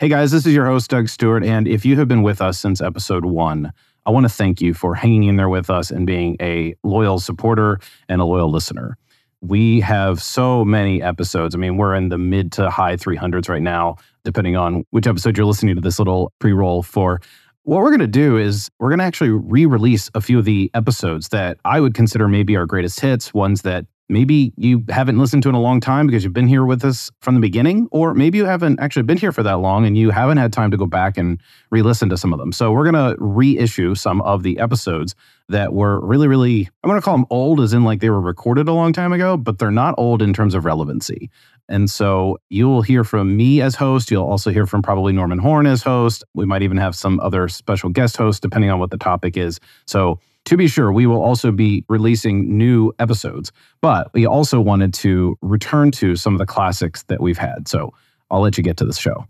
Hey 0.00 0.08
guys, 0.08 0.30
this 0.30 0.46
is 0.46 0.54
your 0.54 0.64
host, 0.64 0.88
Doug 0.88 1.10
Stewart. 1.10 1.44
And 1.44 1.68
if 1.68 1.84
you 1.84 1.94
have 1.96 2.08
been 2.08 2.22
with 2.22 2.40
us 2.40 2.58
since 2.58 2.80
episode 2.80 3.26
one, 3.26 3.70
I 4.06 4.10
want 4.10 4.24
to 4.24 4.30
thank 4.30 4.62
you 4.62 4.72
for 4.72 4.94
hanging 4.94 5.24
in 5.24 5.36
there 5.36 5.50
with 5.50 5.68
us 5.68 5.90
and 5.90 6.06
being 6.06 6.38
a 6.40 6.74
loyal 6.82 7.20
supporter 7.20 7.80
and 8.08 8.18
a 8.18 8.24
loyal 8.24 8.50
listener. 8.50 8.96
We 9.42 9.80
have 9.80 10.22
so 10.22 10.64
many 10.64 11.02
episodes. 11.02 11.54
I 11.54 11.58
mean, 11.58 11.76
we're 11.76 11.94
in 11.94 12.08
the 12.08 12.16
mid 12.16 12.50
to 12.52 12.70
high 12.70 12.96
300s 12.96 13.50
right 13.50 13.60
now, 13.60 13.96
depending 14.24 14.56
on 14.56 14.86
which 14.88 15.06
episode 15.06 15.36
you're 15.36 15.44
listening 15.44 15.74
to 15.74 15.82
this 15.82 15.98
little 15.98 16.32
pre 16.38 16.54
roll 16.54 16.82
for. 16.82 17.20
What 17.64 17.82
we're 17.82 17.90
going 17.90 18.00
to 18.00 18.06
do 18.06 18.38
is 18.38 18.70
we're 18.78 18.88
going 18.88 19.00
to 19.00 19.04
actually 19.04 19.28
re 19.28 19.66
release 19.66 20.08
a 20.14 20.22
few 20.22 20.38
of 20.38 20.46
the 20.46 20.70
episodes 20.72 21.28
that 21.28 21.58
I 21.66 21.78
would 21.78 21.92
consider 21.92 22.26
maybe 22.26 22.56
our 22.56 22.64
greatest 22.64 23.00
hits, 23.00 23.34
ones 23.34 23.60
that 23.62 23.84
maybe 24.10 24.52
you 24.56 24.84
haven't 24.88 25.18
listened 25.18 25.42
to 25.44 25.48
in 25.48 25.54
a 25.54 25.60
long 25.60 25.80
time 25.80 26.06
because 26.06 26.24
you've 26.24 26.32
been 26.32 26.48
here 26.48 26.64
with 26.64 26.84
us 26.84 27.10
from 27.20 27.34
the 27.34 27.40
beginning, 27.40 27.88
or 27.92 28.12
maybe 28.12 28.36
you 28.36 28.44
haven't 28.44 28.80
actually 28.80 29.04
been 29.04 29.16
here 29.16 29.32
for 29.32 29.42
that 29.42 29.60
long 29.60 29.86
and 29.86 29.96
you 29.96 30.10
haven't 30.10 30.36
had 30.36 30.52
time 30.52 30.70
to 30.72 30.76
go 30.76 30.86
back 30.86 31.16
and 31.16 31.40
re 31.70 31.80
listen 31.80 32.08
to 32.10 32.16
some 32.16 32.32
of 32.32 32.38
them. 32.38 32.52
So 32.52 32.72
we're 32.72 32.90
going 32.90 33.16
to 33.16 33.16
reissue 33.22 33.94
some 33.94 34.20
of 34.22 34.42
the 34.42 34.58
episodes 34.58 35.14
that 35.48 35.72
were 35.72 36.00
really, 36.00 36.28
really, 36.28 36.68
I'm 36.82 36.90
going 36.90 37.00
to 37.00 37.04
call 37.04 37.16
them 37.16 37.26
old, 37.30 37.60
as 37.60 37.72
in 37.72 37.84
like 37.84 38.00
they 38.00 38.10
were 38.10 38.20
recorded 38.20 38.68
a 38.68 38.72
long 38.72 38.92
time 38.92 39.12
ago, 39.12 39.36
but 39.36 39.58
they're 39.58 39.70
not 39.70 39.94
old 39.96 40.22
in 40.22 40.32
terms 40.32 40.54
of 40.54 40.64
relevancy. 40.64 41.30
And 41.68 41.88
so 41.88 42.38
you'll 42.48 42.82
hear 42.82 43.04
from 43.04 43.36
me 43.36 43.62
as 43.62 43.76
host. 43.76 44.10
You'll 44.10 44.26
also 44.26 44.50
hear 44.50 44.66
from 44.66 44.82
probably 44.82 45.12
Norman 45.12 45.38
Horn 45.38 45.66
as 45.66 45.82
host. 45.82 46.24
We 46.34 46.44
might 46.44 46.62
even 46.62 46.76
have 46.78 46.96
some 46.96 47.20
other 47.20 47.48
special 47.48 47.90
guest 47.90 48.16
hosts, 48.16 48.40
depending 48.40 48.70
on 48.70 48.80
what 48.80 48.90
the 48.90 48.98
topic 48.98 49.36
is. 49.36 49.60
So 49.86 50.18
to 50.46 50.56
be 50.56 50.66
sure, 50.66 50.92
we 50.92 51.06
will 51.06 51.22
also 51.22 51.52
be 51.52 51.84
releasing 51.88 52.56
new 52.56 52.92
episodes, 52.98 53.52
but 53.80 54.12
we 54.14 54.26
also 54.26 54.60
wanted 54.60 54.92
to 54.94 55.36
return 55.42 55.90
to 55.92 56.16
some 56.16 56.34
of 56.34 56.38
the 56.38 56.46
classics 56.46 57.02
that 57.04 57.20
we've 57.20 57.38
had. 57.38 57.68
So 57.68 57.92
I'll 58.30 58.40
let 58.40 58.56
you 58.56 58.64
get 58.64 58.76
to 58.78 58.84
the 58.84 58.92
show. 58.92 59.26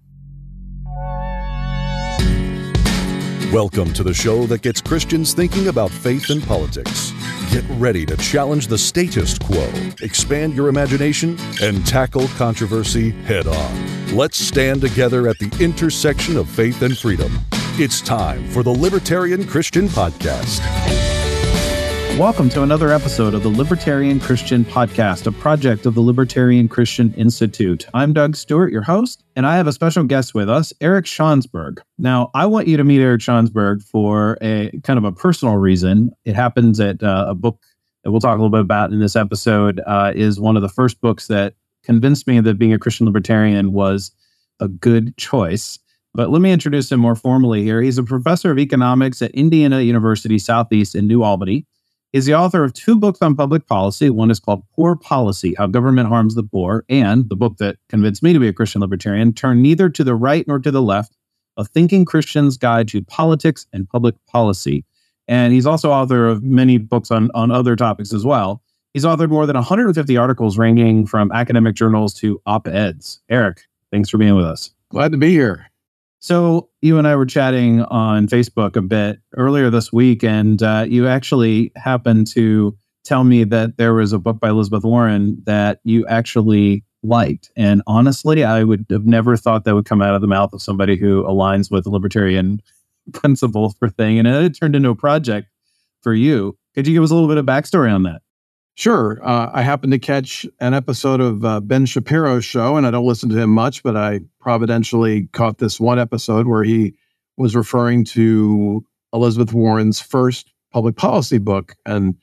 Welcome 3.52 3.92
to 3.95 4.05
the 4.05 4.14
show 4.14 4.46
that 4.46 4.62
gets 4.62 4.81
Christians 4.81 5.34
thinking 5.34 5.66
about 5.66 5.91
faith 5.91 6.31
and 6.31 6.41
politics. 6.41 7.12
Get 7.50 7.64
ready 7.70 8.06
to 8.06 8.16
challenge 8.16 8.69
the 8.69 8.78
status 8.78 9.36
quo, 9.36 9.69
expand 10.03 10.55
your 10.55 10.69
imagination, 10.69 11.36
and 11.61 11.84
tackle 11.84 12.28
controversy 12.28 13.11
head 13.11 13.48
on. 13.48 14.16
Let's 14.16 14.38
stand 14.38 14.81
together 14.81 15.27
at 15.27 15.38
the 15.41 15.50
intersection 15.61 16.36
of 16.36 16.48
faith 16.48 16.81
and 16.83 16.97
freedom. 16.97 17.33
It's 17.81 18.03
time 18.03 18.47
for 18.50 18.62
the 18.62 18.69
Libertarian 18.69 19.47
Christian 19.47 19.89
Podcast. 19.89 20.61
Welcome 22.19 22.50
to 22.50 22.62
another 22.62 22.92
episode 22.92 23.33
of 23.33 23.42
the 23.42 23.48
Libertarian 23.48 24.20
Christian 24.20 24.67
Podcast, 24.67 25.27
a 25.27 25.33
project 25.33 25.87
of 25.87 25.95
the 25.95 26.03
Libertarian 26.03 26.69
Christian 26.69 27.14
Institute. 27.14 27.87
I'm 27.95 28.12
Doug 28.12 28.37
Stewart, 28.37 28.70
your 28.70 28.83
host, 28.83 29.25
and 29.34 29.47
I 29.47 29.56
have 29.56 29.67
a 29.67 29.72
special 29.72 30.05
guest 30.05 30.34
with 30.34 30.50
us, 30.50 30.75
Eric 30.83 31.06
Schansberg. 31.06 31.78
Now, 31.97 32.31
I 32.34 32.45
want 32.45 32.69
you 32.69 32.77
to 32.77 32.84
meet 32.84 33.00
Eric 33.00 33.22
Schansberg 33.22 33.83
for 33.83 34.37
a 34.42 34.78
kind 34.84 34.98
of 34.98 35.05
a 35.05 35.12
personal 35.12 35.56
reason. 35.56 36.11
It 36.27 36.37
happens 36.37 36.81
at 36.81 37.03
uh, 37.03 37.25
a 37.31 37.34
book 37.34 37.62
that 38.05 38.11
we'll 38.11 38.20
talk 38.20 38.37
a 38.37 38.42
little 38.42 38.50
bit 38.50 38.61
about 38.61 38.92
in 38.92 39.00
this 39.00 39.17
episode, 39.17 39.81
uh, 39.87 40.12
is 40.15 40.39
one 40.39 40.56
of 40.56 40.61
the 40.61 40.69
first 40.69 41.00
books 41.00 41.28
that 41.28 41.55
convinced 41.83 42.27
me 42.27 42.41
that 42.41 42.59
being 42.59 42.75
a 42.75 42.78
Christian 42.78 43.06
libertarian 43.06 43.72
was 43.72 44.12
a 44.61 44.69
good 44.69 45.17
choice. 45.17 45.78
But 46.14 46.30
let 46.30 46.42
me 46.42 46.53
introduce 46.53 46.91
him 46.91 47.00
more 47.00 47.14
formally 47.14 47.62
here. 47.62 47.80
He's 47.80 47.98
a 47.98 48.03
professor 48.03 48.50
of 48.50 48.58
economics 48.58 49.22
at 49.22 49.30
Indiana 49.30 49.80
University 49.80 50.39
Southeast 50.39 50.94
in 50.94 51.06
New 51.06 51.22
Albany. 51.22 51.66
He's 52.12 52.27
the 52.27 52.34
author 52.34 52.64
of 52.64 52.75
two 52.75 52.97
books 52.97 53.22
on 53.22 53.36
public 53.36 53.69
policy. 53.69 54.11
One 54.11 54.33
is 54.33 54.41
called 54.41 54.64
Poor 54.75 54.97
Policy 54.97 55.55
How 55.56 55.69
Government 55.69 56.08
Harms 56.08 56.34
the 56.34 56.42
Poor, 56.42 56.84
and 56.88 57.28
the 57.28 57.36
book 57.36 57.58
that 57.58 57.77
convinced 57.88 58.22
me 58.22 58.33
to 58.33 58.41
be 58.41 58.48
a 58.48 58.53
Christian 58.53 58.81
libertarian, 58.81 59.33
Turn 59.33 59.62
Neither 59.62 59.88
to 59.91 60.03
the 60.03 60.16
Right 60.16 60.47
nor 60.48 60.58
to 60.58 60.72
the 60.72 60.83
Left 60.83 61.16
A 61.56 61.64
Thinking 61.64 62.05
Christian's 62.05 62.56
Guide 62.56 62.88
to 62.88 63.03
Politics 63.03 63.66
and 63.72 63.88
Public 63.88 64.16
Policy. 64.27 64.84
And 65.28 65.53
he's 65.53 65.66
also 65.66 65.92
author 65.92 66.27
of 66.27 66.42
many 66.42 66.78
books 66.78 67.12
on, 67.12 67.31
on 67.34 67.53
other 67.53 67.77
topics 67.77 68.12
as 68.12 68.27
well. 68.27 68.60
He's 68.92 69.04
authored 69.04 69.31
more 69.31 69.47
than 69.47 69.54
150 69.54 70.16
articles 70.16 70.59
ranging 70.59 71.06
from 71.06 71.31
academic 71.31 71.77
journals 71.77 72.12
to 72.15 72.42
op 72.44 72.66
eds. 72.66 73.21
Eric, 73.28 73.60
thanks 73.92 74.09
for 74.09 74.19
being 74.19 74.34
with 74.34 74.47
us. 74.47 74.75
Glad 74.91 75.12
to 75.12 75.19
be 75.19 75.31
here. 75.31 75.69
So 76.20 76.69
you 76.82 76.98
and 76.98 77.08
I 77.08 77.16
were 77.16 77.25
chatting 77.25 77.81
on 77.82 78.28
Facebook 78.28 78.76
a 78.76 78.82
bit 78.82 79.20
earlier 79.36 79.70
this 79.70 79.91
week, 79.91 80.22
and 80.22 80.62
uh, 80.62 80.84
you 80.86 81.08
actually 81.08 81.72
happened 81.76 82.26
to 82.28 82.76
tell 83.04 83.25
me 83.25 83.42
that 83.44 83.78
there 83.78 83.94
was 83.94 84.12
a 84.12 84.19
book 84.19 84.38
by 84.38 84.50
Elizabeth 84.50 84.84
Warren 84.84 85.42
that 85.47 85.80
you 85.82 86.06
actually 86.06 86.84
liked. 87.03 87.50
And 87.56 87.82
honestly, 87.86 88.44
I 88.44 88.64
would 88.64 88.84
have 88.91 89.06
never 89.06 89.34
thought 89.34 89.64
that 89.64 89.75
would 89.75 89.86
come 89.86 90.03
out 90.03 90.14
of 90.14 90.20
the 90.20 90.26
mouth 90.26 90.53
of 90.53 90.60
somebody 90.60 90.97
who 90.97 91.25
aligns 91.25 91.70
with 91.70 91.86
libertarian 91.86 92.60
principles 93.14 93.75
for 93.78 93.88
thing. 93.88 94.19
And 94.19 94.28
it 94.28 94.59
turned 94.59 94.76
into 94.76 94.91
a 94.91 94.94
project 94.94 95.48
for 96.03 96.12
you. 96.12 96.59
Could 96.75 96.86
you 96.86 96.92
give 96.92 97.03
us 97.03 97.10
a 97.10 97.14
little 97.14 97.28
bit 97.28 97.38
of 97.38 97.47
backstory 97.47 97.92
on 97.92 98.03
that? 98.03 98.20
Sure. 98.75 99.20
Uh, 99.22 99.50
I 99.53 99.62
happened 99.62 99.92
to 99.92 99.98
catch 99.98 100.47
an 100.60 100.72
episode 100.72 101.20
of 101.20 101.44
uh, 101.44 101.60
Ben 101.60 101.84
Shapiro's 101.84 102.44
show, 102.44 102.76
and 102.76 102.86
I 102.86 102.91
don't 102.91 103.06
listen 103.06 103.28
to 103.28 103.36
him 103.36 103.50
much, 103.50 103.82
but 103.82 103.97
I 103.97 104.20
providentially 104.41 105.28
caught 105.32 105.58
this 105.58 105.78
one 105.78 105.98
episode 105.98 106.47
where 106.47 106.64
he 106.64 106.94
was 107.36 107.54
referring 107.54 108.04
to 108.04 108.84
Elizabeth 109.12 109.53
Warren's 109.53 110.00
first 110.00 110.50
public 110.72 110.97
policy 110.97 111.38
book. 111.38 111.75
And 111.84 112.16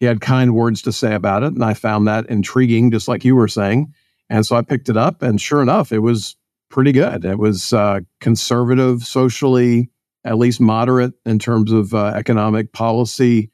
he 0.00 0.06
had 0.06 0.20
kind 0.20 0.54
words 0.54 0.82
to 0.82 0.92
say 0.92 1.14
about 1.14 1.44
it. 1.44 1.54
And 1.54 1.64
I 1.64 1.74
found 1.74 2.08
that 2.08 2.26
intriguing, 2.26 2.90
just 2.90 3.08
like 3.08 3.24
you 3.24 3.36
were 3.36 3.48
saying. 3.48 3.94
And 4.28 4.44
so 4.44 4.56
I 4.56 4.62
picked 4.62 4.88
it 4.88 4.96
up, 4.96 5.22
and 5.22 5.40
sure 5.40 5.62
enough, 5.62 5.92
it 5.92 6.00
was 6.00 6.36
pretty 6.70 6.92
good. 6.92 7.24
It 7.24 7.38
was 7.38 7.72
uh, 7.72 8.00
conservative, 8.20 9.02
socially, 9.02 9.90
at 10.24 10.38
least 10.38 10.60
moderate 10.60 11.14
in 11.26 11.38
terms 11.38 11.70
of 11.70 11.94
uh, 11.94 12.06
economic 12.16 12.72
policy 12.72 13.50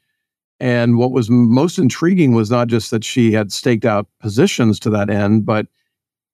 and 0.61 0.99
what 0.99 1.13
was 1.13 1.31
most 1.31 1.79
intriguing 1.79 2.33
was 2.33 2.51
not 2.51 2.69
just 2.69 2.91
that 2.91 3.05
she 3.05 3.33
had 3.33 3.53
staked 3.53 3.85
out 3.85 4.09
positions 4.21 4.81
to 4.81 4.91
that 4.91 5.11
end, 5.11 5.47
but 5.47 5.67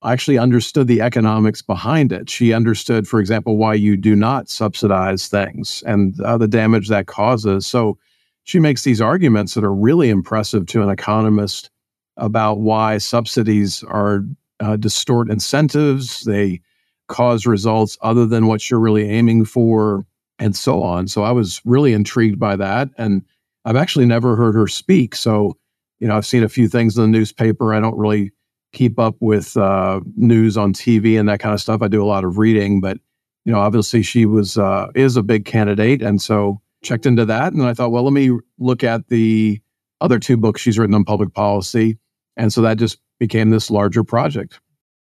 actually 0.05 0.39
understood 0.39 0.87
the 0.87 1.01
economics 1.01 1.63
behind 1.63 2.13
it. 2.13 2.29
She 2.29 2.53
understood, 2.53 3.09
for 3.09 3.21
example, 3.21 3.57
why 3.57 3.75
you 3.75 3.97
do 3.97 4.15
not 4.15 4.49
subsidize 4.51 5.29
things 5.29 5.83
and 5.87 6.19
uh, 6.21 6.37
the 6.37 6.49
damage 6.49 6.89
that 6.89 7.07
causes. 7.07 7.67
So 7.67 7.99
she 8.45 8.59
makes 8.59 8.85
these 8.85 9.01
arguments 9.01 9.55
that 9.55 9.65
are 9.65 9.75
really 9.75 10.11
impressive 10.11 10.67
to 10.67 10.83
an 10.83 10.91
economist 10.91 11.71
about 12.17 12.61
why 12.61 12.99
subsidies 12.99 13.83
are 13.85 14.25
uh, 14.61 14.77
distort 14.77 15.31
incentives, 15.31 16.25
they 16.25 16.61
cause 17.09 17.47
results 17.47 17.99
other 18.03 18.27
than 18.27 18.47
what 18.47 18.71
you're 18.71 18.81
really 18.81 19.09
aiming 19.09 19.45
for, 19.45 20.07
and 20.39 20.55
so 20.55 20.83
on. 20.83 21.09
So 21.09 21.23
I 21.23 21.33
was 21.33 21.61
really 21.65 21.93
intrigued 21.93 22.39
by 22.39 22.57
that. 22.57 22.91
And 22.99 23.23
I've 23.65 23.77
actually 23.77 24.07
never 24.07 24.37
heard 24.37 24.55
her 24.55 24.67
speak. 24.67 25.15
So, 25.15 25.57
you 25.99 26.09
know, 26.09 26.17
I've 26.17 26.27
seen 26.27 26.43
a 26.43 26.49
few 26.49 26.69
things 26.69 26.97
in 26.97 27.03
the 27.03 27.19
newspaper. 27.19 27.75
I 27.75 27.81
don't 27.81 27.97
really 27.97 28.33
keep 28.73 28.99
up 28.99 29.17
with 29.21 29.57
uh, 29.57 30.01
news 30.17 30.57
on 30.57 30.75
TV 30.75 31.19
and 31.19 31.29
that 31.29 31.41
kind 31.41 31.55
of 31.55 31.61
stuff. 31.61 31.81
I 31.81 31.89
do 31.89 32.03
a 32.03 32.07
lot 32.07 32.25
of 32.25 32.39
reading, 32.39 32.81
but 32.81 32.99
you 33.45 33.53
know, 33.53 33.61
obviously 33.61 34.03
she 34.03 34.27
was 34.27 34.59
uh, 34.59 34.89
is 34.95 35.17
a 35.17 35.23
big 35.23 35.45
candidate, 35.45 36.03
and 36.03 36.21
so 36.21 36.61
checked 36.83 37.07
into 37.07 37.25
that. 37.27 37.53
And 37.53 37.63
I 37.63 37.75
thought, 37.75 37.93
well, 37.93 38.03
let 38.03 38.13
me 38.13 38.39
look 38.59 38.83
at 38.83 39.09
the 39.09 39.61
other 40.01 40.19
two 40.19 40.37
books 40.37 40.61
she's 40.61 40.79
written 40.79 40.95
on 40.95 41.05
public 41.05 41.33
policy, 41.35 41.99
and 42.37 42.53
so 42.53 42.63
that 42.63 42.79
just 42.79 42.99
became 43.19 43.51
this 43.51 43.71
larger 43.71 44.03
project. 44.03 44.61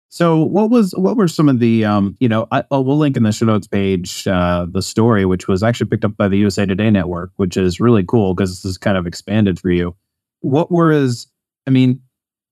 So, 0.09 0.43
what 0.43 0.69
was 0.69 0.93
what 0.95 1.17
were 1.17 1.27
some 1.27 1.49
of 1.49 1.59
the 1.59 1.83
um, 1.83 2.15
you 2.19 2.29
know? 2.29 2.47
I, 2.51 2.63
oh, 2.71 2.81
we'll 2.81 2.97
link 2.97 3.17
in 3.17 3.23
the 3.23 3.31
show 3.31 3.45
notes 3.45 3.67
page 3.67 4.27
uh, 4.27 4.65
the 4.69 4.81
story, 4.81 5.25
which 5.25 5.47
was 5.47 5.63
actually 5.63 5.89
picked 5.89 6.05
up 6.05 6.15
by 6.15 6.27
the 6.27 6.37
USA 6.37 6.65
Today 6.65 6.89
network, 6.89 7.31
which 7.35 7.57
is 7.57 7.79
really 7.79 8.03
cool 8.03 8.33
because 8.33 8.61
this 8.61 8.65
is 8.65 8.77
kind 8.77 8.97
of 8.97 9.07
expanded 9.07 9.59
for 9.59 9.71
you. 9.71 9.95
What 10.41 10.71
was 10.71 11.27
I 11.67 11.71
mean, 11.71 12.01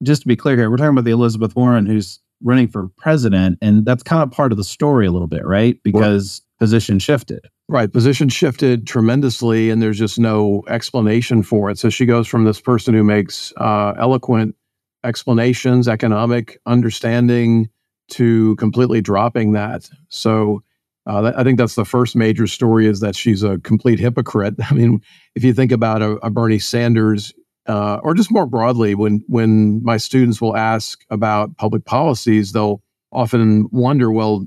just 0.04 0.24
to 0.24 0.28
be 0.28 0.36
clear 0.36 0.58
here, 0.58 0.70
we're 0.70 0.78
talking 0.78 0.92
about 0.92 1.06
the 1.06 1.12
Elizabeth 1.12 1.56
Warren 1.56 1.86
who's 1.86 2.20
running 2.44 2.68
for 2.68 2.90
president, 2.98 3.58
and 3.62 3.86
that's 3.86 4.04
kind 4.04 4.22
of 4.22 4.32
part 4.32 4.52
of 4.52 4.58
the 4.58 4.64
story 4.64 5.08
a 5.08 5.12
little 5.12 5.28
bit, 5.28 5.46
right? 5.46 5.80
Because 5.84 6.42
right. 6.42 6.66
position 6.66 7.00
shifted. 7.00 7.48
Right, 7.70 7.92
position 7.92 8.28
shifted 8.28 8.86
tremendously, 8.86 9.70
and 9.70 9.82
there's 9.82 9.98
just 9.98 10.20
no 10.20 10.64
explanation 10.68 11.44
for 11.44 11.70
it. 11.70 11.80
So 11.80 11.90
she 11.90 12.06
goes 12.06 12.28
from 12.28 12.44
this 12.44 12.60
person 12.60 12.94
who 12.94 13.04
makes 13.04 13.54
uh, 13.58 13.94
eloquent 13.98 14.56
explanations, 15.04 15.88
economic 15.88 16.60
understanding, 16.66 17.70
to 18.10 18.56
completely 18.58 19.02
dropping 19.02 19.54
that. 19.54 19.90
So 20.10 20.64
uh, 21.06 21.34
I 21.36 21.44
think 21.44 21.58
that's 21.58 21.76
the 21.76 21.86
first 21.86 22.16
major 22.16 22.48
story 22.48 22.88
is 22.88 23.00
that 23.02 23.16
she's 23.16 23.44
a 23.44 23.60
complete 23.60 24.00
hypocrite. 24.00 24.56
I 24.70 24.74
mean, 24.74 25.02
if 25.36 25.44
you 25.44 25.54
think 25.54 25.72
about 25.72 26.02
a, 26.02 26.12
a 26.26 26.30
Bernie 26.30 26.60
Sanders, 26.60 27.34
uh, 27.66 28.00
or 28.04 28.14
just 28.14 28.32
more 28.32 28.46
broadly, 28.46 28.94
when 28.94 29.24
when 29.28 29.82
my 29.84 29.96
students 29.98 30.42
will 30.42 30.56
ask 30.56 31.00
about 31.10 31.56
public 31.56 31.86
policies, 31.86 32.52
they'll 32.52 32.82
often 33.12 33.70
wonder, 33.72 34.12
well, 34.12 34.46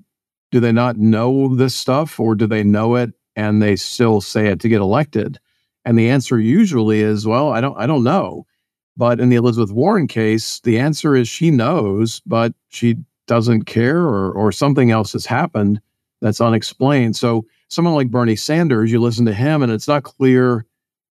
do 0.50 0.60
they 0.60 0.72
not 0.72 0.96
know 0.96 1.54
this 1.54 1.74
stuff, 1.74 2.20
or 2.20 2.34
do 2.34 2.46
they 2.46 2.62
know 2.62 2.94
it 2.96 3.12
and 3.34 3.62
they 3.62 3.76
still 3.76 4.20
say 4.20 4.48
it 4.48 4.60
to 4.60 4.68
get 4.68 4.80
elected? 4.80 5.38
And 5.84 5.98
the 5.98 6.10
answer 6.10 6.38
usually 6.38 7.00
is, 7.00 7.26
well, 7.26 7.52
I 7.52 7.60
don't, 7.60 7.76
I 7.78 7.86
don't 7.86 8.02
know. 8.02 8.44
But 8.96 9.20
in 9.20 9.28
the 9.28 9.36
Elizabeth 9.36 9.72
Warren 9.72 10.06
case, 10.06 10.60
the 10.60 10.78
answer 10.78 11.14
is 11.14 11.28
she 11.28 11.50
knows, 11.50 12.20
but 12.26 12.54
she 12.68 12.96
doesn't 13.26 13.64
care 13.64 14.00
or 14.00 14.32
or 14.32 14.52
something 14.52 14.90
else 14.90 15.12
has 15.12 15.26
happened 15.26 15.80
that's 16.20 16.40
unexplained. 16.40 17.16
So 17.16 17.44
someone 17.68 17.94
like 17.94 18.10
Bernie 18.10 18.36
Sanders, 18.36 18.90
you 18.90 19.00
listen 19.00 19.26
to 19.26 19.34
him 19.34 19.62
and 19.62 19.70
it's 19.70 19.88
not 19.88 20.04
clear 20.04 20.64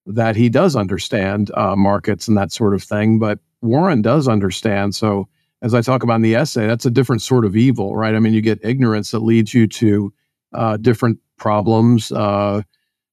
that 0.08 0.36
he 0.36 0.50
does 0.50 0.76
understand 0.76 1.52
uh, 1.56 1.76
markets 1.76 2.28
and 2.28 2.38
that 2.38 2.52
sort 2.52 2.74
of 2.74 2.84
thing, 2.84 3.20
but 3.20 3.40
Warren 3.62 4.02
does 4.02 4.28
understand. 4.28 4.96
So 4.96 5.28
as 5.62 5.74
I 5.74 5.82
talk 5.82 6.04
about 6.04 6.18
in 6.18 6.22
the 6.22 6.36
essay, 6.36 6.68
that's 6.68 6.86
a 6.86 6.92
different 6.92 7.22
sort 7.22 7.46
of 7.46 7.56
evil, 7.56 7.96
right? 7.96 8.14
I 8.14 8.20
mean, 8.20 8.34
you 8.34 8.42
get 8.42 8.60
ignorance 8.64 9.12
that 9.12 9.20
leads 9.20 9.54
you 9.54 9.68
to 9.68 10.14
uh, 10.54 10.78
different 10.78 11.20
problems. 11.38 12.12
Uh, 12.12 12.62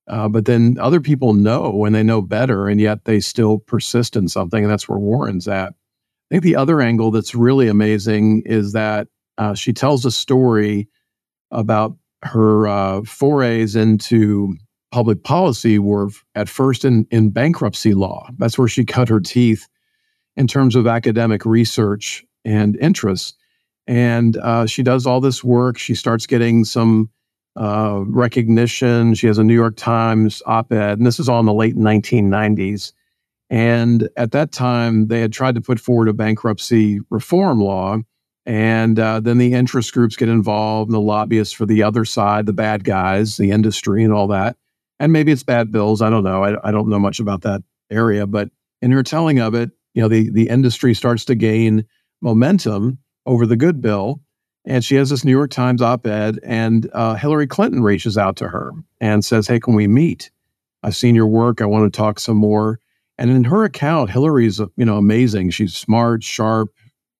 uh, 0.08 0.28
but 0.28 0.46
then 0.46 0.76
other 0.80 1.00
people 1.00 1.34
know 1.34 1.84
and 1.84 1.94
they 1.94 2.02
know 2.02 2.22
better, 2.22 2.68
and 2.68 2.80
yet 2.80 3.04
they 3.04 3.20
still 3.20 3.58
persist 3.58 4.16
in 4.16 4.28
something. 4.28 4.62
And 4.62 4.70
that's 4.70 4.88
where 4.88 4.98
Warren's 4.98 5.48
at. 5.48 5.70
I 5.70 6.34
think 6.34 6.42
the 6.42 6.56
other 6.56 6.80
angle 6.80 7.10
that's 7.10 7.34
really 7.34 7.68
amazing 7.68 8.42
is 8.46 8.72
that 8.72 9.08
uh, 9.38 9.54
she 9.54 9.72
tells 9.72 10.04
a 10.04 10.10
story 10.10 10.88
about 11.50 11.96
her 12.22 12.66
uh, 12.66 13.02
forays 13.02 13.76
into 13.76 14.54
public 14.90 15.24
policy 15.24 15.78
were 15.78 16.10
at 16.34 16.48
first 16.48 16.84
in, 16.84 17.06
in 17.10 17.30
bankruptcy 17.30 17.94
law. 17.94 18.28
That's 18.38 18.58
where 18.58 18.68
she 18.68 18.84
cut 18.84 19.08
her 19.08 19.20
teeth 19.20 19.66
in 20.36 20.46
terms 20.46 20.76
of 20.76 20.86
academic 20.86 21.44
research 21.44 22.24
and 22.44 22.76
interests. 22.76 23.34
And 23.86 24.36
uh, 24.36 24.66
she 24.66 24.82
does 24.82 25.06
all 25.06 25.20
this 25.20 25.42
work. 25.42 25.78
She 25.78 25.94
starts 25.94 26.26
getting 26.26 26.64
some 26.64 27.10
uh, 27.56 28.02
recognition. 28.06 29.14
She 29.14 29.26
has 29.26 29.38
a 29.38 29.44
New 29.44 29.54
York 29.54 29.76
Times 29.76 30.42
op 30.46 30.72
ed, 30.72 30.98
and 30.98 31.06
this 31.06 31.18
is 31.18 31.28
all 31.28 31.40
in 31.40 31.46
the 31.46 31.52
late 31.52 31.76
1990s. 31.76 32.92
And 33.50 34.08
at 34.16 34.32
that 34.32 34.52
time, 34.52 35.08
they 35.08 35.20
had 35.20 35.32
tried 35.32 35.56
to 35.56 35.60
put 35.60 35.78
forward 35.78 36.08
a 36.08 36.14
bankruptcy 36.14 37.00
reform 37.10 37.60
law. 37.60 37.98
And 38.46 38.98
uh, 38.98 39.20
then 39.20 39.38
the 39.38 39.52
interest 39.52 39.92
groups 39.92 40.16
get 40.16 40.28
involved, 40.28 40.88
and 40.88 40.94
the 40.94 41.00
lobbyists 41.00 41.54
for 41.54 41.66
the 41.66 41.82
other 41.82 42.04
side, 42.04 42.46
the 42.46 42.52
bad 42.52 42.82
guys, 42.82 43.36
the 43.36 43.50
industry, 43.50 44.02
and 44.02 44.12
all 44.12 44.26
that. 44.28 44.56
And 44.98 45.12
maybe 45.12 45.32
it's 45.32 45.42
bad 45.42 45.70
bills. 45.70 46.00
I 46.00 46.10
don't 46.10 46.24
know. 46.24 46.42
I, 46.42 46.68
I 46.68 46.72
don't 46.72 46.88
know 46.88 46.98
much 46.98 47.20
about 47.20 47.42
that 47.42 47.62
area. 47.90 48.26
But 48.26 48.50
in 48.80 48.90
her 48.90 49.02
telling 49.02 49.38
of 49.38 49.54
it, 49.54 49.70
you 49.94 50.02
know, 50.02 50.08
the, 50.08 50.30
the 50.30 50.48
industry 50.48 50.94
starts 50.94 51.24
to 51.26 51.34
gain 51.34 51.84
momentum 52.20 52.98
over 53.26 53.46
the 53.46 53.56
good 53.56 53.80
bill. 53.80 54.20
And 54.64 54.84
she 54.84 54.94
has 54.94 55.10
this 55.10 55.24
New 55.24 55.32
York 55.32 55.50
Times 55.50 55.82
op 55.82 56.06
ed, 56.06 56.38
and 56.44 56.88
uh, 56.92 57.14
Hillary 57.14 57.48
Clinton 57.48 57.82
reaches 57.82 58.16
out 58.16 58.36
to 58.36 58.48
her 58.48 58.70
and 59.00 59.24
says, 59.24 59.48
Hey, 59.48 59.58
can 59.58 59.74
we 59.74 59.88
meet? 59.88 60.30
I've 60.82 60.96
seen 60.96 61.14
your 61.14 61.26
work. 61.26 61.60
I 61.60 61.66
want 61.66 61.92
to 61.92 61.96
talk 61.96 62.20
some 62.20 62.36
more. 62.36 62.78
And 63.18 63.30
in 63.30 63.44
her 63.44 63.64
account, 63.64 64.10
Hillary's 64.10 64.58
you 64.58 64.84
know 64.84 64.96
amazing. 64.96 65.50
She's 65.50 65.74
smart, 65.74 66.22
sharp, 66.22 66.70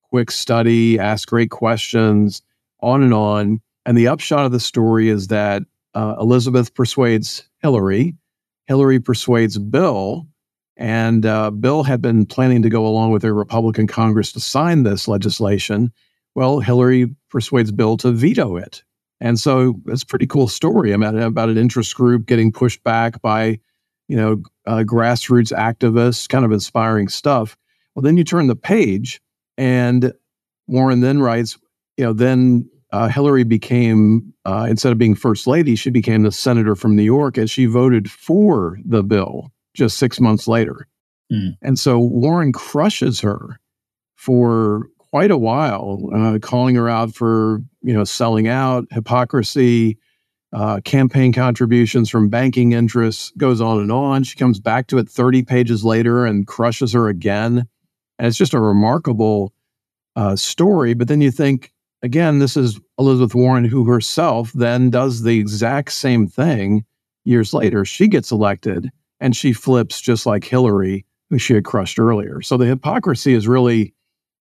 quick 0.09 0.31
study, 0.31 0.99
asks 0.99 1.25
great 1.25 1.49
questions, 1.49 2.41
on 2.81 3.03
and 3.03 3.13
on. 3.13 3.61
And 3.85 3.97
the 3.97 4.07
upshot 4.07 4.45
of 4.45 4.51
the 4.51 4.59
story 4.59 5.09
is 5.09 5.27
that 5.27 5.63
uh, 5.93 6.15
Elizabeth 6.19 6.73
persuades 6.73 7.47
Hillary, 7.59 8.15
Hillary 8.65 8.99
persuades 8.99 9.57
Bill, 9.57 10.27
and 10.77 11.25
uh, 11.25 11.51
Bill 11.51 11.83
had 11.83 12.01
been 12.01 12.25
planning 12.25 12.61
to 12.63 12.69
go 12.69 12.85
along 12.85 13.11
with 13.11 13.23
a 13.23 13.33
Republican 13.33 13.87
Congress 13.87 14.31
to 14.33 14.39
sign 14.39 14.83
this 14.83 15.07
legislation. 15.07 15.91
Well, 16.35 16.59
Hillary 16.59 17.15
persuades 17.29 17.71
Bill 17.71 17.97
to 17.97 18.11
veto 18.11 18.57
it. 18.57 18.83
And 19.19 19.39
so 19.39 19.79
it's 19.87 20.03
a 20.03 20.07
pretty 20.07 20.27
cool 20.27 20.47
story 20.47 20.91
about, 20.91 21.15
about 21.15 21.49
an 21.49 21.57
interest 21.57 21.95
group 21.95 22.25
getting 22.25 22.51
pushed 22.51 22.83
back 22.83 23.21
by, 23.21 23.59
you 24.07 24.17
know, 24.17 24.43
uh, 24.65 24.83
grassroots 24.85 25.53
activists, 25.53 26.27
kind 26.27 26.43
of 26.43 26.51
inspiring 26.51 27.07
stuff. 27.07 27.55
Well, 27.95 28.03
then 28.03 28.17
you 28.17 28.23
turn 28.23 28.47
the 28.47 28.55
page 28.55 29.21
and 29.57 30.13
Warren 30.67 31.01
then 31.01 31.21
writes, 31.21 31.57
you 31.97 32.05
know, 32.05 32.13
then 32.13 32.69
uh, 32.91 33.07
Hillary 33.07 33.43
became, 33.43 34.33
uh, 34.45 34.67
instead 34.69 34.91
of 34.91 34.97
being 34.97 35.15
first 35.15 35.47
lady, 35.47 35.75
she 35.75 35.89
became 35.89 36.23
the 36.23 36.31
senator 36.31 36.75
from 36.75 36.95
New 36.95 37.03
York 37.03 37.37
and 37.37 37.49
she 37.49 37.65
voted 37.65 38.09
for 38.11 38.77
the 38.83 39.03
bill 39.03 39.51
just 39.73 39.97
six 39.97 40.19
months 40.19 40.47
later. 40.47 40.87
Mm. 41.31 41.57
And 41.61 41.79
so 41.79 41.97
Warren 41.97 42.51
crushes 42.51 43.19
her 43.21 43.59
for 44.15 44.87
quite 45.13 45.29
a 45.29 45.37
while, 45.37 46.09
uh, 46.11 46.39
calling 46.41 46.73
her 46.73 46.89
out 46.89 47.13
for 47.13 47.61
you 47.83 47.93
know 47.93 48.03
selling 48.03 48.47
out, 48.47 48.87
hypocrisy, 48.89 49.95
uh, 50.53 50.79
campaign 50.85 51.31
contributions 51.31 52.09
from 52.09 52.29
banking 52.29 52.71
interests, 52.71 53.31
goes 53.37 53.61
on 53.61 53.79
and 53.79 53.91
on. 53.91 54.23
She 54.23 54.35
comes 54.35 54.59
back 54.59 54.87
to 54.87 54.97
it 54.97 55.07
30 55.07 55.43
pages 55.43 55.85
later 55.85 56.25
and 56.25 56.47
crushes 56.47 56.93
her 56.93 57.09
again, 57.09 57.67
and 58.17 58.27
it's 58.27 58.39
just 58.39 58.55
a 58.55 58.59
remarkable 58.59 59.53
uh, 60.15 60.35
story. 60.35 60.95
But 60.95 61.09
then 61.09 61.21
you 61.21 61.29
think 61.29 61.71
again, 62.01 62.39
this 62.39 62.57
is 62.57 62.79
Elizabeth 62.97 63.35
Warren, 63.35 63.65
who 63.65 63.85
herself 63.85 64.51
then 64.53 64.89
does 64.89 65.21
the 65.21 65.37
exact 65.37 65.91
same 65.91 66.25
thing 66.25 66.85
years 67.23 67.53
later. 67.53 67.85
She 67.85 68.07
gets 68.07 68.31
elected 68.31 68.89
and 69.19 69.35
she 69.35 69.53
flips 69.53 70.01
just 70.01 70.25
like 70.25 70.43
Hillary, 70.43 71.05
who 71.29 71.37
she 71.37 71.53
had 71.53 71.65
crushed 71.65 71.99
earlier. 71.99 72.41
So 72.41 72.57
the 72.57 72.65
hypocrisy 72.65 73.35
is 73.35 73.47
really 73.47 73.93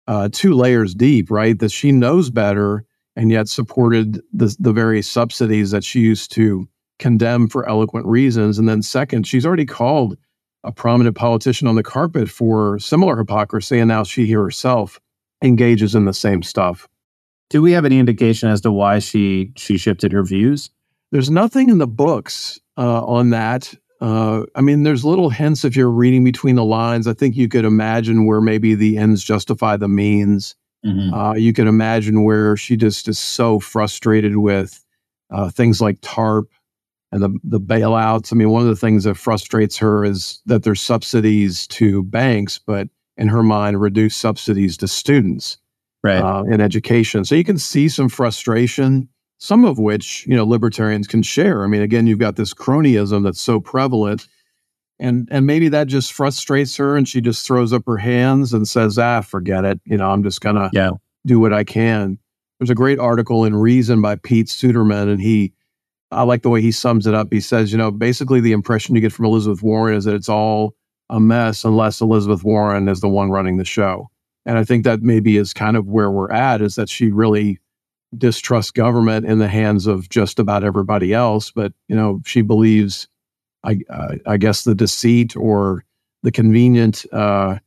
uh, 0.07 0.29
two 0.31 0.53
layers 0.53 0.93
deep, 0.93 1.31
right? 1.31 1.57
That 1.57 1.71
she 1.71 1.91
knows 1.91 2.29
better 2.29 2.85
and 3.15 3.31
yet 3.31 3.47
supported 3.47 4.21
the, 4.33 4.55
the 4.59 4.73
very 4.73 5.01
subsidies 5.01 5.71
that 5.71 5.83
she 5.83 6.01
used 6.01 6.31
to 6.33 6.67
condemn 6.99 7.47
for 7.47 7.67
eloquent 7.67 8.05
reasons. 8.05 8.57
And 8.59 8.67
then, 8.67 8.81
second, 8.81 9.25
she's 9.27 9.45
already 9.45 9.65
called 9.65 10.17
a 10.63 10.71
prominent 10.71 11.15
politician 11.15 11.67
on 11.67 11.75
the 11.75 11.83
carpet 11.83 12.29
for 12.29 12.79
similar 12.79 13.17
hypocrisy, 13.17 13.79
and 13.79 13.87
now 13.87 14.03
she 14.03 14.31
herself 14.31 14.99
engages 15.41 15.95
in 15.95 16.05
the 16.05 16.13
same 16.13 16.41
stuff. 16.41 16.87
Do 17.49 17.61
we 17.61 17.73
have 17.73 17.85
any 17.85 17.99
indication 17.99 18.49
as 18.49 18.61
to 18.61 18.71
why 18.71 18.99
she 18.99 19.51
she 19.55 19.77
shifted 19.77 20.11
her 20.11 20.23
views? 20.23 20.71
There's 21.11 21.29
nothing 21.29 21.69
in 21.69 21.77
the 21.77 21.87
books 21.87 22.59
uh, 22.77 23.05
on 23.05 23.29
that. 23.29 23.73
Uh, 24.05 24.45
I 24.53 24.61
mean, 24.61 24.83
there's 24.83 25.03
little 25.03 25.31
hints 25.31 25.65
if 25.65 25.75
you're 25.75 25.89
reading 25.89 26.23
between 26.23 26.55
the 26.55 26.63
lines. 26.63 27.07
I 27.07 27.13
think 27.13 27.35
you 27.35 27.47
could 27.47 27.65
imagine 27.65 28.27
where 28.27 28.39
maybe 28.39 28.75
the 28.75 28.99
ends 28.99 29.23
justify 29.23 29.77
the 29.77 29.87
means. 29.87 30.55
Mm-hmm. 30.85 31.11
Uh, 31.11 31.33
you 31.33 31.53
could 31.53 31.65
imagine 31.65 32.23
where 32.23 32.55
she 32.55 32.77
just 32.77 33.07
is 33.07 33.17
so 33.17 33.59
frustrated 33.59 34.37
with 34.37 34.85
uh, 35.33 35.49
things 35.49 35.81
like 35.81 35.97
TARP 36.01 36.45
and 37.11 37.23
the 37.23 37.35
the 37.43 37.59
bailouts. 37.59 38.31
I 38.31 38.35
mean, 38.35 38.51
one 38.51 38.61
of 38.61 38.67
the 38.67 38.75
things 38.75 39.05
that 39.05 39.15
frustrates 39.15 39.75
her 39.77 40.05
is 40.05 40.39
that 40.45 40.61
there's 40.61 40.81
subsidies 40.81 41.65
to 41.69 42.03
banks, 42.03 42.59
but 42.59 42.87
in 43.17 43.27
her 43.29 43.41
mind, 43.41 43.81
reduce 43.81 44.15
subsidies 44.15 44.77
to 44.77 44.87
students 44.87 45.57
right. 46.03 46.21
uh, 46.21 46.43
in 46.43 46.61
education. 46.61 47.25
So 47.25 47.33
you 47.33 47.43
can 47.43 47.57
see 47.57 47.89
some 47.89 48.09
frustration 48.09 49.09
some 49.37 49.65
of 49.65 49.77
which 49.77 50.25
you 50.27 50.35
know 50.35 50.45
libertarians 50.45 51.07
can 51.07 51.21
share. 51.21 51.63
I 51.63 51.67
mean, 51.67 51.81
again, 51.81 52.07
you've 52.07 52.19
got 52.19 52.35
this 52.35 52.53
cronyism 52.53 53.23
that's 53.23 53.41
so 53.41 53.59
prevalent, 53.59 54.27
and 54.99 55.27
and 55.31 55.45
maybe 55.45 55.69
that 55.69 55.87
just 55.87 56.13
frustrates 56.13 56.75
her, 56.77 56.95
and 56.95 57.07
she 57.07 57.21
just 57.21 57.45
throws 57.45 57.73
up 57.73 57.83
her 57.87 57.97
hands 57.97 58.53
and 58.53 58.67
says, 58.67 58.97
"Ah, 58.97 59.21
forget 59.21 59.65
it. 59.65 59.79
You 59.85 59.97
know, 59.97 60.09
I'm 60.09 60.23
just 60.23 60.41
gonna 60.41 60.69
yeah. 60.73 60.91
do 61.25 61.39
what 61.39 61.53
I 61.53 61.63
can." 61.63 62.17
There's 62.59 62.69
a 62.69 62.75
great 62.75 62.99
article 62.99 63.43
in 63.43 63.55
Reason 63.55 64.01
by 64.01 64.15
Pete 64.15 64.47
Suderman, 64.47 65.11
and 65.11 65.21
he, 65.21 65.53
I 66.11 66.23
like 66.23 66.41
the 66.41 66.49
way 66.49 66.61
he 66.61 66.71
sums 66.71 67.05
it 67.05 67.13
up. 67.13 67.27
He 67.31 67.41
says, 67.41 67.71
you 67.71 67.77
know, 67.77 67.91
basically 67.91 68.39
the 68.39 68.53
impression 68.53 68.95
you 68.95 69.01
get 69.01 69.11
from 69.11 69.25
Elizabeth 69.25 69.61
Warren 69.61 69.97
is 69.97 70.05
that 70.05 70.15
it's 70.15 70.29
all 70.29 70.73
a 71.09 71.19
mess 71.19 71.65
unless 71.65 71.99
Elizabeth 71.99 72.45
Warren 72.45 72.87
is 72.87 73.01
the 73.01 73.09
one 73.09 73.29
running 73.29 73.57
the 73.57 73.65
show. 73.65 74.09
And 74.45 74.57
I 74.57 74.63
think 74.63 74.83
that 74.85 75.01
maybe 75.01 75.37
is 75.37 75.53
kind 75.53 75.75
of 75.75 75.87
where 75.87 76.09
we're 76.09 76.31
at 76.31 76.61
is 76.61 76.75
that 76.75 76.89
she 76.89 77.11
really 77.11 77.59
distrust 78.17 78.73
government 78.73 79.25
in 79.25 79.39
the 79.39 79.47
hands 79.47 79.87
of 79.87 80.09
just 80.09 80.39
about 80.39 80.63
everybody 80.63 81.13
else. 81.13 81.51
But 81.51 81.73
you 81.87 81.95
know, 81.95 82.21
she 82.25 82.41
believes, 82.41 83.07
I 83.63 83.79
uh, 83.89 84.15
I 84.25 84.37
guess, 84.37 84.63
the 84.63 84.75
deceit 84.75 85.35
or 85.35 85.83
the 86.23 86.31
convenient, 86.31 87.05
uh, 87.11 87.57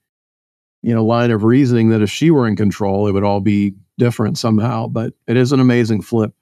you 0.83 0.95
know, 0.95 1.05
line 1.05 1.31
of 1.31 1.45
reasoning 1.45 1.91
that 1.91 2.03
if 2.03 2.11
she 2.11 2.31
were 2.31 2.47
in 2.47 2.57
control, 2.57 3.07
it 3.07 3.13
would 3.13 3.25
all 3.25 3.41
be 3.41 3.75
different 3.99 4.39
somehow. 4.39 4.87
But 4.87 5.15
it 5.27 5.37
is 5.37 5.53
an 5.53 5.61
amazing 5.61 6.03
flip. 6.03 6.33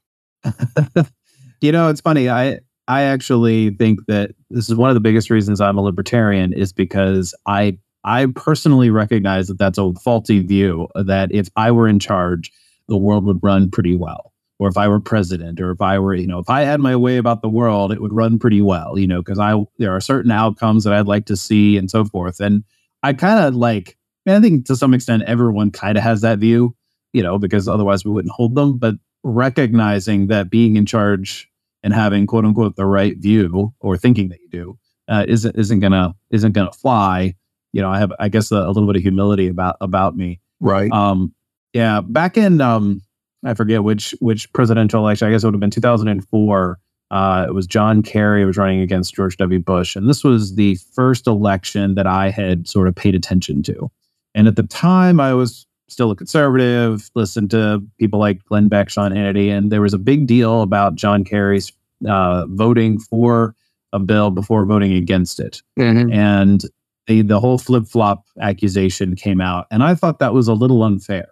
you 1.60 1.72
know, 1.72 1.88
it's 1.88 2.00
funny. 2.00 2.28
I 2.28 2.60
I 2.88 3.02
actually 3.02 3.70
think 3.70 4.06
that 4.06 4.30
this 4.50 4.68
is 4.68 4.76
one 4.76 4.90
of 4.90 4.94
the 4.94 5.00
biggest 5.00 5.30
reasons 5.30 5.60
I'm 5.60 5.78
a 5.78 5.82
libertarian 5.82 6.52
is 6.52 6.72
because 6.72 7.34
I 7.46 7.78
I 8.04 8.26
personally 8.26 8.90
recognize 8.90 9.48
that 9.48 9.58
that's 9.58 9.78
a 9.78 9.92
faulty 9.94 10.40
view. 10.40 10.88
That 10.94 11.32
if 11.32 11.48
I 11.56 11.72
were 11.72 11.88
in 11.88 11.98
charge 11.98 12.52
the 12.88 12.96
world 12.96 13.24
would 13.24 13.40
run 13.42 13.70
pretty 13.70 13.96
well. 13.96 14.32
Or 14.58 14.68
if 14.68 14.78
I 14.78 14.88
were 14.88 15.00
president, 15.00 15.60
or 15.60 15.70
if 15.70 15.82
I 15.82 15.98
were, 15.98 16.14
you 16.14 16.26
know, 16.26 16.38
if 16.38 16.48
I 16.48 16.62
had 16.62 16.80
my 16.80 16.96
way 16.96 17.18
about 17.18 17.42
the 17.42 17.48
world, 17.48 17.92
it 17.92 18.00
would 18.00 18.14
run 18.14 18.38
pretty 18.38 18.62
well, 18.62 18.98
you 18.98 19.06
know, 19.06 19.20
because 19.20 19.38
I 19.38 19.54
there 19.78 19.94
are 19.94 20.00
certain 20.00 20.30
outcomes 20.30 20.84
that 20.84 20.94
I'd 20.94 21.06
like 21.06 21.26
to 21.26 21.36
see 21.36 21.76
and 21.76 21.90
so 21.90 22.06
forth. 22.06 22.40
And 22.40 22.64
I 23.02 23.12
kind 23.12 23.44
of 23.44 23.54
like, 23.54 23.98
I 24.26 24.40
think 24.40 24.64
to 24.66 24.76
some 24.76 24.94
extent 24.94 25.24
everyone 25.24 25.70
kind 25.70 25.98
of 25.98 26.04
has 26.04 26.22
that 26.22 26.38
view, 26.38 26.74
you 27.12 27.22
know, 27.22 27.38
because 27.38 27.68
otherwise 27.68 28.04
we 28.04 28.12
wouldn't 28.12 28.32
hold 28.32 28.54
them. 28.54 28.78
But 28.78 28.94
recognizing 29.22 30.28
that 30.28 30.48
being 30.48 30.76
in 30.76 30.86
charge 30.86 31.50
and 31.82 31.92
having 31.92 32.26
quote 32.26 32.44
unquote 32.44 32.76
the 32.76 32.86
right 32.86 33.18
view 33.18 33.74
or 33.80 33.98
thinking 33.98 34.30
that 34.30 34.40
you 34.40 34.48
do 34.48 34.78
uh, 35.08 35.24
isn't 35.28 35.54
isn't 35.56 35.80
gonna 35.80 36.14
isn't 36.30 36.52
gonna 36.52 36.72
fly. 36.72 37.34
You 37.72 37.82
know, 37.82 37.90
I 37.90 37.98
have 37.98 38.12
I 38.18 38.28
guess 38.28 38.50
a, 38.50 38.56
a 38.56 38.68
little 38.68 38.86
bit 38.86 38.96
of 38.96 39.02
humility 39.02 39.48
about 39.48 39.76
about 39.80 40.16
me. 40.16 40.40
Right. 40.60 40.90
Um, 40.90 41.34
yeah, 41.76 42.00
back 42.00 42.38
in 42.38 42.62
um, 42.62 43.02
I 43.44 43.52
forget 43.52 43.84
which 43.84 44.14
which 44.20 44.50
presidential 44.54 45.00
election. 45.00 45.28
I 45.28 45.30
guess 45.30 45.44
it 45.44 45.46
would 45.46 45.54
have 45.54 45.60
been 45.60 45.70
2004. 45.70 46.78
Uh, 47.10 47.44
it 47.46 47.52
was 47.52 47.66
John 47.66 48.02
Kerry 48.02 48.46
was 48.46 48.56
running 48.56 48.80
against 48.80 49.14
George 49.14 49.36
W. 49.36 49.60
Bush, 49.60 49.94
and 49.94 50.08
this 50.08 50.24
was 50.24 50.54
the 50.54 50.76
first 50.94 51.26
election 51.26 51.94
that 51.94 52.06
I 52.06 52.30
had 52.30 52.66
sort 52.66 52.88
of 52.88 52.94
paid 52.94 53.14
attention 53.14 53.62
to. 53.64 53.90
And 54.34 54.48
at 54.48 54.56
the 54.56 54.62
time, 54.62 55.20
I 55.20 55.34
was 55.34 55.66
still 55.88 56.10
a 56.10 56.16
conservative, 56.16 57.10
listened 57.14 57.50
to 57.50 57.82
people 58.00 58.18
like 58.18 58.42
Glenn 58.46 58.68
Beck, 58.68 58.88
Sean 58.88 59.12
Hannity, 59.12 59.50
and 59.50 59.70
there 59.70 59.82
was 59.82 59.92
a 59.92 59.98
big 59.98 60.26
deal 60.26 60.62
about 60.62 60.94
John 60.94 61.24
Kerry's 61.24 61.70
uh, 62.08 62.46
voting 62.48 62.98
for 62.98 63.54
a 63.92 63.98
bill 63.98 64.30
before 64.30 64.64
voting 64.64 64.94
against 64.94 65.40
it. 65.40 65.60
Mm-hmm. 65.78 66.10
And 66.10 66.64
the, 67.06 67.20
the 67.20 67.38
whole 67.38 67.58
flip 67.58 67.86
flop 67.86 68.24
accusation 68.40 69.14
came 69.14 69.42
out. 69.42 69.66
And 69.70 69.82
I 69.82 69.94
thought 69.94 70.18
that 70.18 70.34
was 70.34 70.48
a 70.48 70.54
little 70.54 70.82
unfair, 70.82 71.28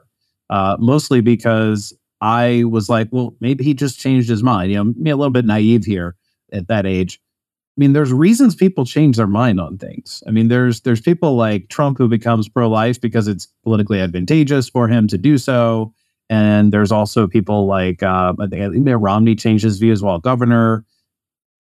uh, 0.51 0.77
mostly 0.79 1.21
because 1.21 1.93
I 2.21 2.65
was 2.65 2.89
like, 2.89 3.09
well, 3.11 3.37
maybe 3.41 3.65
he 3.65 3.75
just 3.75 3.99
changed 3.99 4.29
his 4.29 4.43
mind. 4.43 4.71
You 4.71 4.79
know, 4.79 4.95
me 4.97 5.11
a 5.11 5.17
little 5.17 5.31
bit 5.31 5.45
naive 5.45 5.85
here 5.85 6.17
at 6.53 6.69
that 6.69 6.87
age. 6.87 7.21
I 7.77 7.81
mean, 7.81 7.93
there's 7.93 8.13
reasons 8.13 8.55
people 8.55 8.85
change 8.85 9.17
their 9.17 9.27
mind 9.27 9.61
on 9.61 9.79
things. 9.79 10.23
I 10.29 10.31
mean, 10.31 10.47
there's 10.49 10.83
there's 10.83 11.01
people 11.01 11.35
like 11.35 11.69
Trump 11.69 11.99
who 11.99 12.09
becomes 12.09 12.49
pro-life 12.49 13.01
because 13.01 13.27
it's 13.27 13.49
politically 13.65 14.01
advantageous 14.01 14.69
for 14.69 14.87
him 14.87 15.09
to 15.09 15.19
do 15.19 15.39
so, 15.39 15.93
and 16.31 16.73
there's 16.73 16.93
also 16.93 17.27
people 17.27 17.67
like 17.67 18.03
uh, 18.03 18.33
I 18.39 18.47
think 18.47 18.75
Mitt 18.75 18.99
Romney 18.99 19.35
changed 19.35 19.65
his 19.65 19.79
views 19.79 20.03
while 20.03 20.21
governor. 20.21 20.85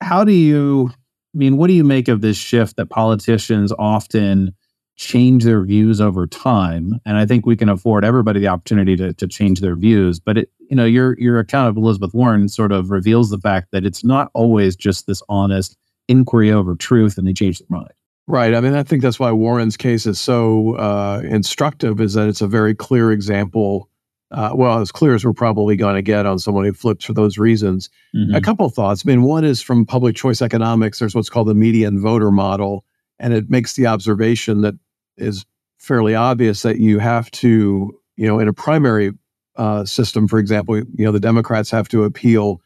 How 0.00 0.22
do 0.22 0.32
you? 0.32 0.90
I 1.34 1.38
mean, 1.38 1.56
what 1.56 1.66
do 1.66 1.72
you 1.72 1.82
make 1.82 2.06
of 2.06 2.20
this 2.20 2.36
shift 2.36 2.76
that 2.76 2.90
politicians 2.90 3.72
often 3.76 4.54
change 4.96 5.44
their 5.44 5.62
views 5.64 6.00
over 6.00 6.26
time? 6.26 7.00
And 7.04 7.16
I 7.16 7.26
think 7.26 7.46
we 7.46 7.56
can 7.56 7.68
afford 7.68 8.04
everybody 8.04 8.40
the 8.40 8.48
opportunity 8.48 8.96
to 8.96 9.12
to 9.14 9.26
change 9.26 9.60
their 9.60 9.76
views. 9.76 10.20
But 10.20 10.38
it, 10.38 10.50
you 10.70 10.76
know, 10.76 10.84
your 10.84 11.18
your 11.18 11.38
account 11.38 11.68
of 11.68 11.76
Elizabeth 11.76 12.14
Warren 12.14 12.48
sort 12.48 12.72
of 12.72 12.90
reveals 12.90 13.30
the 13.30 13.38
fact 13.38 13.68
that 13.72 13.84
it's 13.84 14.04
not 14.04 14.30
always 14.34 14.76
just 14.76 15.06
this 15.06 15.22
honest 15.28 15.76
inquiry 16.08 16.50
over 16.52 16.74
truth 16.74 17.18
and 17.18 17.26
they 17.26 17.32
change 17.32 17.58
their 17.58 17.78
mind. 17.78 17.92
Right. 18.26 18.54
I 18.54 18.60
mean, 18.60 18.74
I 18.74 18.82
think 18.82 19.02
that's 19.02 19.20
why 19.20 19.32
Warren's 19.32 19.76
case 19.76 20.06
is 20.06 20.18
so 20.18 20.76
uh, 20.76 21.20
instructive, 21.24 22.00
is 22.00 22.14
that 22.14 22.28
it's 22.28 22.40
a 22.40 22.46
very 22.46 22.74
clear 22.74 23.12
example. 23.12 23.90
Uh, 24.30 24.50
well, 24.54 24.80
as 24.80 24.90
clear 24.90 25.14
as 25.14 25.24
we're 25.24 25.32
probably 25.32 25.76
going 25.76 25.94
to 25.94 26.02
get 26.02 26.26
on 26.26 26.38
someone 26.38 26.64
who 26.64 26.72
flips 26.72 27.04
for 27.04 27.12
those 27.12 27.38
reasons. 27.38 27.88
Mm-hmm. 28.16 28.34
A 28.34 28.40
couple 28.40 28.66
of 28.66 28.74
thoughts. 28.74 29.04
I 29.06 29.10
mean, 29.10 29.22
one 29.22 29.44
is 29.44 29.60
from 29.60 29.84
public 29.86 30.16
choice 30.16 30.42
economics, 30.42 30.98
there's 30.98 31.14
what's 31.14 31.28
called 31.28 31.46
the 31.46 31.54
median 31.54 32.00
voter 32.00 32.32
model, 32.32 32.84
and 33.20 33.32
it 33.32 33.48
makes 33.48 33.74
the 33.74 33.86
observation 33.86 34.62
that 34.62 34.74
is 35.16 35.44
fairly 35.78 36.14
obvious 36.14 36.62
that 36.62 36.78
you 36.78 36.98
have 36.98 37.30
to, 37.30 37.92
you 38.16 38.26
know, 38.26 38.38
in 38.38 38.48
a 38.48 38.52
primary 38.52 39.12
uh, 39.56 39.84
system, 39.84 40.26
for 40.26 40.38
example, 40.38 40.76
you 40.76 41.04
know, 41.04 41.12
the 41.12 41.20
Democrats 41.20 41.70
have 41.70 41.88
to 41.88 42.04
appeal 42.04 42.60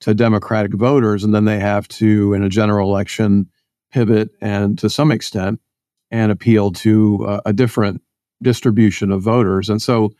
to 0.00 0.12
Democratic 0.12 0.74
voters, 0.74 1.24
and 1.24 1.34
then 1.34 1.44
they 1.44 1.58
have 1.58 1.88
to, 1.88 2.34
in 2.34 2.42
a 2.42 2.48
general 2.48 2.90
election, 2.90 3.48
pivot 3.90 4.30
and 4.40 4.78
to 4.78 4.90
some 4.90 5.12
extent 5.12 5.60
and 6.10 6.32
appeal 6.32 6.72
to 6.72 7.24
uh, 7.26 7.40
a 7.46 7.52
different 7.52 8.02
distribution 8.42 9.12
of 9.12 9.22
voters. 9.22 9.70
And 9.70 9.80
so, 9.80 10.12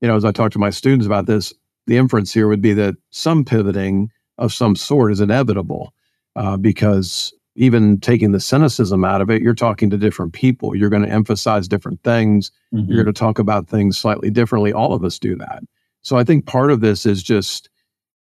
you 0.00 0.08
know, 0.08 0.16
as 0.16 0.24
I 0.24 0.32
talk 0.32 0.52
to 0.52 0.58
my 0.58 0.70
students 0.70 1.06
about 1.06 1.26
this, 1.26 1.52
the 1.86 1.96
inference 1.96 2.32
here 2.32 2.48
would 2.48 2.62
be 2.62 2.72
that 2.74 2.94
some 3.10 3.44
pivoting 3.44 4.10
of 4.38 4.52
some 4.52 4.76
sort 4.76 5.12
is 5.12 5.20
inevitable 5.20 5.92
uh, 6.36 6.56
because 6.56 7.34
even 7.56 7.98
taking 7.98 8.32
the 8.32 8.40
cynicism 8.40 9.04
out 9.04 9.20
of 9.20 9.30
it, 9.30 9.42
you're 9.42 9.54
talking 9.54 9.90
to 9.90 9.96
different 9.96 10.32
people. 10.32 10.74
You're 10.74 10.90
going 10.90 11.02
to 11.02 11.10
emphasize 11.10 11.66
different 11.66 12.02
things. 12.02 12.50
Mm-hmm. 12.72 12.92
You're 12.92 13.02
going 13.02 13.14
to 13.14 13.18
talk 13.18 13.38
about 13.38 13.68
things 13.68 13.98
slightly 13.98 14.30
differently. 14.30 14.72
All 14.72 14.92
of 14.92 15.04
us 15.04 15.18
do 15.18 15.36
that. 15.36 15.62
So 16.02 16.16
I 16.16 16.24
think 16.24 16.46
part 16.46 16.70
of 16.70 16.80
this 16.80 17.06
is 17.06 17.22
just 17.22 17.68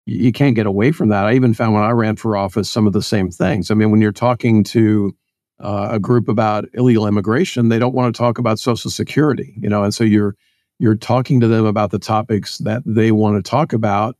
you 0.05 0.31
can't 0.31 0.55
get 0.55 0.67
away 0.67 0.91
from 0.91 1.09
that. 1.09 1.25
I 1.25 1.33
even 1.33 1.53
found 1.53 1.73
when 1.73 1.83
I 1.83 1.91
ran 1.91 2.15
for 2.15 2.37
office 2.37 2.69
some 2.69 2.87
of 2.87 2.93
the 2.93 3.01
same 3.01 3.31
things. 3.31 3.71
I 3.71 3.73
mean, 3.73 3.91
when 3.91 4.01
you're 4.01 4.11
talking 4.11 4.63
to 4.65 5.15
uh, 5.59 5.89
a 5.91 5.99
group 5.99 6.27
about 6.27 6.65
illegal 6.73 7.07
immigration, 7.07 7.69
they 7.69 7.79
don't 7.79 7.95
want 7.95 8.13
to 8.13 8.17
talk 8.17 8.37
about 8.37 8.59
Social 8.59 8.91
Security, 8.91 9.55
you 9.57 9.69
know, 9.69 9.83
and 9.83 9.93
so 9.93 10.03
you're 10.03 10.35
you're 10.77 10.95
talking 10.95 11.39
to 11.39 11.47
them 11.47 11.65
about 11.65 11.91
the 11.91 11.99
topics 11.99 12.57
that 12.59 12.83
they 12.85 13.11
want 13.11 13.43
to 13.43 13.49
talk 13.49 13.71
about. 13.71 14.17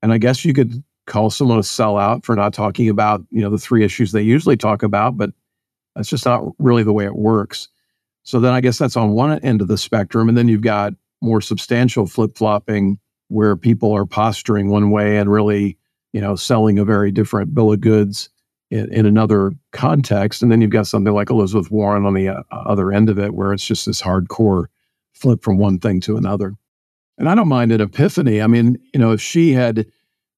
And 0.00 0.12
I 0.12 0.18
guess 0.18 0.44
you 0.44 0.54
could 0.54 0.82
call 1.08 1.30
someone 1.30 1.58
a 1.58 1.62
sellout 1.62 2.24
for 2.24 2.36
not 2.36 2.54
talking 2.54 2.88
about, 2.88 3.24
you 3.30 3.40
know, 3.40 3.50
the 3.50 3.58
three 3.58 3.84
issues 3.84 4.12
they 4.12 4.22
usually 4.22 4.56
talk 4.56 4.82
about, 4.82 5.16
but 5.16 5.30
that's 5.96 6.08
just 6.08 6.24
not 6.24 6.44
really 6.58 6.84
the 6.84 6.92
way 6.92 7.04
it 7.04 7.16
works. 7.16 7.68
So 8.22 8.38
then 8.38 8.52
I 8.52 8.60
guess 8.60 8.78
that's 8.78 8.96
on 8.96 9.12
one 9.12 9.38
end 9.40 9.60
of 9.60 9.68
the 9.68 9.78
spectrum. 9.78 10.28
And 10.28 10.36
then 10.36 10.48
you've 10.48 10.60
got 10.60 10.92
more 11.20 11.40
substantial 11.40 12.06
flip 12.06 12.36
flopping 12.36 12.98
where 13.28 13.56
people 13.56 13.92
are 13.92 14.06
posturing 14.06 14.68
one 14.68 14.90
way 14.90 15.16
and 15.16 15.32
really, 15.32 15.78
you 16.12 16.20
know, 16.20 16.36
selling 16.36 16.78
a 16.78 16.84
very 16.84 17.10
different 17.10 17.54
bill 17.54 17.72
of 17.72 17.80
goods 17.80 18.28
in, 18.70 18.92
in 18.92 19.06
another 19.06 19.52
context. 19.72 20.42
And 20.42 20.52
then 20.52 20.60
you've 20.60 20.70
got 20.70 20.86
something 20.86 21.12
like 21.12 21.30
Elizabeth 21.30 21.70
Warren 21.70 22.06
on 22.06 22.14
the 22.14 22.28
uh, 22.28 22.42
other 22.50 22.92
end 22.92 23.08
of 23.08 23.18
it, 23.18 23.34
where 23.34 23.52
it's 23.52 23.66
just 23.66 23.86
this 23.86 24.02
hardcore 24.02 24.66
flip 25.14 25.42
from 25.42 25.58
one 25.58 25.78
thing 25.78 26.00
to 26.02 26.16
another. 26.16 26.54
And 27.16 27.28
I 27.28 27.34
don't 27.34 27.48
mind 27.48 27.72
an 27.72 27.80
epiphany. 27.80 28.40
I 28.40 28.46
mean, 28.46 28.78
you 28.94 29.00
know, 29.00 29.12
if 29.12 29.20
she 29.20 29.52
had 29.52 29.86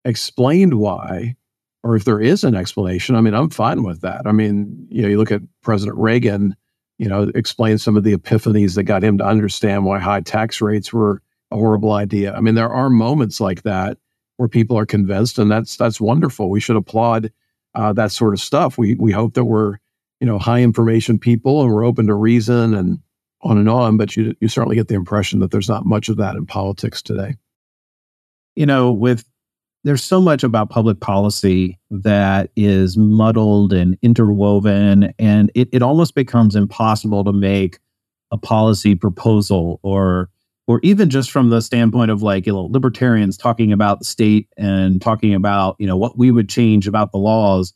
explained 0.08 0.74
why, 0.74 1.36
or 1.82 1.94
if 1.94 2.04
there 2.04 2.20
is 2.20 2.42
an 2.42 2.54
explanation, 2.54 3.14
I 3.14 3.20
mean, 3.20 3.34
I'm 3.34 3.50
fine 3.50 3.82
with 3.82 4.00
that. 4.00 4.22
I 4.26 4.32
mean, 4.32 4.88
you 4.90 5.02
know, 5.02 5.08
you 5.08 5.18
look 5.18 5.30
at 5.30 5.42
President 5.62 5.98
Reagan, 5.98 6.56
you 6.98 7.08
know, 7.08 7.30
explain 7.34 7.78
some 7.78 7.96
of 7.96 8.04
the 8.04 8.16
epiphanies 8.16 8.74
that 8.74 8.84
got 8.84 9.04
him 9.04 9.18
to 9.18 9.26
understand 9.26 9.84
why 9.84 9.98
high 9.98 10.20
tax 10.20 10.60
rates 10.60 10.92
were 10.92 11.22
a 11.50 11.56
horrible 11.56 11.92
idea. 11.92 12.34
I 12.34 12.40
mean, 12.40 12.54
there 12.54 12.72
are 12.72 12.90
moments 12.90 13.40
like 13.40 13.62
that 13.62 13.98
where 14.36 14.48
people 14.48 14.78
are 14.78 14.86
convinced, 14.86 15.38
and 15.38 15.50
that's 15.50 15.76
that's 15.76 16.00
wonderful. 16.00 16.50
We 16.50 16.60
should 16.60 16.76
applaud 16.76 17.30
uh, 17.74 17.92
that 17.92 18.12
sort 18.12 18.34
of 18.34 18.40
stuff. 18.40 18.78
We 18.78 18.94
we 18.94 19.12
hope 19.12 19.34
that 19.34 19.44
we're 19.44 19.76
you 20.20 20.26
know 20.26 20.38
high 20.38 20.62
information 20.62 21.18
people 21.18 21.62
and 21.62 21.72
we're 21.72 21.84
open 21.84 22.06
to 22.06 22.14
reason 22.14 22.74
and 22.74 22.98
on 23.42 23.58
and 23.58 23.68
on. 23.68 23.96
But 23.96 24.16
you 24.16 24.34
you 24.40 24.48
certainly 24.48 24.76
get 24.76 24.88
the 24.88 24.94
impression 24.94 25.40
that 25.40 25.50
there's 25.50 25.68
not 25.68 25.86
much 25.86 26.08
of 26.08 26.16
that 26.16 26.34
in 26.34 26.46
politics 26.46 27.02
today. 27.02 27.36
You 28.56 28.66
know, 28.66 28.90
with 28.90 29.24
there's 29.84 30.02
so 30.02 30.20
much 30.20 30.42
about 30.42 30.70
public 30.70 31.00
policy 31.00 31.78
that 31.90 32.50
is 32.56 32.96
muddled 32.96 33.72
and 33.72 33.96
interwoven, 34.02 35.12
and 35.18 35.50
it, 35.54 35.68
it 35.72 35.82
almost 35.82 36.14
becomes 36.14 36.56
impossible 36.56 37.24
to 37.24 37.32
make 37.32 37.78
a 38.30 38.38
policy 38.38 38.94
proposal 38.94 39.80
or 39.82 40.28
or 40.66 40.80
even 40.82 41.08
just 41.08 41.30
from 41.30 41.48
the 41.48 41.62
standpoint 41.62 42.10
of 42.10 42.22
like 42.22 42.46
you 42.46 42.52
know 42.52 42.64
libertarians 42.70 43.36
talking 43.36 43.72
about 43.72 44.00
the 44.00 44.04
state 44.04 44.48
and 44.56 45.00
talking 45.00 45.34
about 45.34 45.76
you 45.78 45.86
know 45.86 45.96
what 45.96 46.18
we 46.18 46.30
would 46.30 46.48
change 46.48 46.86
about 46.86 47.12
the 47.12 47.18
laws. 47.18 47.72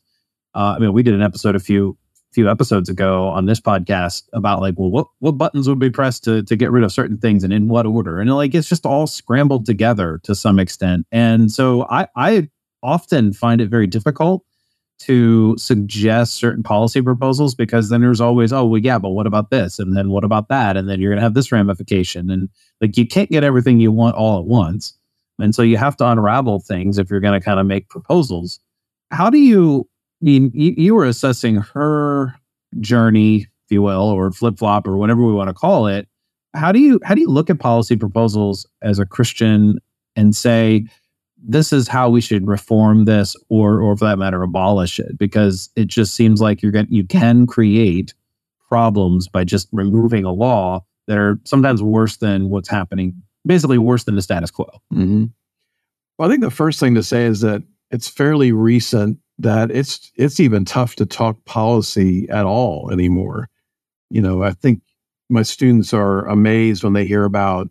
Uh, 0.55 0.75
i 0.75 0.79
mean 0.79 0.93
we 0.93 1.01
did 1.01 1.15
an 1.15 1.23
episode 1.23 1.55
a 1.55 1.59
few 1.59 1.97
few 2.33 2.49
episodes 2.49 2.89
ago 2.89 3.27
on 3.27 3.45
this 3.45 3.59
podcast 3.59 4.23
about 4.33 4.59
like 4.61 4.75
well 4.77 4.89
what 4.89 5.07
what 5.19 5.33
buttons 5.33 5.67
would 5.67 5.79
be 5.79 5.89
pressed 5.89 6.23
to 6.23 6.43
to 6.43 6.55
get 6.55 6.71
rid 6.71 6.83
of 6.83 6.91
certain 6.91 7.17
things 7.17 7.43
and 7.43 7.53
in 7.53 7.67
what 7.67 7.85
order 7.85 8.19
and 8.19 8.33
like 8.35 8.55
it's 8.55 8.69
just 8.69 8.85
all 8.85 9.07
scrambled 9.07 9.65
together 9.65 10.19
to 10.23 10.33
some 10.33 10.59
extent 10.59 11.05
and 11.11 11.51
so 11.51 11.85
i 11.89 12.07
i 12.15 12.49
often 12.81 13.33
find 13.33 13.61
it 13.61 13.69
very 13.69 13.87
difficult 13.87 14.43
to 14.99 15.57
suggest 15.57 16.35
certain 16.35 16.63
policy 16.63 17.01
proposals 17.01 17.55
because 17.55 17.89
then 17.89 18.01
there's 18.01 18.21
always, 18.21 18.53
oh, 18.53 18.65
well, 18.65 18.79
yeah, 18.79 18.97
but 18.97 19.09
what 19.09 19.27
about 19.27 19.49
this? 19.49 19.79
And 19.79 19.97
then 19.97 20.09
what 20.09 20.23
about 20.23 20.47
that? 20.49 20.77
And 20.77 20.87
then 20.87 20.99
you're 21.01 21.11
going 21.11 21.17
to 21.17 21.23
have 21.23 21.33
this 21.33 21.51
ramification. 21.51 22.29
And 22.29 22.49
like 22.79 22.95
you 22.97 23.07
can't 23.07 23.29
get 23.29 23.43
everything 23.43 23.79
you 23.79 23.91
want 23.91 24.15
all 24.15 24.39
at 24.39 24.45
once. 24.45 24.93
And 25.39 25.53
so 25.53 25.61
you 25.61 25.77
have 25.77 25.97
to 25.97 26.07
unravel 26.07 26.59
things 26.59 26.97
if 26.97 27.09
you're 27.09 27.19
going 27.19 27.39
to 27.39 27.43
kind 27.43 27.59
of 27.59 27.65
make 27.65 27.89
proposals. 27.89 28.59
How 29.11 29.29
do 29.29 29.39
you, 29.39 29.89
you, 30.31 30.73
you 30.77 30.95
were 30.95 31.05
assessing 31.05 31.57
her 31.73 32.33
journey, 32.79 33.47
if 33.65 33.71
you 33.71 33.81
will, 33.81 34.09
or 34.09 34.31
flip 34.31 34.57
flop 34.57 34.87
or 34.87 34.97
whatever 34.97 35.23
we 35.25 35.33
want 35.33 35.49
to 35.49 35.53
call 35.53 35.87
it. 35.87 36.07
How 36.53 36.71
do 36.71 36.79
you 36.79 36.99
how 37.03 37.15
do 37.15 37.21
you 37.21 37.29
look 37.29 37.49
at 37.49 37.59
policy 37.59 37.95
proposals 37.95 38.67
as 38.81 38.99
a 38.99 39.05
Christian 39.05 39.79
and 40.15 40.35
say, 40.35 40.85
this 41.45 41.73
is 41.73 41.87
how 41.87 42.09
we 42.09 42.21
should 42.21 42.47
reform 42.47 43.05
this 43.05 43.35
or 43.49 43.81
or 43.81 43.97
for 43.97 44.05
that 44.05 44.17
matter 44.17 44.41
abolish 44.41 44.99
it 44.99 45.17
because 45.17 45.69
it 45.75 45.87
just 45.87 46.15
seems 46.15 46.41
like 46.41 46.61
you're 46.61 46.71
going 46.71 46.87
you 46.89 47.03
can 47.03 47.45
create 47.45 48.13
problems 48.69 49.27
by 49.27 49.43
just 49.43 49.67
removing 49.71 50.23
a 50.23 50.31
law 50.31 50.83
that 51.07 51.17
are 51.17 51.39
sometimes 51.43 51.83
worse 51.83 52.17
than 52.17 52.49
what's 52.49 52.69
happening 52.69 53.13
basically 53.45 53.77
worse 53.77 54.05
than 54.05 54.15
the 54.15 54.21
status 54.21 54.49
quo 54.49 54.65
mm-hmm. 54.93 55.25
well 56.17 56.29
i 56.29 56.31
think 56.31 56.41
the 56.41 56.49
first 56.49 56.79
thing 56.79 56.95
to 56.95 57.03
say 57.03 57.25
is 57.25 57.41
that 57.41 57.61
it's 57.93 58.09
fairly 58.09 58.51
recent 58.51 59.17
that 59.39 59.71
it's 59.71 60.11
it's 60.15 60.39
even 60.39 60.65
tough 60.65 60.95
to 60.95 61.05
talk 61.05 61.43
policy 61.45 62.27
at 62.29 62.45
all 62.45 62.91
anymore 62.91 63.49
you 64.09 64.21
know 64.21 64.43
i 64.43 64.51
think 64.51 64.81
my 65.29 65.41
students 65.41 65.93
are 65.93 66.27
amazed 66.27 66.83
when 66.83 66.93
they 66.93 67.05
hear 67.05 67.23
about 67.23 67.69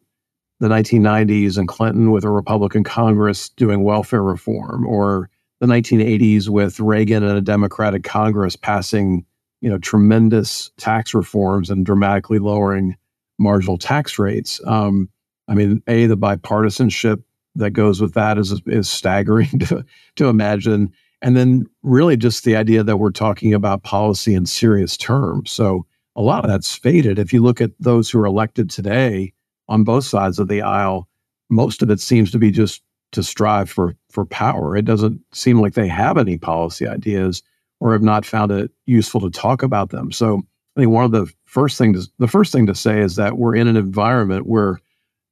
the 0.62 0.68
1990s 0.68 1.58
and 1.58 1.66
Clinton 1.66 2.12
with 2.12 2.22
a 2.22 2.30
Republican 2.30 2.84
Congress 2.84 3.48
doing 3.48 3.82
welfare 3.82 4.22
reform, 4.22 4.86
or 4.86 5.28
the 5.60 5.66
1980s 5.66 6.48
with 6.48 6.78
Reagan 6.78 7.24
and 7.24 7.36
a 7.36 7.40
Democratic 7.40 8.04
Congress 8.04 8.54
passing, 8.54 9.26
you 9.60 9.68
know, 9.68 9.78
tremendous 9.78 10.70
tax 10.76 11.14
reforms 11.14 11.68
and 11.68 11.84
dramatically 11.84 12.38
lowering 12.38 12.96
marginal 13.40 13.76
tax 13.76 14.20
rates. 14.20 14.60
Um, 14.64 15.08
I 15.48 15.54
mean, 15.54 15.82
a 15.88 16.06
the 16.06 16.16
bipartisanship 16.16 17.24
that 17.54 17.70
goes 17.70 18.00
with 18.00 18.14
that 18.14 18.38
is 18.38 18.60
is 18.66 18.88
staggering 18.88 19.48
to 19.60 19.84
to 20.16 20.26
imagine. 20.26 20.92
And 21.20 21.36
then 21.36 21.66
really 21.82 22.16
just 22.16 22.44
the 22.44 22.56
idea 22.56 22.82
that 22.82 22.96
we're 22.96 23.12
talking 23.12 23.54
about 23.54 23.84
policy 23.84 24.34
in 24.34 24.44
serious 24.46 24.96
terms. 24.96 25.52
So 25.52 25.86
a 26.16 26.22
lot 26.22 26.44
of 26.44 26.50
that's 26.50 26.74
faded. 26.74 27.18
If 27.18 27.32
you 27.32 27.42
look 27.42 27.60
at 27.60 27.70
those 27.78 28.10
who 28.10 28.18
are 28.20 28.26
elected 28.26 28.68
today 28.70 29.32
on 29.68 29.84
both 29.84 30.04
sides 30.04 30.38
of 30.38 30.48
the 30.48 30.62
aisle, 30.62 31.08
most 31.48 31.82
of 31.82 31.90
it 31.90 32.00
seems 32.00 32.30
to 32.32 32.38
be 32.38 32.50
just 32.50 32.82
to 33.12 33.22
strive 33.22 33.70
for 33.70 33.94
for 34.10 34.24
power. 34.24 34.76
It 34.76 34.84
doesn't 34.84 35.20
seem 35.32 35.60
like 35.60 35.74
they 35.74 35.88
have 35.88 36.18
any 36.18 36.38
policy 36.38 36.86
ideas 36.86 37.42
or 37.80 37.92
have 37.92 38.02
not 38.02 38.24
found 38.24 38.50
it 38.52 38.70
useful 38.86 39.20
to 39.20 39.30
talk 39.30 39.62
about 39.62 39.90
them. 39.90 40.12
So 40.12 40.42
I 40.76 40.80
think 40.80 40.92
one 40.92 41.04
of 41.04 41.12
the 41.12 41.30
first 41.44 41.78
things 41.78 42.08
the 42.18 42.28
first 42.28 42.52
thing 42.52 42.66
to 42.66 42.74
say 42.74 43.00
is 43.00 43.16
that 43.16 43.38
we're 43.38 43.54
in 43.54 43.68
an 43.68 43.76
environment 43.76 44.46
where 44.46 44.80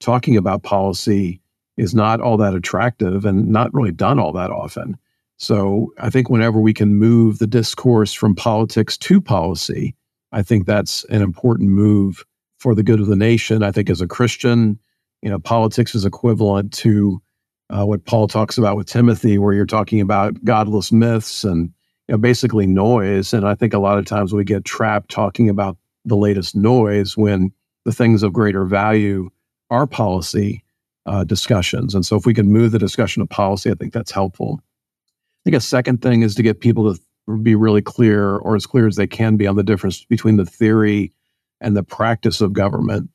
talking 0.01 0.37
about 0.37 0.63
policy 0.63 1.41
is 1.81 1.95
not 1.95 2.21
all 2.21 2.37
that 2.37 2.55
attractive 2.55 3.25
and 3.25 3.49
not 3.49 3.73
really 3.73 3.91
done 3.91 4.19
all 4.19 4.33
that 4.33 4.51
often. 4.51 4.99
So 5.39 5.93
I 5.99 6.11
think 6.11 6.29
whenever 6.29 6.61
we 6.61 6.75
can 6.75 6.97
move 6.97 7.39
the 7.39 7.47
discourse 7.47 8.13
from 8.13 8.35
politics 8.35 8.99
to 8.99 9.21
policy, 9.21 9.97
I 10.31 10.43
think 10.43 10.67
that's 10.67 11.05
an 11.05 11.23
important 11.23 11.71
move 11.71 12.23
for 12.59 12.75
the 12.75 12.83
good 12.83 13.01
of 13.01 13.07
the 13.07 13.17
nation. 13.17 13.63
I 13.63 13.73
think 13.73 13.89
as 13.89 14.03
a 14.03 14.07
Christian, 14.07 14.79
you 15.23 15.31
know, 15.31 15.39
politics 15.39 15.95
is 15.95 16.05
equivalent 16.05 16.75
to 16.75 17.23
uh, 17.71 17.87
what 17.87 18.05
Paul 18.05 18.29
talks 18.29 18.59
about 18.59 18.77
with 18.77 18.87
Timothy, 18.87 19.39
where 19.39 19.55
you're 19.55 19.65
talking 19.65 20.03
about 20.03 20.45
godless 20.45 20.93
myths 20.93 21.45
and 21.45 21.73
you 22.09 22.13
know, 22.13 22.19
basically 22.19 22.67
noise. 22.67 23.33
And 23.33 23.49
I 23.49 23.55
think 23.55 23.73
a 23.73 23.79
lot 23.79 23.99
of 23.99 24.05
times 24.05 24.35
we 24.35 24.45
get 24.45 24.67
trapped 24.67 25.11
talking 25.11 25.49
about 25.49 25.79
the 26.05 26.17
latest 26.17 26.55
noise 26.55 27.17
when 27.17 27.53
the 27.87 27.93
things 27.93 28.23
of 28.23 28.35
greater 28.35 28.67
value 28.67 29.31
are 29.71 29.87
policy 29.87 30.63
uh, 31.07 31.25
discussions. 31.25 31.95
And 31.95 32.05
so 32.05 32.17
if 32.17 32.27
we 32.27 32.35
can 32.35 32.53
move 32.53 32.73
the 32.73 32.79
discussion 32.79 33.23
of 33.23 33.29
policy, 33.29 33.71
I 33.71 33.75
think 33.75 33.93
that's 33.93 34.11
helpful. 34.11 34.61
I 34.61 35.41
think 35.45 35.57
a 35.57 35.61
second 35.61 36.03
thing 36.03 36.23
is 36.23 36.35
to 36.35 36.43
get 36.43 36.61
people 36.61 36.95
to 36.95 37.01
be 37.43 37.55
really 37.55 37.83
clear 37.83 38.37
or 38.37 38.57
as 38.57 38.67
clear 38.67 38.87
as 38.87 38.97
they 38.97 39.07
can 39.07 39.37
be 39.37 39.47
on 39.47 39.57
the 39.57 39.63
difference 39.63 40.05
between 40.05 40.37
the 40.37 40.47
theory 40.47 41.13
and 41.61 41.77
the 41.77 41.83
practice 41.83 42.41
of 42.41 42.53
government. 42.53 43.11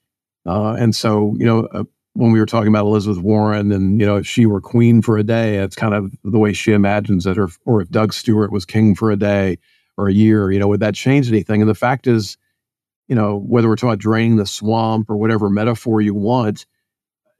Uh, 0.46 0.74
and 0.74 0.96
so, 0.96 1.36
you 1.38 1.46
know, 1.46 1.68
uh, 1.74 1.84
when 2.14 2.32
we 2.32 2.40
were 2.40 2.46
talking 2.46 2.70
about 2.70 2.86
Elizabeth 2.86 3.22
Warren 3.22 3.72
and, 3.72 4.00
you 4.00 4.06
know, 4.06 4.16
if 4.16 4.26
she 4.26 4.46
were 4.46 4.62
queen 4.62 5.02
for 5.02 5.18
a 5.18 5.24
day, 5.24 5.58
it's 5.58 5.76
kind 5.76 5.94
of 5.94 6.14
the 6.24 6.40
way 6.40 6.54
she 6.54 6.72
imagines 6.72 7.26
it, 7.26 7.38
or, 7.38 7.50
or 7.66 7.82
if 7.82 7.90
Doug 7.90 8.14
Stewart 8.14 8.52
was 8.52 8.66
king 8.66 8.96
for 8.96 9.12
a 9.12 9.18
day 9.18 9.58
or 9.98 10.08
a 10.08 10.14
year, 10.14 10.52
you 10.52 10.60
know, 10.60 10.68
would 10.68 10.80
that 10.80 10.96
change 10.96 11.28
anything? 11.28 11.62
And 11.62 11.70
the 11.70 11.76
fact 11.76 12.08
is, 12.08 12.38
you 13.08 13.16
know, 13.16 13.38
whether 13.38 13.68
we're 13.68 13.76
talking 13.76 13.90
about 13.90 14.00
draining 14.00 14.38
the 14.38 14.46
swamp 14.46 15.10
or 15.10 15.18
whatever 15.18 15.50
metaphor 15.50 16.00
you 16.00 16.14
want, 16.14 16.66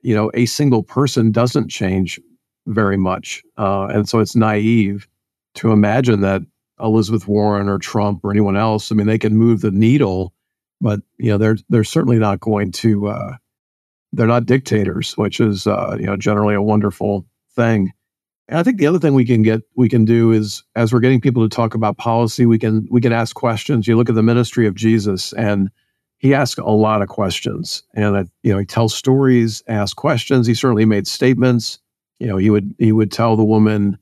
you 0.06 0.16
know, 0.16 0.30
a 0.36 0.46
single 0.46 0.84
person 0.84 1.32
doesn't 1.32 1.70
change 1.70 2.20
very 2.68 2.96
much. 2.96 3.42
Uh, 3.58 3.88
and 3.88 4.08
so 4.08 4.20
it's 4.20 4.36
naive 4.36 5.08
to 5.56 5.72
imagine 5.72 6.22
that 6.22 6.42
Elizabeth 6.80 7.28
Warren 7.28 7.68
or 7.68 7.80
Trump 7.80 8.24
or 8.24 8.30
anyone 8.30 8.56
else, 8.56 8.92
I 8.92 8.96
mean, 8.96 9.08
they 9.08 9.18
can 9.18 9.36
move 9.36 9.62
the 9.62 9.72
needle, 9.72 10.32
but, 10.80 11.00
you 11.18 11.32
know, 11.32 11.40
they're, 11.40 11.58
they're 11.70 11.84
certainly 11.84 12.20
not 12.20 12.40
going 12.40 12.72
to, 12.74 13.08
uh, 13.08 13.38
they're 14.14 14.28
not 14.28 14.46
dictators, 14.46 15.18
which 15.18 15.40
is, 15.40 15.66
uh, 15.66 15.98
you 16.00 16.06
know, 16.06 16.18
generally 16.18 16.54
a 16.54 16.62
wonderful 16.62 17.26
thing. 17.56 17.92
And 18.48 18.60
I 18.60 18.64
think 18.64 18.78
the 18.78 18.86
other 18.86 19.00
thing 19.00 19.16
we 19.16 19.26
can 19.26 19.42
get 19.42 19.62
we 19.76 19.90
can 19.90 20.06
do 20.06 20.32
is 20.32 20.64
as 20.76 20.94
we're 20.94 21.00
getting 21.00 21.20
people 21.20 21.50
to 21.50 21.56
talk 21.56 21.74
about 21.74 21.98
policy, 21.98 22.46
we 22.46 22.60
can 22.60 22.88
we 22.92 23.02
can 23.02 23.12
ask 23.12 23.36
questions. 23.36 23.88
You 23.88 23.98
look 23.98 24.10
at 24.10 24.14
the 24.14 24.22
ministry 24.22 24.68
of 24.68 24.76
Jesus, 24.76 25.34
and 25.34 25.72
he 26.18 26.34
asks 26.34 26.58
a 26.58 26.64
lot 26.64 27.02
of 27.02 27.08
questions, 27.08 27.84
and 27.94 28.16
uh, 28.16 28.24
you 28.44 28.52
know 28.54 28.60
he 28.60 28.66
tells 28.66 28.96
stories, 28.96 29.64
asks 29.68 29.94
questions. 29.94 30.48
He 30.48 30.54
certainly 30.54 30.86
made 30.86 31.08
statements. 31.08 31.80
You 32.20 32.28
know 32.28 32.38
he 32.38 32.50
would 32.50 32.74
he 32.80 32.92
would 32.92 33.12
tell 33.12 33.36
the 33.36 33.44
woman, 33.44 33.98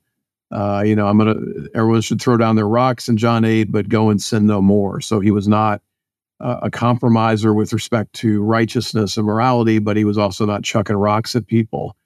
uh, 0.50 0.82
you 0.86 0.96
know 0.96 1.06
I'm 1.06 1.18
gonna 1.18 1.36
everyone 1.74 2.00
should 2.00 2.20
throw 2.20 2.36
down 2.36 2.56
their 2.56 2.68
rocks 2.68 3.08
in 3.08 3.16
John 3.16 3.44
eight, 3.44 3.70
but 3.72 3.88
go 3.88 4.10
and 4.10 4.22
sin 4.22 4.46
no 4.46 4.62
more. 4.62 5.00
So 5.00 5.20
he 5.20 5.30
was 5.30 5.48
not 5.48 5.82
uh, 6.40 6.60
a 6.62 6.70
compromiser 6.70 7.52
with 7.52 7.72
respect 7.72 8.12
to 8.14 8.42
righteousness 8.42 9.16
and 9.16 9.26
morality, 9.26 9.78
but 9.78 9.96
he 9.96 10.04
was 10.04 10.18
also 10.18 10.46
not 10.46 10.62
chucking 10.62 10.96
rocks 10.96 11.34
at 11.36 11.46
people. 11.46 11.96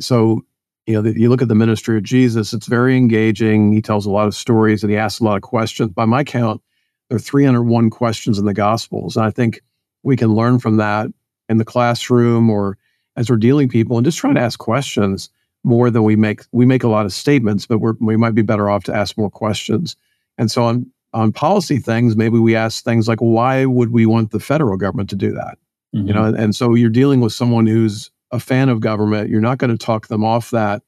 So 0.00 0.44
you 0.86 1.02
know, 1.02 1.10
you 1.10 1.28
look 1.28 1.42
at 1.42 1.48
the 1.48 1.54
ministry 1.54 1.98
of 1.98 2.02
Jesus, 2.02 2.54
it's 2.54 2.66
very 2.66 2.96
engaging. 2.96 3.72
He 3.74 3.82
tells 3.82 4.06
a 4.06 4.10
lot 4.10 4.26
of 4.26 4.34
stories 4.34 4.82
and 4.82 4.90
he 4.90 4.96
asks 4.96 5.20
a 5.20 5.24
lot 5.24 5.36
of 5.36 5.42
questions. 5.42 5.90
By 5.90 6.06
my 6.06 6.24
count, 6.24 6.62
there 7.08 7.16
are 7.16 7.20
301 7.20 7.90
questions 7.90 8.38
in 8.38 8.44
the 8.44 8.54
Gospels. 8.54 9.16
And 9.16 9.24
I 9.24 9.30
think 9.30 9.60
we 10.02 10.16
can 10.16 10.34
learn 10.34 10.58
from 10.58 10.76
that 10.76 11.08
in 11.48 11.58
the 11.58 11.64
classroom 11.64 12.50
or 12.50 12.76
as 13.16 13.30
we're 13.30 13.36
dealing 13.36 13.68
people 13.68 13.96
and 13.96 14.04
just 14.04 14.18
trying 14.18 14.34
to 14.34 14.40
ask 14.40 14.58
questions 14.58 15.30
more 15.64 15.90
than 15.90 16.04
we 16.04 16.16
make. 16.16 16.42
We 16.52 16.66
make 16.66 16.84
a 16.84 16.88
lot 16.88 17.06
of 17.06 17.12
statements, 17.12 17.66
but 17.66 17.78
we 17.78 18.16
might 18.16 18.34
be 18.34 18.42
better 18.42 18.70
off 18.70 18.84
to 18.84 18.94
ask 18.94 19.16
more 19.16 19.30
questions. 19.30 19.96
And 20.36 20.50
so 20.50 20.62
on, 20.62 20.86
on 21.12 21.32
policy 21.32 21.78
things, 21.78 22.16
maybe 22.16 22.38
we 22.38 22.54
ask 22.54 22.84
things 22.84 23.08
like, 23.08 23.18
why 23.18 23.64
would 23.64 23.90
we 23.90 24.06
want 24.06 24.30
the 24.30 24.40
federal 24.40 24.76
government 24.76 25.10
to 25.10 25.16
do 25.16 25.32
that? 25.32 25.58
Mm-hmm. 25.94 26.06
You 26.06 26.14
know, 26.14 26.24
and 26.24 26.54
so 26.54 26.74
you're 26.74 26.90
dealing 26.90 27.20
with 27.20 27.32
someone 27.32 27.66
who's 27.66 28.10
a 28.30 28.38
fan 28.38 28.68
of 28.68 28.80
government. 28.80 29.30
You're 29.30 29.40
not 29.40 29.58
going 29.58 29.70
to 29.70 29.78
talk 29.78 30.08
them 30.08 30.22
off 30.22 30.50
that 30.50 30.82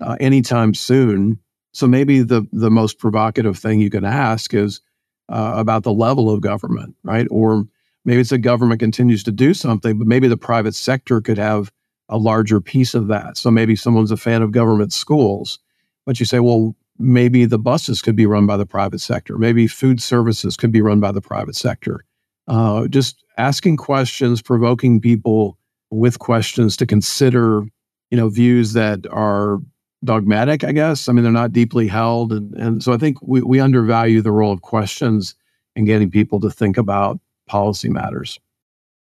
uh, 0.00 0.16
anytime 0.20 0.74
soon. 0.74 1.38
So 1.72 1.86
maybe 1.86 2.22
the 2.22 2.46
the 2.52 2.70
most 2.70 2.98
provocative 2.98 3.58
thing 3.58 3.80
you 3.80 3.90
can 3.90 4.04
ask 4.04 4.54
is 4.54 4.80
uh, 5.28 5.54
about 5.56 5.82
the 5.82 5.92
level 5.92 6.30
of 6.30 6.40
government, 6.40 6.94
right? 7.02 7.26
Or 7.30 7.64
maybe 8.04 8.20
it's 8.20 8.32
a 8.32 8.38
government 8.38 8.80
continues 8.80 9.22
to 9.24 9.32
do 9.32 9.54
something, 9.54 9.98
but 9.98 10.06
maybe 10.06 10.28
the 10.28 10.36
private 10.36 10.74
sector 10.74 11.20
could 11.20 11.38
have 11.38 11.72
a 12.08 12.18
larger 12.18 12.60
piece 12.60 12.94
of 12.94 13.08
that. 13.08 13.36
So 13.36 13.50
maybe 13.50 13.74
someone's 13.76 14.12
a 14.12 14.16
fan 14.16 14.42
of 14.42 14.52
government 14.52 14.92
schools, 14.92 15.58
but 16.04 16.20
you 16.20 16.26
say, 16.26 16.38
well, 16.38 16.76
maybe 16.98 17.44
the 17.44 17.58
buses 17.58 18.00
could 18.00 18.16
be 18.16 18.26
run 18.26 18.46
by 18.46 18.56
the 18.56 18.66
private 18.66 19.00
sector. 19.00 19.36
Maybe 19.38 19.66
food 19.66 20.00
services 20.00 20.56
could 20.56 20.72
be 20.72 20.80
run 20.80 21.00
by 21.00 21.12
the 21.12 21.20
private 21.20 21.56
sector. 21.56 22.04
Uh, 22.48 22.86
just 22.86 23.24
asking 23.38 23.76
questions, 23.76 24.40
provoking 24.40 25.00
people 25.00 25.58
with 25.90 26.18
questions 26.18 26.76
to 26.76 26.86
consider, 26.86 27.64
you 28.10 28.16
know, 28.16 28.28
views 28.28 28.72
that 28.72 29.06
are 29.10 29.58
dogmatic, 30.06 30.64
I 30.64 30.72
guess. 30.72 31.08
I 31.08 31.12
mean, 31.12 31.22
they're 31.22 31.32
not 31.32 31.52
deeply 31.52 31.86
held. 31.88 32.32
And, 32.32 32.54
and 32.54 32.82
so 32.82 32.92
I 32.92 32.96
think 32.96 33.18
we, 33.20 33.42
we 33.42 33.60
undervalue 33.60 34.22
the 34.22 34.32
role 34.32 34.52
of 34.52 34.62
questions 34.62 35.34
and 35.74 35.86
getting 35.86 36.10
people 36.10 36.40
to 36.40 36.50
think 36.50 36.78
about 36.78 37.20
policy 37.46 37.88
matters. 37.88 38.38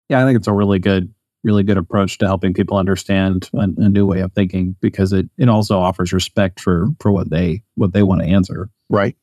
Yeah, 0.09 0.21
I 0.21 0.25
think 0.25 0.37
it's 0.37 0.47
a 0.47 0.53
really 0.53 0.79
good, 0.79 1.13
really 1.43 1.63
good 1.63 1.77
approach 1.77 2.17
to 2.19 2.27
helping 2.27 2.53
people 2.53 2.77
understand 2.77 3.49
a, 3.53 3.61
a 3.61 3.89
new 3.89 4.05
way 4.05 4.19
of 4.19 4.33
thinking 4.33 4.75
because 4.81 5.13
it, 5.13 5.29
it 5.37 5.49
also 5.49 5.79
offers 5.79 6.13
respect 6.13 6.59
for 6.59 6.87
for 6.99 7.11
what 7.11 7.29
they 7.29 7.63
what 7.75 7.93
they 7.93 8.03
want 8.03 8.21
to 8.21 8.27
answer. 8.27 8.69
Right. 8.89 9.15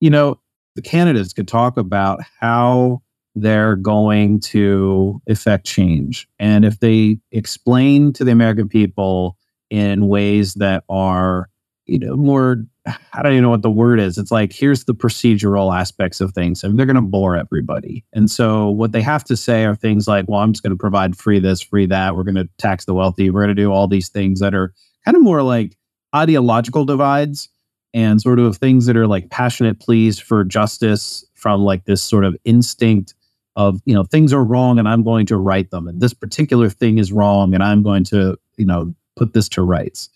You 0.00 0.10
know, 0.10 0.40
the 0.76 0.82
candidates 0.82 1.32
could 1.32 1.48
talk 1.48 1.76
about 1.76 2.20
how 2.40 3.02
they're 3.34 3.76
going 3.76 4.40
to 4.40 5.20
effect 5.26 5.66
change. 5.66 6.28
And 6.38 6.64
if 6.64 6.80
they 6.80 7.18
explain 7.32 8.12
to 8.14 8.24
the 8.24 8.30
American 8.30 8.68
people 8.68 9.36
in 9.70 10.08
ways 10.08 10.54
that 10.54 10.84
are, 10.88 11.48
you 11.86 11.98
know, 11.98 12.16
more, 12.16 12.64
I 13.12 13.22
don't 13.22 13.32
even 13.32 13.42
know 13.42 13.50
what 13.50 13.62
the 13.62 13.70
word 13.70 14.00
is. 14.00 14.18
It's 14.18 14.30
like, 14.30 14.52
here's 14.52 14.84
the 14.84 14.94
procedural 14.94 15.74
aspects 15.74 16.20
of 16.20 16.32
things. 16.32 16.62
and 16.62 16.78
they're 16.78 16.86
going 16.86 16.96
to 16.96 17.02
bore 17.02 17.36
everybody. 17.36 18.04
And 18.12 18.30
so 18.30 18.68
what 18.68 18.92
they 18.92 19.02
have 19.02 19.24
to 19.24 19.36
say 19.36 19.64
are 19.64 19.74
things 19.74 20.06
like, 20.06 20.26
well, 20.28 20.40
I'm 20.40 20.52
just 20.52 20.62
going 20.62 20.72
to 20.72 20.76
provide 20.76 21.16
free 21.16 21.38
this, 21.38 21.60
free 21.60 21.86
that. 21.86 22.16
We're 22.16 22.24
going 22.24 22.34
to 22.36 22.48
tax 22.58 22.84
the 22.84 22.94
wealthy. 22.94 23.30
We're 23.30 23.44
going 23.44 23.56
to 23.56 23.62
do 23.62 23.72
all 23.72 23.88
these 23.88 24.08
things 24.08 24.40
that 24.40 24.54
are 24.54 24.72
kind 25.04 25.16
of 25.16 25.22
more 25.22 25.42
like 25.42 25.76
ideological 26.14 26.84
divides 26.84 27.48
and 27.94 28.20
sort 28.20 28.40
of 28.40 28.56
things 28.56 28.86
that 28.86 28.96
are 28.96 29.06
like 29.06 29.30
passionate 29.30 29.80
pleas 29.80 30.18
for 30.18 30.44
justice 30.44 31.24
from 31.34 31.62
like 31.62 31.84
this 31.84 32.02
sort 32.02 32.24
of 32.24 32.36
instinct 32.44 33.14
of 33.56 33.80
you 33.84 33.94
know 33.94 34.02
things 34.02 34.32
are 34.32 34.44
wrong 34.44 34.78
and 34.78 34.88
i'm 34.88 35.04
going 35.04 35.26
to 35.26 35.36
right 35.36 35.70
them 35.70 35.86
and 35.86 36.00
this 36.00 36.12
particular 36.12 36.68
thing 36.68 36.98
is 36.98 37.12
wrong 37.12 37.54
and 37.54 37.62
i'm 37.62 37.82
going 37.82 38.02
to 38.02 38.36
you 38.56 38.66
know 38.66 38.92
put 39.16 39.32
this 39.32 39.48
to 39.48 39.62
rights 39.62 40.08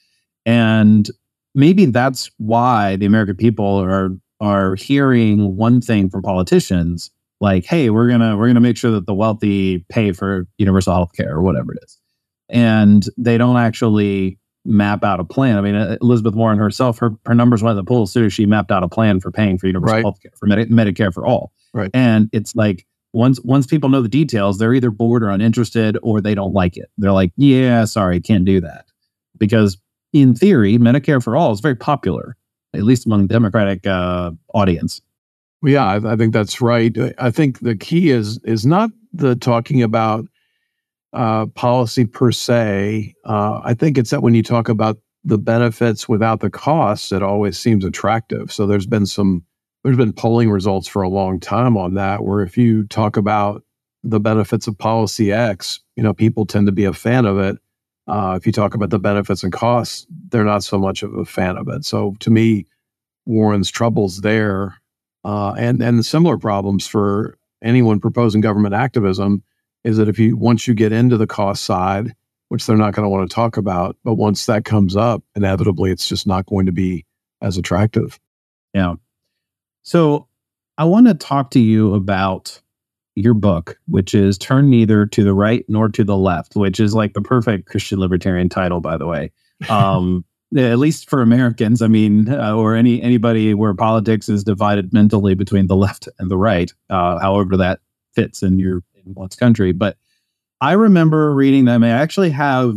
and 0.47 1.11
maybe 1.55 1.85
that's 1.87 2.31
why 2.39 2.97
the 2.97 3.07
american 3.07 3.37
people 3.37 3.83
are 3.83 4.11
are 4.41 4.75
hearing 4.77 5.57
one 5.57 5.81
thing 5.81 6.09
from 6.09 6.23
politicians 6.23 7.11
like 7.41 7.65
hey 7.65 7.91
we're 7.91 8.09
gonna 8.09 8.37
we're 8.37 8.47
gonna 8.47 8.61
make 8.61 8.77
sure 8.77 8.91
that 8.91 9.07
the 9.07 9.15
wealthy 9.15 9.85
pay 9.89 10.13
for 10.13 10.47
universal 10.59 10.95
health 10.95 11.13
care 11.17 11.35
or 11.35 11.43
whatever 11.43 11.73
it 11.73 11.79
is 11.83 11.99
and 12.49 13.07
they 13.17 13.37
don't 13.39 13.57
actually 13.57 14.39
map 14.65 15.03
out 15.03 15.21
a 15.21 15.25
plan 15.25 15.57
i 15.57 15.61
mean 15.61 15.75
uh, 15.75 15.97
elizabeth 16.03 16.35
warren 16.35 16.59
herself 16.59 16.99
her, 16.99 17.11
her 17.27 17.35
numbers 17.35 17.63
went 17.63 17.77
to 17.77 17.83
the 17.83 17.87
poll 17.87 18.03
as 18.03 18.13
soon 18.13 18.27
as 18.27 18.33
she 18.33 18.45
mapped 18.45 18.71
out 18.71 18.83
a 18.83 18.89
plan 18.89 19.21
for 19.21 19.31
paying 19.31 19.57
for 19.57 19.67
universal 19.67 19.95
right. 19.95 20.05
health 20.05 20.21
care 20.21 20.33
for 20.37 20.47
Medi- 20.47 20.67
medicare 20.67 21.13
for 21.13 21.27
all 21.27 21.53
right 21.73 21.91
and 21.95 22.29
it's 22.33 22.55
like 22.55 22.87
once 23.13 23.41
once 23.41 23.67
people 23.67 23.89
know 23.89 24.03
the 24.03 24.09
details, 24.09 24.59
they're 24.59 24.75
either 24.75 24.91
bored 24.91 25.23
or 25.23 25.31
uninterested 25.31 25.99
or 26.03 26.21
they 26.21 26.35
don't 26.35 26.53
like 26.53 26.77
it. 26.77 26.91
They're 26.99 27.13
like, 27.13 27.33
"Yeah, 27.37 27.85
sorry, 27.85 28.21
can't 28.21 28.45
do 28.45 28.61
that." 28.61 28.87
Because 29.39 29.79
in 30.13 30.35
theory, 30.35 30.79
Medicare 30.79 31.23
for 31.23 31.37
all 31.37 31.53
is 31.53 31.61
very 31.61 31.77
popular, 31.77 32.37
at 32.75 32.83
least 32.83 33.07
among 33.07 33.23
the 33.23 33.35
Democratic 33.35 33.87
uh, 33.87 34.31
audience. 34.55 35.01
Yeah, 35.65 35.85
I, 35.85 36.13
I 36.13 36.17
think 36.17 36.33
that's 36.33 36.61
right. 36.61 36.97
I 37.19 37.31
think 37.31 37.61
the 37.61 37.77
key 37.77 38.11
is 38.11 38.39
is 38.45 38.65
not 38.65 38.91
the 39.13 39.35
talking 39.37 39.83
about 39.83 40.27
uh, 41.13 41.47
policy 41.47 42.05
per 42.05 42.31
se. 42.31 43.15
Uh, 43.25 43.61
I 43.65 43.75
think 43.75 43.99
it's 43.99 44.11
that 44.11 44.23
when 44.23 44.35
you 44.35 44.43
talk 44.43 44.69
about 44.69 44.99
the 45.25 45.39
benefits 45.39 46.09
without 46.09 46.41
the 46.41 46.51
costs, 46.51 47.13
it 47.13 47.23
always 47.23 47.59
seems 47.59 47.85
attractive. 47.85 48.53
So 48.53 48.67
there's 48.67 48.87
been 48.87 49.07
some, 49.07 49.43
there's 49.83 49.97
been 49.97 50.13
polling 50.13 50.51
results 50.51 50.87
for 50.87 51.03
a 51.03 51.09
long 51.09 51.41
time 51.41 51.77
on 51.77 51.95
that, 51.95 52.25
where 52.25 52.43
if 52.43 52.57
you 52.57 52.87
talk 52.87 53.17
about 53.17 53.65
the 54.05 54.21
benefits 54.21 54.69
of 54.69 54.79
policy 54.79 55.33
X, 55.33 55.81
you 55.97 56.03
know, 56.03 56.15
people 56.15 56.47
tend 56.47 56.67
to 56.67 56.73
be 56.73 56.85
a 56.85 56.93
fan 56.93 57.25
of 57.25 57.39
it. 57.39 57.59
Uh, 58.09 58.35
if 58.37 58.47
you 58.47 58.53
talk 58.53 58.75
about 58.75 58.91
the 58.91 58.99
benefits 58.99 59.43
and 59.43 59.53
costs, 59.53 60.07
they're 60.31 60.45
not 60.45 60.65
so 60.65 60.79
much 60.79 61.03
of 61.03 61.15
a 61.15 61.25
fan 61.25 61.57
of 61.57 61.69
it. 61.69 61.85
So 61.85 62.17
to 62.21 62.31
me, 62.31 62.67
Warren's 63.27 63.71
troubles 63.71 64.23
there, 64.23 64.81
uh, 65.25 65.53
and 65.53 65.83
and 65.83 66.05
similar 66.05 66.39
problems 66.39 66.87
for 66.87 67.39
anyone 67.63 68.01
proposing 68.01 68.41
government 68.41 68.75
activism, 68.75 69.43
is 69.85 69.99
that 69.99 70.09
if 70.09 70.19
you 70.19 70.37
once 70.37 70.67
you 70.67 70.75
get 70.75 70.93
into 70.93 71.19
the 71.19 71.27
cost 71.27 71.65
side, 71.65 72.15
which 72.49 72.67
they're 72.67 72.77
not 72.77 72.95
going 72.95 73.05
to 73.05 73.11
want 73.11 73.29
to 73.29 73.35
talk 73.35 73.57
about, 73.57 73.97
but 74.05 74.15
once 74.15 74.47
that 74.47 74.65
comes 74.65 74.97
up, 74.97 75.23
inevitably 75.37 75.91
it's 75.91 76.09
just 76.09 76.27
not 76.27 76.47
going 76.47 76.67
to 76.67 76.73
be 76.73 77.05
as 77.43 77.59
attractive. 77.59 78.19
Yeah. 78.73 78.95
So 79.83 80.29
I 80.79 80.85
want 80.85 81.09
to 81.09 81.15
talk 81.15 81.51
to 81.53 81.61
you 81.61 81.95
about 81.95 82.63
your 83.19 83.35
book, 83.35 83.79
which 83.87 84.15
is 84.15 84.39
Turn 84.39 84.71
Neither 84.71 85.07
to 85.07 85.25
the 85.25 85.35
Right 85.35 85.65
Nor 85.69 85.89
to 85.91 86.05
the 86.05 86.17
Left, 86.17 86.57
which 86.57 86.81
is 86.81 86.95
like 86.95 87.15
the 87.15 87.21
perfect 87.21 87.69
Christian 87.69 87.99
libertarian 87.99 88.49
title, 88.49 88.81
by 88.81 88.97
the 88.97 89.07
way. 89.07 89.33
Um, 89.69 90.25
at 90.57 90.79
least 90.79 91.11
for 91.11 91.21
Americans, 91.21 91.83
I 91.83 91.89
mean, 91.89 92.29
uh, 92.31 92.55
or 92.55 92.75
any 92.75 93.03
anybody 93.03 93.53
where 93.55 93.75
politics 93.75 94.29
is 94.29 94.45
divided 94.45 94.93
mentally 94.93 95.35
between 95.35 95.67
the 95.67 95.77
left 95.77 96.09
and 96.19 96.31
the 96.31 96.39
right, 96.39 96.73
uh, 96.89 97.19
however 97.19 97.57
that 97.57 97.81
fits 98.15 98.43
in 98.43 98.59
your 98.59 98.83
in 98.95 99.15
one's 99.15 99.37
country. 99.37 99.73
But 99.73 99.97
I 100.61 100.73
remember 100.73 101.35
reading 101.35 101.65
them. 101.65 101.85
I 101.85 101.91
actually 101.91 102.31
have. 102.31 102.77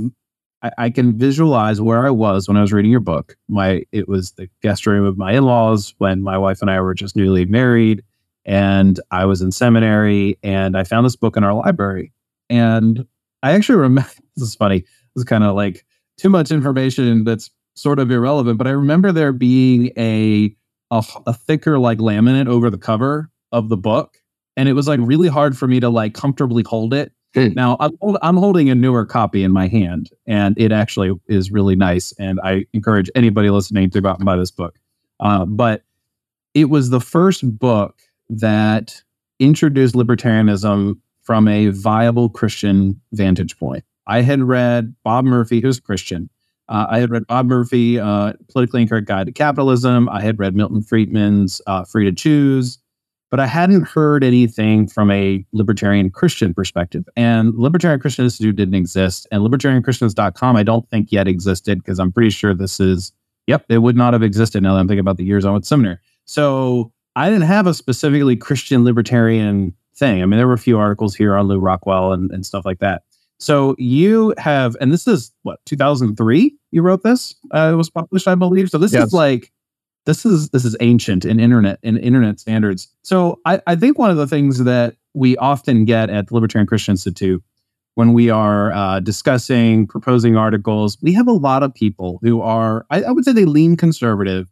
I, 0.64 0.72
I 0.78 0.90
can 0.90 1.18
visualize 1.18 1.80
where 1.80 2.06
I 2.06 2.10
was 2.10 2.48
when 2.48 2.58
I 2.58 2.62
was 2.62 2.74
reading 2.74 2.92
your 2.92 3.00
book. 3.00 3.38
My 3.48 3.84
it 3.92 4.10
was 4.10 4.32
the 4.34 4.50
guest 4.62 4.86
room 4.86 5.06
of 5.06 5.18
my 5.18 5.34
in 5.34 5.46
laws 5.46 5.94
when 5.98 6.24
my 6.24 6.38
wife 6.38 6.62
and 6.62 6.70
I 6.70 6.82
were 6.82 6.94
just 6.94 7.16
newly 7.16 7.46
married 7.46 8.04
and 8.46 9.00
I 9.12 9.26
was 9.26 9.42
in 9.42 9.52
seminary 9.52 10.38
and 10.44 10.78
I 10.78 10.84
found 10.84 11.06
this 11.06 11.16
book 11.16 11.38
in 11.38 11.44
our 11.44 11.54
library. 11.54 12.12
And 12.50 13.06
I 13.44 13.54
actually 13.54 13.80
remember 13.80 14.10
this 14.36 14.50
is 14.50 14.56
funny. 14.56 14.84
It's 15.16 15.26
kind 15.26 15.44
of 15.44 15.56
like 15.56 15.86
too 16.18 16.30
much 16.30 16.52
information 16.52 17.24
that's 17.24 17.50
sort 17.76 18.00
of 18.00 18.12
irrelevant, 18.12 18.58
but 18.58 18.68
I 18.68 18.72
remember 18.72 19.12
there 19.12 19.32
being 19.32 19.92
a, 19.98 20.56
a 20.92 21.04
a 21.26 21.34
thicker 21.34 21.80
like 21.80 22.00
laminate 22.00 22.48
over 22.48 22.70
the 22.70 22.78
cover 22.78 23.30
of 23.52 23.70
the 23.70 23.78
book. 23.78 24.18
And 24.58 24.68
it 24.68 24.74
was 24.74 24.88
like 24.88 25.00
really 25.02 25.30
hard 25.30 25.58
for 25.58 25.68
me 25.68 25.80
to 25.80 25.90
like 25.90 26.14
comfortably 26.14 26.64
hold 26.64 26.94
it. 26.94 27.14
Hmm. 27.34 27.54
Now 27.54 27.78
I'm, 27.80 27.92
I'm 28.22 28.38
holding 28.38 28.70
a 28.70 28.76
newer 28.76 29.06
copy 29.06 29.44
in 29.44 29.52
my 29.52 29.68
hand, 29.68 30.10
and 30.28 30.54
it 30.60 30.74
actually 30.74 31.14
is 31.28 31.50
really 31.50 31.78
nice. 31.78 32.14
And 32.20 32.40
I 32.44 32.66
encourage 32.74 33.10
anybody 33.16 33.50
listening 33.50 33.90
to 33.92 34.02
go 34.02 34.10
out 34.10 34.20
and 34.20 34.26
buy 34.26 34.36
this 34.36 34.52
book. 34.52 34.78
Uh, 35.22 35.46
but 35.46 35.84
it 36.54 36.66
was 36.70 36.90
the 36.90 37.00
first 37.00 37.58
book 37.58 38.02
that 38.32 39.02
introduced 39.40 39.94
libertarianism 39.94 41.00
from 41.22 41.48
a 41.48 41.68
viable 41.68 42.30
Christian 42.30 43.00
vantage 43.12 43.58
point. 43.60 43.84
I 44.08 44.22
had 44.22 44.42
read 44.42 44.96
Bob 45.04 45.26
Murphy, 45.26 45.62
who's 45.62 45.80
Christian. 45.80 46.30
Uh, 46.70 46.88
I 46.90 47.00
had 47.00 47.12
read 47.12 47.28
Bob 47.28 47.48
Murphy, 47.48 48.00
uh, 48.00 48.34
Politically 48.50 48.82
Incorrect 48.82 49.08
Guide 49.08 49.28
to 49.28 49.32
Capitalism. 49.32 50.08
I 50.10 50.22
had 50.22 50.40
read 50.40 50.56
Milton 50.56 50.82
Friedman's 50.82 51.62
uh, 51.68 51.84
Free 51.84 52.06
to 52.06 52.14
Choose, 52.14 52.80
but 53.30 53.40
I 53.40 53.46
hadn't 53.46 53.88
heard 53.88 54.24
anything 54.24 54.88
from 54.88 55.12
a 55.12 55.46
libertarian 55.52 56.10
Christian 56.10 56.54
perspective. 56.54 57.08
And 57.16 57.54
Libertarian 57.56 58.00
Christian 58.00 58.26
Institute 58.26 58.56
didn't 58.56 58.76
exist, 58.76 59.28
and 59.32 59.44
libertarianchristians.com 59.44 60.56
I 60.56 60.64
don't 60.64 60.90
think 60.90 61.12
yet 61.12 61.28
existed 61.28 61.80
because 61.80 62.00
I'm 62.00 62.12
pretty 62.12 62.30
sure 62.30 62.54
this 62.54 62.80
is, 62.80 63.12
yep, 63.48 63.66
it 63.68 63.80
would 63.80 63.98
not 63.98 64.14
have 64.14 64.24
existed 64.24 64.64
now 64.64 64.74
that 64.74 64.80
I'm 64.80 64.88
thinking 64.88 65.00
about 65.00 65.18
the 65.18 65.26
years 65.26 65.46
I 65.46 65.52
went 65.52 65.66
to 65.66 65.68
seminary. 65.68 65.98
So 66.26 66.94
I 67.16 67.30
didn't 67.30 67.48
have 67.48 67.68
a 67.68 67.74
specifically 67.74 68.36
Christian 68.36 68.84
libertarian 68.84 69.74
thing. 69.96 70.22
I 70.22 70.26
mean, 70.26 70.38
there 70.38 70.48
were 70.48 70.54
a 70.54 70.58
few 70.60 70.78
articles 70.78 71.16
here 71.16 71.36
on 71.36 71.48
Lew 71.48 71.60
Rockwell 71.60 72.14
and, 72.14 72.32
and 72.32 72.46
stuff 72.46 72.66
like 72.66 72.80
that. 72.80 73.04
So 73.40 73.76
you 73.80 74.34
have, 74.38 74.78
and 74.80 74.92
this 74.92 75.08
is 75.08 75.32
what 75.42 75.60
2003. 75.66 76.56
You 76.72 76.82
wrote 76.82 77.04
this. 77.04 77.36
Uh, 77.54 77.72
it 77.74 77.76
was 77.76 77.90
published, 77.90 78.28
I 78.28 78.36
believe. 78.36 78.70
So 78.70 78.78
this 78.78 78.94
yes. 78.94 79.08
is 79.08 79.14
like 79.14 79.52
this 80.06 80.26
is 80.26 80.50
this 80.50 80.64
is 80.64 80.76
ancient 80.80 81.26
in 81.26 81.40
internet 81.40 81.80
in 81.84 81.98
internet 81.98 82.40
standards. 82.40 82.88
So 83.02 83.40
I, 83.46 83.62
I 83.68 83.76
think 83.76 83.98
one 83.98 84.12
of 84.12 84.18
the 84.18 84.28
things 84.28 84.64
that 84.64 84.96
we 85.14 85.38
often 85.38 85.86
get 85.86 86.10
at 86.10 86.28
the 86.28 86.34
Libertarian 86.36 86.68
Christian 86.68 86.94
Institute 86.94 87.44
when 87.96 88.14
we 88.14 88.30
are 88.30 88.72
uh, 88.72 89.00
discussing 89.00 89.86
proposing 89.86 90.38
articles, 90.38 90.98
we 91.02 91.14
have 91.14 91.28
a 91.28 91.34
lot 91.34 91.62
of 91.62 91.74
people 91.74 92.20
who 92.22 92.42
are 92.42 92.86
I, 92.90 93.04
I 93.04 93.12
would 93.12 93.26
say 93.26 93.34
they 93.34 93.46
lean 93.46 93.76
conservative 93.76 94.50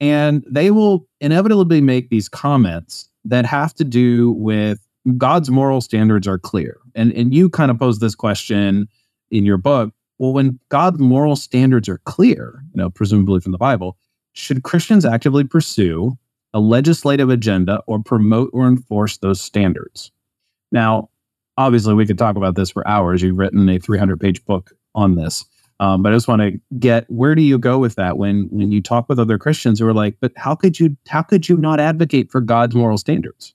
and 0.00 0.44
they 0.48 0.70
will 0.70 1.06
inevitably 1.20 1.80
make 1.80 2.08
these 2.08 2.28
comments 2.28 3.08
that 3.24 3.44
have 3.44 3.74
to 3.74 3.84
do 3.84 4.32
with 4.32 4.80
God's 5.16 5.50
moral 5.50 5.80
standards 5.80 6.26
are 6.26 6.38
clear. 6.38 6.78
And, 6.94 7.12
and 7.12 7.34
you 7.34 7.50
kind 7.50 7.70
of 7.70 7.78
pose 7.78 7.98
this 7.98 8.14
question 8.14 8.88
in 9.30 9.44
your 9.44 9.56
book. 9.56 9.92
Well, 10.18 10.32
when 10.32 10.58
God's 10.68 10.98
moral 10.98 11.36
standards 11.36 11.88
are 11.88 11.98
clear, 12.04 12.62
you 12.74 12.78
know, 12.82 12.90
presumably 12.90 13.40
from 13.40 13.52
the 13.52 13.58
Bible, 13.58 13.96
should 14.32 14.62
Christians 14.62 15.04
actively 15.04 15.44
pursue 15.44 16.18
a 16.52 16.60
legislative 16.60 17.30
agenda 17.30 17.82
or 17.86 18.02
promote 18.02 18.50
or 18.52 18.66
enforce 18.66 19.18
those 19.18 19.40
standards? 19.40 20.12
Now, 20.72 21.10
obviously, 21.56 21.94
we 21.94 22.06
could 22.06 22.18
talk 22.18 22.36
about 22.36 22.54
this 22.54 22.70
for 22.70 22.86
hours. 22.86 23.22
You've 23.22 23.38
written 23.38 23.68
a 23.68 23.78
300 23.78 24.20
page 24.20 24.44
book 24.44 24.72
on 24.94 25.14
this. 25.14 25.44
Um, 25.80 26.02
but 26.02 26.12
I 26.12 26.16
just 26.16 26.28
want 26.28 26.42
to 26.42 26.60
get 26.78 27.10
where 27.10 27.34
do 27.34 27.40
you 27.40 27.58
go 27.58 27.78
with 27.78 27.94
that 27.94 28.18
when 28.18 28.48
when 28.50 28.70
you 28.70 28.82
talk 28.82 29.08
with 29.08 29.18
other 29.18 29.38
Christians 29.38 29.80
who 29.80 29.86
are 29.88 29.94
like, 29.94 30.16
but 30.20 30.30
how 30.36 30.54
could 30.54 30.78
you 30.78 30.94
how 31.08 31.22
could 31.22 31.48
you 31.48 31.56
not 31.56 31.80
advocate 31.80 32.30
for 32.30 32.42
God's 32.42 32.76
moral 32.76 32.98
standards? 32.98 33.54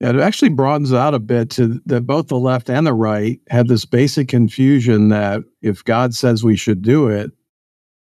Yeah, 0.00 0.10
it 0.10 0.20
actually 0.20 0.50
broadens 0.50 0.92
out 0.92 1.14
a 1.14 1.18
bit 1.18 1.48
to 1.52 1.80
that 1.86 2.02
both 2.02 2.28
the 2.28 2.38
left 2.38 2.68
and 2.68 2.86
the 2.86 2.92
right 2.92 3.40
have 3.48 3.68
this 3.68 3.86
basic 3.86 4.28
confusion 4.28 5.08
that 5.08 5.42
if 5.62 5.82
God 5.82 6.14
says 6.14 6.44
we 6.44 6.56
should 6.56 6.82
do 6.82 7.08
it, 7.08 7.30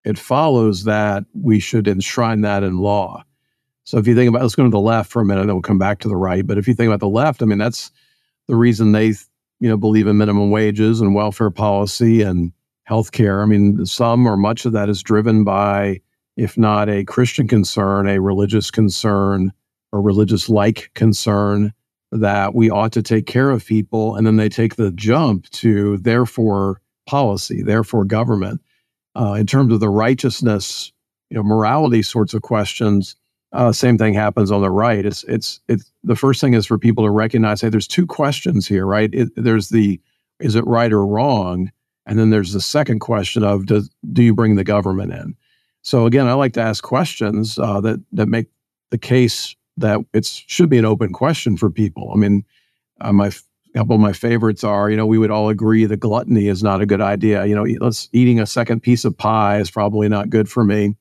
it 0.04 0.18
follows 0.18 0.84
that 0.84 1.24
we 1.34 1.60
should 1.60 1.86
enshrine 1.86 2.40
that 2.42 2.62
in 2.62 2.78
law. 2.78 3.22
So 3.84 3.98
if 3.98 4.06
you 4.06 4.14
think 4.14 4.30
about 4.30 4.40
let's 4.40 4.54
go 4.54 4.64
to 4.64 4.70
the 4.70 4.80
left 4.80 5.10
for 5.10 5.20
a 5.20 5.24
minute, 5.24 5.42
and 5.42 5.50
then 5.50 5.56
we'll 5.56 5.62
come 5.62 5.78
back 5.78 5.98
to 6.00 6.08
the 6.08 6.16
right. 6.16 6.46
But 6.46 6.56
if 6.56 6.66
you 6.66 6.72
think 6.72 6.88
about 6.88 7.00
the 7.00 7.08
left, 7.08 7.42
I 7.42 7.44
mean 7.44 7.58
that's 7.58 7.90
the 8.46 8.56
reason 8.56 8.92
they 8.92 9.08
you 9.60 9.68
know 9.68 9.76
believe 9.76 10.06
in 10.06 10.16
minimum 10.16 10.50
wages 10.50 11.02
and 11.02 11.14
welfare 11.14 11.50
policy 11.50 12.22
and 12.22 12.52
healthcare. 12.88 13.42
I 13.42 13.46
mean, 13.46 13.84
some 13.84 14.26
or 14.26 14.36
much 14.36 14.64
of 14.64 14.72
that 14.72 14.88
is 14.88 15.02
driven 15.02 15.44
by, 15.44 16.00
if 16.36 16.56
not 16.56 16.88
a 16.88 17.04
Christian 17.04 17.46
concern, 17.46 18.08
a 18.08 18.20
religious 18.20 18.70
concern 18.70 19.52
or 19.92 20.00
religious 20.00 20.48
like 20.48 20.90
concern 20.94 21.72
that 22.12 22.54
we 22.54 22.70
ought 22.70 22.92
to 22.92 23.02
take 23.02 23.26
care 23.26 23.50
of 23.50 23.66
people. 23.66 24.16
And 24.16 24.26
then 24.26 24.36
they 24.36 24.48
take 24.48 24.76
the 24.76 24.90
jump 24.92 25.48
to, 25.50 25.98
therefore, 25.98 26.80
policy, 27.06 27.62
therefore, 27.62 28.04
government. 28.04 28.62
Uh, 29.14 29.34
in 29.34 29.46
terms 29.46 29.72
of 29.72 29.80
the 29.80 29.88
righteousness, 29.88 30.92
you 31.30 31.36
know, 31.36 31.42
morality 31.42 32.02
sorts 32.02 32.34
of 32.34 32.42
questions, 32.42 33.16
uh, 33.52 33.72
same 33.72 33.98
thing 33.98 34.14
happens 34.14 34.50
on 34.50 34.60
the 34.60 34.70
right. 34.70 35.04
It's 35.04 35.24
it's 35.24 35.60
it's 35.68 35.90
the 36.04 36.16
first 36.16 36.40
thing 36.40 36.54
is 36.54 36.66
for 36.66 36.78
people 36.78 37.04
to 37.04 37.10
recognize. 37.10 37.60
Hey, 37.60 37.70
there's 37.70 37.88
two 37.88 38.06
questions 38.06 38.68
here, 38.68 38.86
right? 38.86 39.10
It, 39.12 39.30
there's 39.36 39.70
the 39.70 40.00
is 40.38 40.54
it 40.54 40.66
right 40.66 40.92
or 40.92 41.04
wrong, 41.04 41.70
and 42.08 42.18
then 42.18 42.30
there's 42.30 42.54
the 42.54 42.60
second 42.60 43.00
question 43.00 43.44
of 43.44 43.66
does 43.66 43.90
do 44.12 44.22
you 44.22 44.34
bring 44.34 44.56
the 44.56 44.64
government 44.64 45.12
in? 45.12 45.36
So 45.82 46.06
again, 46.06 46.26
I 46.26 46.32
like 46.32 46.54
to 46.54 46.60
ask 46.60 46.82
questions 46.82 47.58
uh, 47.58 47.80
that 47.82 48.00
that 48.12 48.28
make 48.28 48.46
the 48.90 48.98
case 48.98 49.54
that 49.76 50.00
it 50.12 50.24
should 50.24 50.70
be 50.70 50.78
an 50.78 50.84
open 50.84 51.12
question 51.12 51.56
for 51.56 51.70
people. 51.70 52.10
I 52.12 52.16
mean, 52.16 52.44
uh, 53.00 53.12
my 53.12 53.28
a 53.28 53.78
couple 53.78 53.94
of 53.94 54.00
my 54.00 54.14
favorites 54.14 54.64
are, 54.64 54.90
you 54.90 54.96
know, 54.96 55.06
we 55.06 55.18
would 55.18 55.30
all 55.30 55.50
agree 55.50 55.84
that 55.84 56.00
gluttony 56.00 56.48
is 56.48 56.62
not 56.62 56.80
a 56.80 56.86
good 56.86 57.02
idea. 57.02 57.44
You 57.44 57.54
know, 57.54 57.66
let's 57.80 58.08
eating 58.12 58.40
a 58.40 58.46
second 58.46 58.80
piece 58.80 59.04
of 59.04 59.16
pie 59.16 59.58
is 59.58 59.70
probably 59.70 60.08
not 60.08 60.30
good 60.30 60.48
for 60.48 60.64
me. 60.64 60.96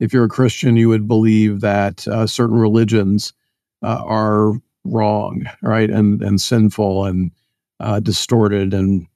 If 0.00 0.12
you're 0.12 0.24
a 0.24 0.28
Christian, 0.28 0.76
you 0.76 0.88
would 0.88 1.06
believe 1.06 1.60
that 1.60 2.08
uh, 2.08 2.26
certain 2.26 2.56
religions 2.56 3.34
uh, 3.82 4.02
are 4.04 4.54
wrong, 4.84 5.44
right, 5.60 5.90
and 5.90 6.22
and 6.22 6.40
sinful 6.40 7.04
and 7.04 7.30
uh, 7.78 8.00
distorted 8.00 8.72
and 8.72 9.06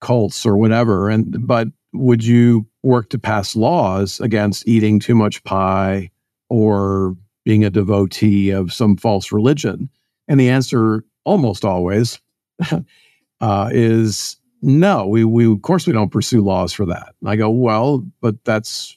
cults 0.00 0.46
or 0.46 0.56
whatever. 0.56 1.10
And 1.10 1.46
but 1.46 1.68
would 1.92 2.24
you 2.24 2.66
work 2.82 3.10
to 3.10 3.18
pass 3.18 3.56
laws 3.56 4.20
against 4.20 4.66
eating 4.68 5.00
too 5.00 5.14
much 5.14 5.42
pie 5.44 6.10
or 6.48 7.16
being 7.44 7.64
a 7.64 7.70
devotee 7.70 8.50
of 8.50 8.72
some 8.72 8.96
false 8.96 9.32
religion? 9.32 9.90
And 10.28 10.40
the 10.40 10.50
answer 10.50 11.04
almost 11.24 11.64
always 11.64 12.20
uh, 13.40 13.70
is 13.72 14.36
no. 14.62 15.06
We 15.06 15.24
we 15.24 15.46
of 15.52 15.62
course 15.62 15.86
we 15.86 15.92
don't 15.92 16.12
pursue 16.12 16.42
laws 16.42 16.72
for 16.72 16.86
that. 16.86 17.14
And 17.20 17.30
I 17.30 17.36
go 17.36 17.50
well, 17.50 18.06
but 18.20 18.44
that's 18.44 18.96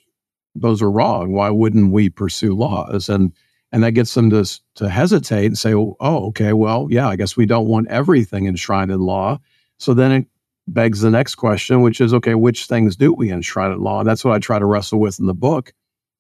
those 0.56 0.82
are 0.82 0.92
wrong. 0.92 1.34
Why 1.34 1.50
wouldn't 1.50 1.92
we 1.92 2.10
pursue 2.10 2.56
laws? 2.56 3.10
And 3.10 3.34
and 3.72 3.84
that 3.84 3.94
gets 3.94 4.14
them 4.14 4.30
to 4.32 4.46
to 4.76 4.90
hesitate 4.90 5.48
and 5.48 5.58
say, 5.58 5.74
oh, 5.74 5.96
okay, 6.02 6.54
well, 6.54 6.88
yeah, 6.92 7.08
I 7.08 7.16
guess 7.16 7.36
we 7.38 7.46
don't 7.48 7.68
want 7.68 7.88
everything 7.90 8.46
enshrined 8.48 8.92
in 8.92 9.00
law 9.02 9.40
So 9.78 9.94
then 9.94 10.12
it 10.12 10.28
begs 10.68 11.02
the 11.02 11.12
next 11.12 11.36
question, 11.36 11.82
which 11.82 12.00
is 12.00 12.14
okay, 12.14 12.36
which 12.36 12.66
things 12.66 12.96
do 12.96 13.14
we 13.14 13.32
enshrine 13.32 13.72
in 13.72 13.80
law? 13.80 14.00
And 14.00 14.08
that's 14.08 14.24
what 14.24 14.34
I 14.34 14.40
try 14.40 14.60
to 14.60 14.66
wrestle 14.66 15.00
with 15.00 15.20
in 15.20 15.26
the 15.26 15.34
book. 15.34 15.74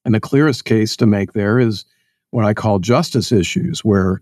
And 0.05 0.13
the 0.13 0.19
clearest 0.19 0.65
case 0.65 0.95
to 0.97 1.05
make 1.05 1.33
there 1.33 1.59
is 1.59 1.85
what 2.31 2.45
I 2.45 2.53
call 2.53 2.79
justice 2.79 3.31
issues, 3.31 3.85
where 3.85 4.21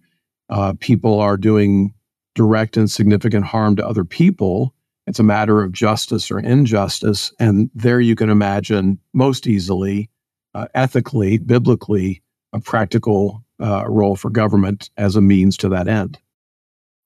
uh, 0.49 0.73
people 0.79 1.19
are 1.19 1.38
doing 1.38 1.93
direct 2.36 2.77
and 2.77 2.89
significant 2.89 3.45
harm 3.45 3.75
to 3.77 3.88
other 3.88 4.05
people. 4.05 4.73
It's 5.07 5.19
a 5.19 5.23
matter 5.23 5.63
of 5.63 5.71
justice 5.71 6.29
or 6.29 6.39
injustice. 6.39 7.34
And 7.39 7.69
there 7.73 7.99
you 7.99 8.15
can 8.15 8.29
imagine 8.29 8.99
most 9.13 9.47
easily, 9.47 10.10
uh, 10.53 10.67
ethically, 10.75 11.39
biblically, 11.39 12.21
a 12.53 12.60
practical 12.60 13.43
uh, 13.62 13.86
role 13.88 14.15
for 14.15 14.29
government 14.29 14.89
as 14.97 15.15
a 15.15 15.21
means 15.21 15.57
to 15.57 15.69
that 15.69 15.88
end. 15.88 16.19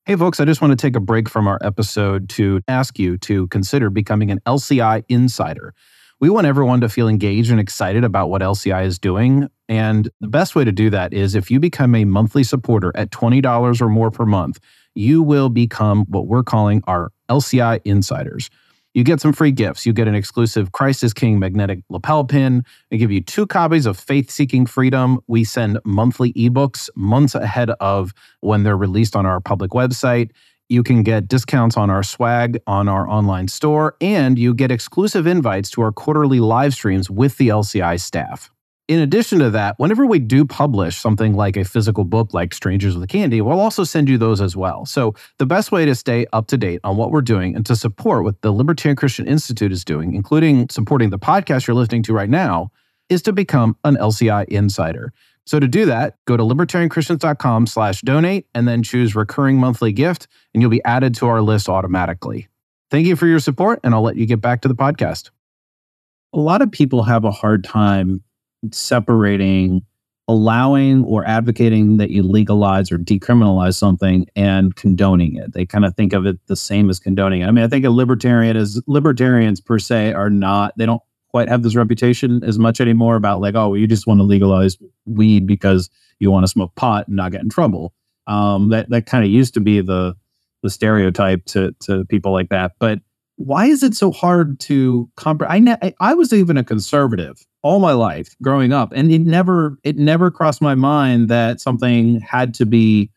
Hey, 0.07 0.15
folks, 0.15 0.39
I 0.39 0.45
just 0.45 0.61
want 0.61 0.69
to 0.69 0.75
take 0.75 0.95
a 0.95 0.99
break 0.99 1.27
from 1.27 1.47
our 1.47 1.57
episode 1.63 2.29
to 2.29 2.61
ask 2.67 2.99
you 2.99 3.17
to 3.17 3.47
consider 3.47 3.89
becoming 3.89 4.29
an 4.29 4.39
LCI 4.45 5.03
insider. 5.09 5.73
We 6.19 6.29
want 6.29 6.45
everyone 6.45 6.79
to 6.81 6.89
feel 6.89 7.07
engaged 7.07 7.49
and 7.49 7.59
excited 7.59 8.03
about 8.03 8.29
what 8.29 8.43
LCI 8.43 8.85
is 8.85 8.99
doing. 8.99 9.49
And 9.67 10.07
the 10.21 10.27
best 10.27 10.53
way 10.53 10.63
to 10.63 10.71
do 10.71 10.91
that 10.91 11.11
is 11.11 11.33
if 11.33 11.49
you 11.49 11.59
become 11.59 11.95
a 11.95 12.05
monthly 12.05 12.43
supporter 12.43 12.91
at 12.93 13.09
$20 13.09 13.81
or 13.81 13.89
more 13.89 14.11
per 14.11 14.27
month, 14.27 14.59
you 14.93 15.23
will 15.23 15.49
become 15.49 16.05
what 16.07 16.27
we're 16.27 16.43
calling 16.43 16.83
our 16.85 17.11
LCI 17.27 17.81
insiders. 17.83 18.51
You 18.95 19.03
get 19.03 19.19
some 19.19 19.33
free 19.33 19.51
gifts. 19.51 19.85
You 19.85 19.91
get 19.91 20.07
an 20.07 20.15
exclusive 20.15 20.71
Christ 20.71 21.03
is 21.03 21.13
King 21.13 21.37
magnetic 21.37 21.79
lapel 21.89 22.23
pin. 22.23 22.63
We 22.89 22.97
give 22.97 23.11
you 23.11 23.19
two 23.19 23.45
copies 23.45 23.85
of 23.85 23.99
Faith 23.99 24.31
Seeking 24.31 24.65
Freedom. 24.65 25.19
We 25.27 25.43
send 25.43 25.79
monthly 25.83 26.31
ebooks 26.31 26.89
months 26.95 27.35
ahead 27.35 27.71
of 27.81 28.13
when 28.39 28.63
they're 28.63 28.77
released 28.77 29.17
on 29.17 29.25
our 29.25 29.41
public 29.41 29.71
website. 29.71 30.31
You 30.69 30.81
can 30.81 31.03
get 31.03 31.27
discounts 31.27 31.75
on 31.75 31.89
our 31.89 32.03
swag 32.03 32.57
on 32.67 32.87
our 32.87 33.05
online 33.05 33.49
store, 33.49 33.97
and 33.99 34.39
you 34.39 34.53
get 34.53 34.71
exclusive 34.71 35.27
invites 35.27 35.69
to 35.71 35.81
our 35.81 35.91
quarterly 35.91 36.39
live 36.39 36.73
streams 36.73 37.09
with 37.09 37.35
the 37.35 37.49
LCI 37.49 37.99
staff 37.99 38.49
in 38.87 38.99
addition 38.99 39.39
to 39.39 39.49
that, 39.49 39.79
whenever 39.79 40.05
we 40.05 40.19
do 40.19 40.45
publish 40.45 40.97
something 40.97 41.33
like 41.33 41.57
a 41.57 41.63
physical 41.63 42.03
book 42.03 42.33
like 42.33 42.53
Strangers 42.53 42.95
with 42.95 43.09
Candy, 43.09 43.41
we'll 43.41 43.59
also 43.59 43.83
send 43.83 44.07
you 44.07 44.17
those 44.17 44.41
as 44.41 44.55
well. 44.55 44.85
So, 44.85 45.15
the 45.39 45.45
best 45.45 45.71
way 45.71 45.85
to 45.85 45.95
stay 45.95 46.27
up 46.33 46.47
to 46.47 46.57
date 46.57 46.81
on 46.83 46.95
what 46.95 47.11
we're 47.11 47.21
doing 47.21 47.55
and 47.55 47.65
to 47.65 47.75
support 47.75 48.23
what 48.23 48.41
the 48.41 48.51
Libertarian 48.51 48.95
Christian 48.95 49.27
Institute 49.27 49.71
is 49.71 49.83
doing, 49.83 50.13
including 50.13 50.69
supporting 50.69 51.09
the 51.09 51.17
podcast 51.17 51.65
you're 51.65 51.75
listening 51.75 52.03
to 52.03 52.13
right 52.13 52.29
now, 52.29 52.71
is 53.09 53.23
to 53.23 53.33
become 53.33 53.75
an 53.83 53.95
LCI 53.95 54.45
insider. 54.49 55.11
So 55.47 55.59
to 55.59 55.67
do 55.67 55.85
that, 55.85 56.17
go 56.25 56.37
to 56.37 56.43
libertarianchristians.com 56.43 57.67
slash 57.67 58.01
donate 58.01 58.47
and 58.53 58.67
then 58.67 58.83
choose 58.83 59.15
recurring 59.15 59.57
monthly 59.57 59.93
gift, 59.93 60.27
and 60.53 60.61
you'll 60.61 60.71
be 60.71 60.83
added 60.85 61.15
to 61.15 61.27
our 61.27 61.41
list 61.41 61.69
automatically. 61.69 62.47
Thank 62.91 63.07
you 63.07 63.15
for 63.15 63.25
your 63.25 63.39
support, 63.39 63.79
and 63.83 63.93
I'll 63.93 64.01
let 64.03 64.15
you 64.15 64.25
get 64.25 64.41
back 64.41 64.61
to 64.61 64.67
the 64.67 64.75
podcast. 64.75 65.31
A 66.33 66.39
lot 66.39 66.61
of 66.61 66.71
people 66.71 67.03
have 67.03 67.23
a 67.23 67.31
hard 67.31 67.63
time 67.63 68.23
separating 68.73 69.83
allowing 70.27 71.03
or 71.03 71.25
advocating 71.27 71.97
that 71.97 72.09
you 72.09 72.23
legalize 72.23 72.91
or 72.91 72.97
decriminalize 72.97 73.75
something 73.75 74.25
and 74.35 74.75
condoning 74.75 75.35
it. 75.35 75.53
They 75.53 75.67
kind 75.67 75.85
of 75.85 75.95
think 75.95 76.13
of 76.13 76.25
it 76.25 76.39
the 76.47 76.55
same 76.55 76.89
as 76.89 76.99
condoning 76.99 77.41
it. 77.41 77.45
I 77.45 77.51
mean, 77.51 77.63
I 77.63 77.67
think 77.67 77.85
a 77.85 77.91
libertarian 77.91 78.57
is 78.57 78.81
libertarians 78.87 79.61
per 79.61 79.77
se 79.77 80.13
are 80.13 80.31
not, 80.31 80.73
they 80.77 80.85
don't 80.87 81.01
quite 81.29 81.47
have 81.47 81.61
this 81.63 81.75
reputation 81.75 82.43
as 82.43 82.57
much 82.57 82.81
anymore 82.81 83.15
about 83.15 83.41
like, 83.41 83.55
oh, 83.55 83.73
you 83.75 83.87
just 83.87 84.07
want 84.07 84.19
to 84.19 84.23
legalize 84.23 84.77
weed 85.05 85.45
because 85.45 85.89
you 86.19 86.31
want 86.31 86.43
to 86.43 86.47
smoke 86.47 86.73
pot 86.75 87.07
and 87.07 87.17
not 87.17 87.31
get 87.31 87.41
in 87.41 87.49
trouble. 87.49 87.93
Um, 88.25 88.69
that 88.69 88.89
that 88.89 89.05
kind 89.05 89.23
of 89.23 89.29
used 89.29 89.53
to 89.55 89.59
be 89.59 89.81
the 89.81 90.15
the 90.63 90.69
stereotype 90.69 91.45
to 91.47 91.75
to 91.81 92.05
people 92.05 92.31
like 92.31 92.49
that. 92.49 92.71
But 92.79 93.01
why 93.35 93.65
is 93.65 93.83
it 93.83 93.95
so 93.95 94.11
hard 94.11 94.59
to 94.61 95.09
comprehend? 95.15 95.69
I, 95.69 95.75
ne- 95.75 95.93
I 95.99 96.13
was 96.13 96.31
even 96.31 96.57
a 96.57 96.63
conservative 96.63 97.45
all 97.65 97.79
my 97.79 97.93
life 97.93 98.35
growing 98.43 98.71
up, 98.71 98.93
and 98.95 99.11
it 99.11 99.21
never 99.21 99.79
it 99.83 99.97
never 99.97 100.29
crossed 100.29 100.61
my 100.61 100.75
mind 100.75 101.29
that 101.29 101.59
something 101.59 102.19
had 102.19 102.53
to 102.53 102.63
be 102.63 103.09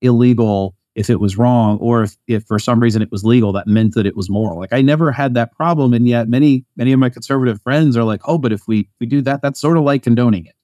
illegal 0.00 0.76
if 0.94 1.10
it 1.10 1.18
was 1.18 1.36
wrong, 1.36 1.76
or 1.78 2.04
if, 2.04 2.16
if 2.28 2.44
for 2.44 2.60
some 2.60 2.78
reason 2.78 3.02
it 3.02 3.10
was 3.10 3.24
legal, 3.24 3.52
that 3.52 3.66
meant 3.66 3.94
that 3.94 4.06
it 4.06 4.14
was 4.14 4.30
moral. 4.30 4.60
Like 4.60 4.72
I 4.72 4.80
never 4.80 5.10
had 5.10 5.34
that 5.34 5.50
problem, 5.56 5.92
and 5.92 6.06
yet 6.06 6.28
many 6.28 6.64
many 6.76 6.92
of 6.92 7.00
my 7.00 7.10
conservative 7.10 7.60
friends 7.60 7.96
are 7.96 8.04
like, 8.04 8.20
"Oh, 8.26 8.38
but 8.38 8.52
if 8.52 8.68
we 8.68 8.88
we 9.00 9.06
do 9.06 9.22
that, 9.22 9.42
that's 9.42 9.60
sort 9.60 9.76
of 9.76 9.82
like 9.82 10.04
condoning 10.04 10.46
it." 10.46 10.54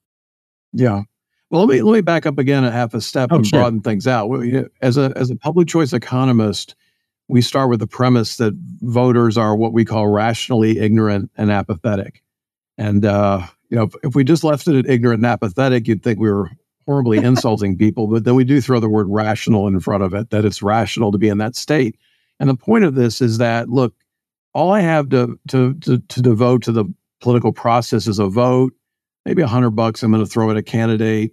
Yeah. 0.72 1.02
Well, 1.50 1.66
let 1.66 1.74
me 1.74 1.83
let 1.83 1.94
me 1.94 2.00
back 2.00 2.26
up 2.26 2.38
again 2.38 2.62
a 2.62 2.70
half 2.70 2.94
a 2.94 3.00
step 3.00 3.31
oh, 3.33 3.37
and 3.37 3.46
sure. 3.46 3.59
broaden 3.59 3.81
things 3.81 4.07
out. 4.07 4.31
As 4.81 4.96
a 4.96 5.12
as 5.16 5.33
a 5.33 5.37
public 5.37 5.66
choice 5.66 5.92
economist, 5.92 6.76
we 7.26 7.42
start 7.42 7.70
with 7.70 7.81
the 7.81 7.88
premise 7.88 8.37
that 8.37 8.55
voters 8.83 9.37
are 9.37 9.57
what 9.57 9.72
we 9.72 9.85
call 9.85 10.07
rationally 10.07 10.78
ignorant 10.78 11.33
and 11.37 11.50
apathetic. 11.50 12.22
And, 12.79 13.05
uh, 13.05 13.47
you 13.69 13.77
know, 13.77 13.85
if, 13.85 13.95
if, 14.03 14.15
we 14.15 14.25
just 14.25 14.45
left 14.45 14.67
it 14.69 14.77
at 14.77 14.91
ignorant 14.91 15.21
and 15.21 15.27
apathetic, 15.27 15.87
you'd 15.87 16.03
think 16.03 16.19
we 16.19 16.31
were 16.31 16.51
horribly 16.87 17.19
insulting 17.25 17.77
people. 17.77 18.07
But 18.07 18.25
then 18.25 18.35
we 18.35 18.45
do 18.45 18.61
throw 18.61 18.81
the 18.81 18.89
word 18.89 19.09
rational 19.09 19.67
in 19.67 19.79
front 19.81 20.03
of 20.03 20.15
it, 20.15 20.31
that 20.31 20.45
it's 20.45 20.63
rational 20.63 21.13
to 21.13 21.19
be 21.19 21.29
in 21.29 21.39
that 21.39 21.57
state. 21.57 21.97
And 22.41 22.49
the 22.49 22.57
point 22.57 22.85
of 22.85 22.95
this 22.95 23.21
is 23.21 23.39
that, 23.39 23.69
look, 23.69 23.95
all 24.55 24.73
I 24.73 24.81
have 24.81 25.09
to, 25.11 25.39
to, 25.49 25.75
to, 25.75 25.99
to 25.99 26.23
devote 26.23 26.63
to 26.65 26.73
the 26.73 26.85
political 27.21 27.53
process 27.53 28.07
is 28.07 28.19
a 28.19 28.27
vote, 28.27 28.73
maybe 29.25 29.43
a 29.43 29.47
hundred 29.47 29.71
bucks 29.71 30.03
I'm 30.03 30.13
going 30.13 30.25
to 30.25 30.31
throw 30.31 30.51
at 30.51 30.57
a 30.57 30.63
candidate, 30.63 31.33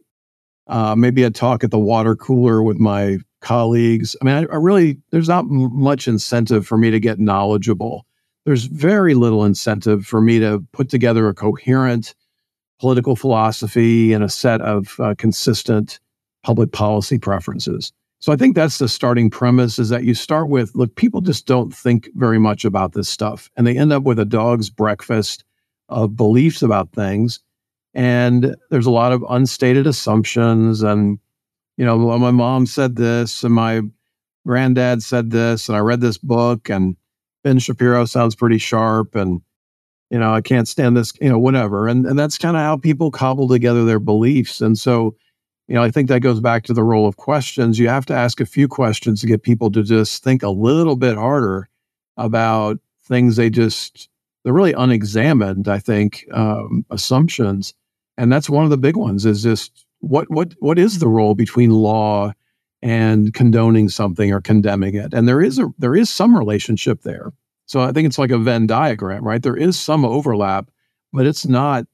uh, 0.68 0.96
maybe 0.96 1.24
a 1.24 1.32
talk 1.32 1.64
at 1.64 1.72
the 1.72 1.80
water 1.80 2.16
cooler 2.16 2.62
with 2.62 2.78
my 2.78 3.18
colleagues. 3.42 4.16
I 4.22 4.26
mean, 4.26 4.36
I, 4.36 4.54
I 4.54 4.58
really, 4.58 5.00
there's 5.12 5.28
not 5.28 5.46
m- 5.46 5.76
much 5.78 6.08
incentive 6.08 6.68
for 6.68 6.78
me 6.78 6.92
to 6.92 7.00
get 7.00 7.20
knowledgeable. 7.20 8.06
There's 8.46 8.66
very 8.66 9.14
little 9.14 9.46
incentive 9.46 10.06
for 10.06 10.22
me 10.22 10.40
to 10.40 10.66
put 10.72 10.90
together 10.90 11.28
a 11.28 11.34
coherent 11.34 12.16
political 12.80 13.16
philosophy 13.16 14.14
and 14.14 14.24
a 14.24 14.30
set 14.30 14.62
of 14.62 15.00
uh, 15.00 15.14
consistent 15.18 16.00
public 16.44 16.72
policy 16.72 17.20
preferences. 17.20 17.92
So 18.20 18.34
I 18.34 18.36
think 18.36 18.56
that's 18.56 18.80
the 18.80 18.90
starting 18.90 19.30
premise 19.30 19.80
is 19.80 19.90
that 19.90 20.04
you 20.04 20.14
start 20.14 20.50
with 20.50 20.76
look, 20.76 20.96
people 20.96 21.22
just 21.22 21.46
don't 21.46 21.74
think 21.74 22.10
very 22.16 22.40
much 22.40 22.66
about 22.66 22.94
this 22.94 23.08
stuff, 23.08 23.50
and 23.56 23.66
they 23.66 23.78
end 23.78 23.94
up 23.94 24.04
with 24.04 24.20
a 24.20 24.26
dog's 24.26 24.70
breakfast 24.70 25.44
of 25.88 26.16
beliefs 26.16 26.62
about 26.62 26.92
things. 26.92 27.40
And 27.94 28.56
there's 28.70 28.86
a 28.86 28.92
lot 28.92 29.12
of 29.12 29.26
unstated 29.30 29.88
assumptions 29.88 30.84
and 30.84 31.20
you 31.78 31.86
know, 31.86 31.98
well, 31.98 32.20
my 32.20 32.32
mom 32.32 32.66
said 32.66 32.98
this 32.98 33.42
and 33.42 33.54
my 33.54 33.82
granddad 34.46 35.02
said 35.02 35.32
this 35.32 35.70
and 35.70 35.78
I 35.78 35.80
read 35.80 36.02
this 36.02 36.18
book 36.18 36.70
and 36.70 36.98
Ben 37.44 37.60
Shapiro 37.60 38.06
sounds 38.06 38.36
pretty 38.36 38.58
sharp 38.58 39.16
and 39.16 39.42
you 40.10 40.18
know, 40.18 40.34
I 40.34 40.42
can't 40.42 40.68
stand 40.68 40.98
this, 40.98 41.14
you 41.22 41.30
know, 41.30 41.38
whatever. 41.38 41.88
And 41.88 42.06
and 42.06 42.18
that's 42.18 42.38
kind 42.38 42.58
of 42.58 42.64
how 42.64 42.78
people 42.78 43.12
cobble 43.12 43.48
together 43.48 43.86
their 43.86 44.00
beliefs. 44.00 44.62
And 44.62 44.78
so, 44.78 45.16
you 45.68 45.76
know, 45.76 45.84
I 45.84 45.92
think 45.92 46.10
that 46.10 46.22
goes 46.22 46.40
back 46.40 46.64
to 46.64 46.74
the 46.74 46.84
role 46.84 47.08
of 47.08 47.18
questions. 47.18 47.78
You 47.78 47.90
have 47.90 48.06
to 48.08 48.16
ask 48.16 48.42
a 48.42 48.46
few 48.46 48.68
questions 48.68 49.22
to 49.22 49.28
get 49.28 49.44
people 49.44 49.72
to 49.72 49.84
just 49.84 50.24
think 50.24 50.42
a 50.42 50.50
little 50.50 50.96
bit 50.96 51.16
harder 51.16 51.70
about 52.18 52.80
things 53.04 53.36
they 53.36 53.50
just 53.50 54.10
they're 54.44 54.54
really 54.54 54.74
unexamined, 54.74 55.68
I 55.68 55.80
think, 55.80 56.26
um, 56.34 56.86
assumptions. 56.90 57.74
And 58.18 58.32
that's 58.32 58.50
one 58.50 58.64
of 58.64 58.70
the 58.70 58.78
big 58.78 58.96
ones 58.96 59.26
is 59.26 59.44
just 59.44 59.86
what 60.00 60.30
what 60.32 60.56
what 60.60 60.80
is 60.80 61.00
the 61.00 61.08
role 61.08 61.36
between 61.36 61.70
law 61.70 62.34
and 62.82 63.34
condoning 63.34 63.90
something 63.90 64.32
or 64.32 64.42
condemning 64.42 64.96
it? 64.96 65.14
And 65.14 65.28
there 65.28 65.42
is 65.42 65.60
a 65.60 65.68
there 65.78 65.96
is 65.96 66.10
some 66.10 66.38
relationship 66.38 67.02
there. 67.02 67.32
So 67.66 67.82
I 67.82 67.92
think 67.92 68.08
it's 68.08 68.18
like 68.18 68.32
a 68.32 68.38
Venn 68.38 68.68
diagram, 68.68 69.24
right? 69.24 69.42
There 69.42 69.58
is 69.58 69.80
some 69.80 70.04
overlap, 70.04 70.70
but 71.14 71.26
it's 71.26 71.46
not 71.46 71.86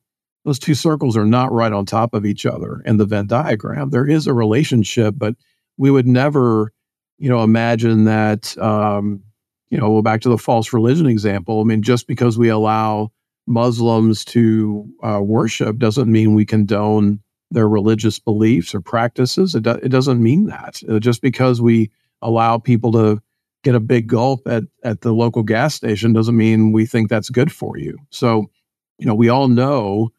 those 0.45 0.59
two 0.59 0.75
circles 0.75 1.17
are 1.17 1.25
not 1.25 1.51
right 1.51 1.73
on 1.73 1.85
top 1.85 2.13
of 2.13 2.25
each 2.25 2.45
other 2.45 2.81
in 2.85 2.97
the 2.97 3.05
Venn 3.05 3.27
diagram. 3.27 3.89
There 3.89 4.07
is 4.07 4.27
a 4.27 4.33
relationship, 4.33 5.15
but 5.17 5.35
we 5.77 5.89
would 5.89 6.07
never, 6.07 6.71
you 7.17 7.29
know, 7.29 7.43
imagine 7.43 8.05
that 8.05 8.57
um, 8.59 9.23
you 9.69 9.77
know, 9.77 9.89
well, 9.89 10.01
back 10.01 10.21
to 10.21 10.29
the 10.29 10.37
false 10.37 10.71
religion 10.71 11.07
example. 11.07 11.59
I 11.59 11.63
mean, 11.63 11.81
just 11.81 12.07
because 12.07 12.37
we 12.37 12.49
allow 12.49 13.11
Muslims 13.47 14.23
to 14.25 14.87
uh, 15.03 15.19
worship 15.21 15.77
doesn't 15.77 16.11
mean 16.11 16.33
we 16.33 16.45
condone 16.45 17.19
their 17.51 17.67
religious 17.67 18.19
beliefs 18.19 18.73
or 18.73 18.81
practices. 18.81 19.55
It, 19.55 19.63
do, 19.63 19.71
it 19.71 19.89
doesn't 19.89 20.21
mean 20.21 20.47
that. 20.47 20.81
Uh, 20.89 20.99
just 20.99 21.21
because 21.21 21.61
we 21.61 21.91
allow 22.21 22.57
people 22.57 22.91
to 22.93 23.21
get 23.63 23.75
a 23.75 23.79
big 23.79 24.07
gulp 24.07 24.47
at, 24.47 24.63
at 24.83 25.01
the 25.01 25.13
local 25.13 25.43
gas 25.43 25.73
station 25.75 26.13
doesn't 26.13 26.37
mean 26.37 26.71
we 26.71 26.85
think 26.85 27.09
that's 27.09 27.29
good 27.29 27.51
for 27.51 27.77
you. 27.77 27.97
So, 28.09 28.49
you 28.97 29.05
know, 29.05 29.15
we 29.15 29.29
all 29.29 29.47
know 29.47 30.09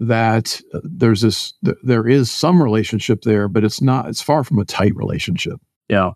that 0.00 0.60
uh, 0.72 0.80
there's 0.82 1.20
this, 1.20 1.54
th- 1.64 1.76
there 1.82 2.08
is 2.08 2.30
some 2.30 2.62
relationship 2.62 3.22
there, 3.22 3.48
but 3.48 3.64
it's 3.64 3.80
not, 3.80 4.08
it's 4.08 4.22
far 4.22 4.42
from 4.42 4.58
a 4.58 4.64
tight 4.64 4.96
relationship. 4.96 5.60
Yeah. 5.88 6.12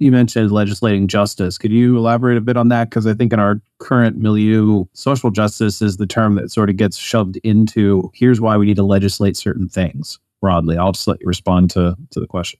You 0.00 0.10
mentioned 0.10 0.50
legislating 0.50 1.06
justice. 1.08 1.58
Could 1.58 1.72
you 1.72 1.96
elaborate 1.96 2.38
a 2.38 2.40
bit 2.40 2.56
on 2.56 2.68
that? 2.68 2.90
Because 2.90 3.06
I 3.06 3.14
think 3.14 3.32
in 3.32 3.38
our 3.38 3.60
current 3.78 4.16
milieu, 4.16 4.86
social 4.94 5.30
justice 5.30 5.80
is 5.82 5.98
the 5.98 6.06
term 6.06 6.34
that 6.36 6.50
sort 6.50 6.70
of 6.70 6.76
gets 6.76 6.96
shoved 6.96 7.36
into 7.44 8.10
here's 8.14 8.40
why 8.40 8.56
we 8.56 8.66
need 8.66 8.76
to 8.76 8.82
legislate 8.82 9.36
certain 9.36 9.68
things 9.68 10.18
broadly. 10.40 10.76
I'll 10.76 10.92
just 10.92 11.06
let 11.06 11.20
you 11.20 11.26
respond 11.26 11.70
to, 11.72 11.96
to 12.10 12.20
the 12.20 12.26
question. 12.26 12.58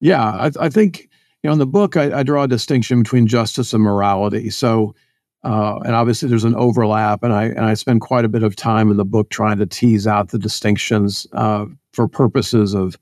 Yeah, 0.00 0.24
I, 0.24 0.50
I 0.60 0.68
think 0.70 1.10
you 1.42 1.48
know, 1.48 1.52
in 1.52 1.58
the 1.58 1.66
book, 1.66 1.96
I, 1.96 2.20
I 2.20 2.22
draw 2.22 2.44
a 2.44 2.48
distinction 2.48 3.02
between 3.02 3.26
justice 3.26 3.72
and 3.72 3.82
morality. 3.82 4.50
So, 4.50 4.94
uh, 5.42 5.78
and 5.84 5.94
obviously 5.94 6.28
there's 6.28 6.44
an 6.44 6.54
overlap, 6.54 7.22
and 7.22 7.32
I 7.32 7.44
and 7.44 7.64
I 7.64 7.74
spend 7.74 8.02
quite 8.02 8.24
a 8.24 8.28
bit 8.28 8.42
of 8.42 8.56
time 8.56 8.90
in 8.90 8.96
the 8.98 9.04
book 9.04 9.30
trying 9.30 9.58
to 9.58 9.66
tease 9.66 10.06
out 10.06 10.28
the 10.28 10.38
distinctions 10.38 11.26
uh, 11.32 11.64
for 11.92 12.06
purposes 12.08 12.74
of, 12.74 12.96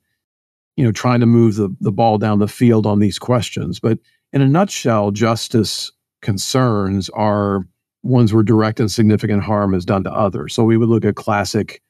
you 0.79 0.85
know, 0.85 0.93
trying 0.93 1.19
to 1.19 1.25
move 1.25 1.57
the 1.57 1.75
the 1.81 1.91
ball 1.91 2.17
down 2.17 2.39
the 2.39 2.47
field 2.47 2.85
on 2.85 2.99
these 2.99 3.19
questions. 3.19 3.81
But 3.81 3.99
in 4.31 4.41
a 4.41 4.47
nutshell, 4.47 5.11
justice 5.11 5.91
concerns 6.21 7.09
are 7.09 7.67
ones 8.01 8.33
where 8.33 8.43
direct 8.43 8.79
and 8.79 8.89
significant 8.89 9.43
harm 9.43 9.73
is 9.73 9.83
done 9.83 10.05
to 10.05 10.11
others. 10.11 10.53
So 10.53 10.63
we 10.63 10.77
would 10.77 10.87
look 10.87 11.03
at 11.03 11.17
classic 11.17 11.81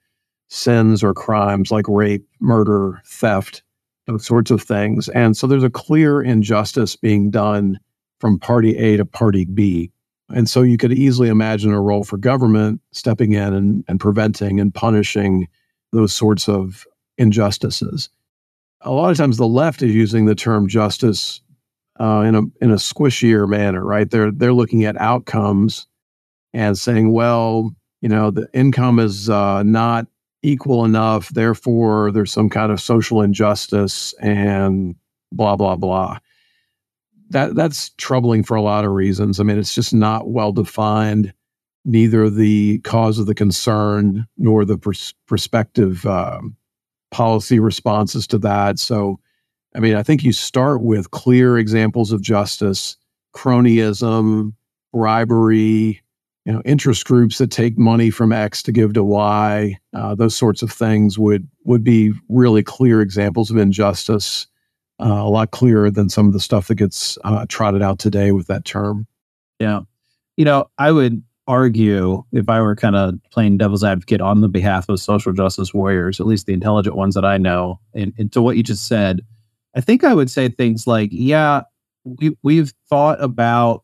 sins 0.47 1.04
or 1.04 1.13
crimes 1.13 1.71
like 1.71 1.86
rape, 1.88 2.28
murder, 2.39 2.99
theft, 3.06 3.62
those 4.08 4.25
sorts 4.25 4.49
of 4.49 4.60
things. 4.60 5.08
And 5.10 5.38
so 5.38 5.45
there's 5.45 5.63
a 5.63 5.69
clear 5.69 6.23
injustice 6.23 6.95
being 6.95 7.30
done 7.30 7.80
from 8.19 8.39
party 8.39 8.75
A 8.75 8.97
to 8.97 9.06
party 9.06 9.45
B. 9.45 9.91
And 10.30 10.49
so 10.49 10.63
you 10.63 10.78
could 10.78 10.93
easily 10.93 11.30
imagine 11.30 11.73
a 11.73 11.82
role 11.82 12.04
for 12.04 12.17
government 12.17 12.82
stepping 12.91 13.34
in 13.34 13.54
and, 13.54 13.86
and 13.88 13.99
preventing 13.99 14.60
and 14.60 14.73
punishing 14.73 15.47
those 15.91 16.12
sorts 16.12 16.49
of 16.49 16.88
injustices. 17.19 18.10
A 18.82 18.92
lot 18.92 19.12
of 19.12 19.18
times 19.18 19.38
the 19.38 19.48
left 19.48 19.82
is 19.82 19.94
using 19.94 20.26
the 20.26 20.36
term 20.36 20.68
justice 20.68 21.42
uh, 22.00 22.24
in 22.26 22.36
a 22.36 22.42
in 22.62 22.72
a 22.72 22.76
squishier 22.76 23.48
manner, 23.48 23.84
right? 23.84 24.10
They're 24.10 24.32
they're 24.32 24.54
looking 24.54 24.86
at 24.86 25.00
outcomes 25.00 25.88
and 26.54 26.78
saying, 26.78 27.12
well, 27.12 27.76
you 28.02 28.10
know, 28.10 28.32
the 28.32 28.48
income 28.54 29.00
is 29.00 29.30
uh, 29.30 29.63
not 29.63 30.08
equal 30.42 30.86
enough. 30.86 31.30
Therefore, 31.30 32.12
there's 32.12 32.32
some 32.32 32.50
kind 32.50 32.72
of 32.72 32.82
social 32.82 33.22
injustice 33.22 34.13
and 34.22 34.96
blah, 35.32 35.56
blah, 35.56 35.76
blah. 35.76 36.20
That, 37.30 37.56
that's 37.56 37.92
troubling 37.98 38.44
for 38.44 38.56
a 38.56 38.62
lot 38.62 38.86
of 38.86 38.92
reasons. 38.92 39.39
I 39.39 39.44
mean, 39.44 39.60
it's 39.60 39.76
just 39.76 39.94
not 39.94 40.30
well 40.30 40.52
defined, 40.52 41.34
neither 41.86 42.30
the 42.30 42.80
cause 42.80 43.20
of 43.20 43.28
the 43.28 43.36
concern 43.36 44.26
nor 44.38 44.65
the 44.65 44.78
pers- 44.78 45.13
um, 46.06 46.56
policy 47.12 47.60
responses 47.60 48.28
to 48.28 48.38
that. 48.39 48.80
So, 48.80 49.19
I 49.76 49.80
mean, 49.80 49.95
I 49.95 50.04
think 50.04 50.24
you 50.24 50.32
start 50.32 50.82
with 50.82 51.12
clear 51.12 51.58
examples 51.58 52.12
of 52.12 52.22
justice, 52.22 52.98
cronyism, 53.36 54.54
bribery, 54.91 56.02
you 56.50 56.56
know 56.56 56.63
interest 56.65 57.06
groups 57.06 57.38
that 57.38 57.52
take 57.52 57.78
money 57.78 58.10
from 58.10 58.32
X 58.32 58.63
to 58.63 58.72
give 58.72 58.93
to 58.93 59.04
Y. 59.04 59.78
Uh, 59.93 60.15
those 60.15 60.36
sorts 60.36 60.63
of 60.63 60.72
things 60.72 61.19
would 61.19 61.48
would 61.63 61.84
be 61.84 62.12
really 62.28 62.63
clear 62.63 63.02
examples 63.02 63.52
of 63.52 63.58
injustice. 63.58 64.48
Uh, 65.00 65.22
a 65.22 65.30
lot 65.30 65.52
clearer 65.52 65.91
than 65.91 66.10
some 66.10 66.26
of 66.26 66.34
the 66.34 66.39
stuff 66.39 66.67
that 66.67 66.76
gets 66.76 67.17
uh, 67.24 67.45
trotted 67.48 67.84
out 67.84 68.00
today 68.00 68.32
with 68.32 68.48
that 68.48 68.65
term. 68.65 69.06
Yeah, 69.60 69.82
you 70.38 70.43
know, 70.43 70.72
I 70.80 70.91
would 70.91 71.24
argue 71.50 72.24
if 72.32 72.48
I 72.48 72.62
were 72.62 72.76
kind 72.76 72.96
of 72.96 73.16
playing 73.32 73.58
devil's 73.58 73.84
advocate 73.84 74.22
on 74.22 74.42
the 74.42 74.48
behalf 74.48 74.88
of 74.88 75.00
social 75.00 75.34
justice 75.34 75.74
warriors, 75.74 76.20
at 76.20 76.28
least 76.28 76.46
the 76.46 76.54
intelligent 76.54 76.96
ones 76.96 77.16
that 77.16 77.26
I 77.26 77.38
know, 77.38 77.80
and, 77.96 78.14
and 78.20 78.32
to 78.34 78.42
what 78.42 78.56
you 78.56 78.64
just 78.64 78.88
said, 78.88 79.22
I 79.76 79.82
think 79.82 80.04
I 80.04 80.14
would 80.14 80.30
say 80.30 80.48
things 80.48 80.86
like, 80.86 81.10
yeah, 81.12 81.64
we 82.04 82.38
we've 82.44 82.72
thought 82.88 83.22
about 83.22 83.84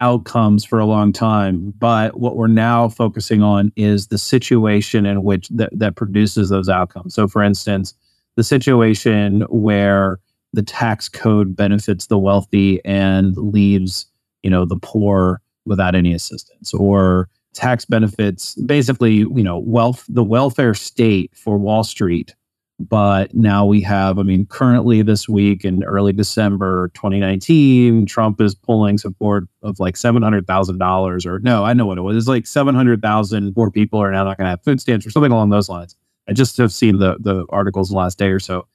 outcomes 0.00 0.64
for 0.64 0.80
a 0.80 0.84
long 0.84 1.12
time 1.12 1.72
but 1.78 2.18
what 2.18 2.36
we're 2.36 2.48
now 2.48 2.88
focusing 2.88 3.42
on 3.42 3.72
is 3.76 4.08
the 4.08 4.18
situation 4.18 5.06
in 5.06 5.22
which 5.22 5.48
that, 5.50 5.70
that 5.72 5.94
produces 5.94 6.50
those 6.50 6.68
outcomes. 6.68 7.14
So 7.14 7.28
for 7.28 7.42
instance 7.42 7.94
the 8.36 8.42
situation 8.42 9.42
where 9.42 10.18
the 10.52 10.62
tax 10.62 11.08
code 11.08 11.54
benefits 11.54 12.08
the 12.08 12.18
wealthy 12.18 12.84
and 12.84 13.36
leaves 13.36 14.06
you 14.42 14.50
know 14.50 14.64
the 14.64 14.76
poor 14.76 15.40
without 15.66 15.94
any 15.94 16.12
assistance 16.12 16.72
or 16.74 17.28
tax 17.52 17.84
benefits 17.84 18.54
basically 18.56 19.14
you 19.14 19.42
know 19.42 19.58
wealth 19.58 20.04
the 20.08 20.24
welfare 20.24 20.74
state 20.74 21.30
for 21.34 21.56
wall 21.56 21.84
street 21.84 22.34
but 22.80 23.34
now 23.34 23.64
we 23.64 23.80
have, 23.82 24.18
I 24.18 24.22
mean, 24.22 24.46
currently 24.46 25.02
this 25.02 25.28
week 25.28 25.64
in 25.64 25.84
early 25.84 26.12
December 26.12 26.88
2019, 26.94 28.06
Trump 28.06 28.40
is 28.40 28.54
pulling 28.54 28.98
support 28.98 29.44
of 29.62 29.78
like 29.78 29.94
$700,000 29.94 31.26
or 31.26 31.38
no, 31.38 31.64
I 31.64 31.72
know 31.72 31.86
what 31.86 31.98
it 31.98 32.02
was. 32.02 32.16
It's 32.16 32.26
like 32.26 32.46
700,000 32.46 33.54
more 33.56 33.70
people 33.70 34.00
are 34.00 34.10
now 34.10 34.24
not 34.24 34.36
going 34.36 34.46
to 34.46 34.50
have 34.50 34.64
food 34.64 34.80
stamps 34.80 35.06
or 35.06 35.10
something 35.10 35.30
along 35.30 35.50
those 35.50 35.68
lines. 35.68 35.96
I 36.28 36.32
just 36.32 36.56
have 36.56 36.72
seen 36.72 36.98
the, 36.98 37.16
the 37.20 37.46
articles 37.50 37.90
the 37.90 37.96
last 37.96 38.18
day 38.18 38.28
or 38.28 38.40
so. 38.40 38.66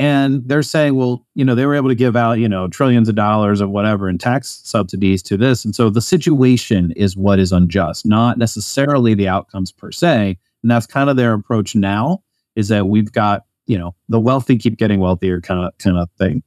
And 0.00 0.42
they're 0.46 0.62
saying, 0.62 0.94
well, 0.94 1.26
you 1.34 1.44
know, 1.44 1.56
they 1.56 1.66
were 1.66 1.74
able 1.74 1.88
to 1.88 1.94
give 1.94 2.14
out, 2.14 2.38
you 2.38 2.48
know, 2.48 2.68
trillions 2.68 3.08
of 3.08 3.16
dollars 3.16 3.60
of 3.60 3.70
whatever 3.70 4.08
in 4.08 4.16
tax 4.16 4.60
subsidies 4.62 5.24
to 5.24 5.36
this. 5.36 5.64
And 5.64 5.74
so 5.74 5.90
the 5.90 6.00
situation 6.00 6.92
is 6.92 7.16
what 7.16 7.40
is 7.40 7.50
unjust, 7.50 8.06
not 8.06 8.38
necessarily 8.38 9.14
the 9.14 9.26
outcomes 9.26 9.72
per 9.72 9.90
se. 9.90 10.38
And 10.62 10.70
that's 10.70 10.86
kind 10.86 11.10
of 11.10 11.16
their 11.16 11.32
approach 11.32 11.74
now 11.74 12.22
is 12.54 12.68
that 12.68 12.86
we've 12.86 13.10
got 13.10 13.44
you 13.68 13.78
know 13.78 13.94
the 14.08 14.18
wealthy 14.18 14.56
keep 14.58 14.76
getting 14.76 14.98
wealthier 14.98 15.40
kind 15.40 15.64
of 15.64 15.78
kind 15.78 15.96
of 15.96 16.10
thing. 16.18 16.42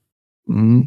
Mm-hmm. 0.49 0.81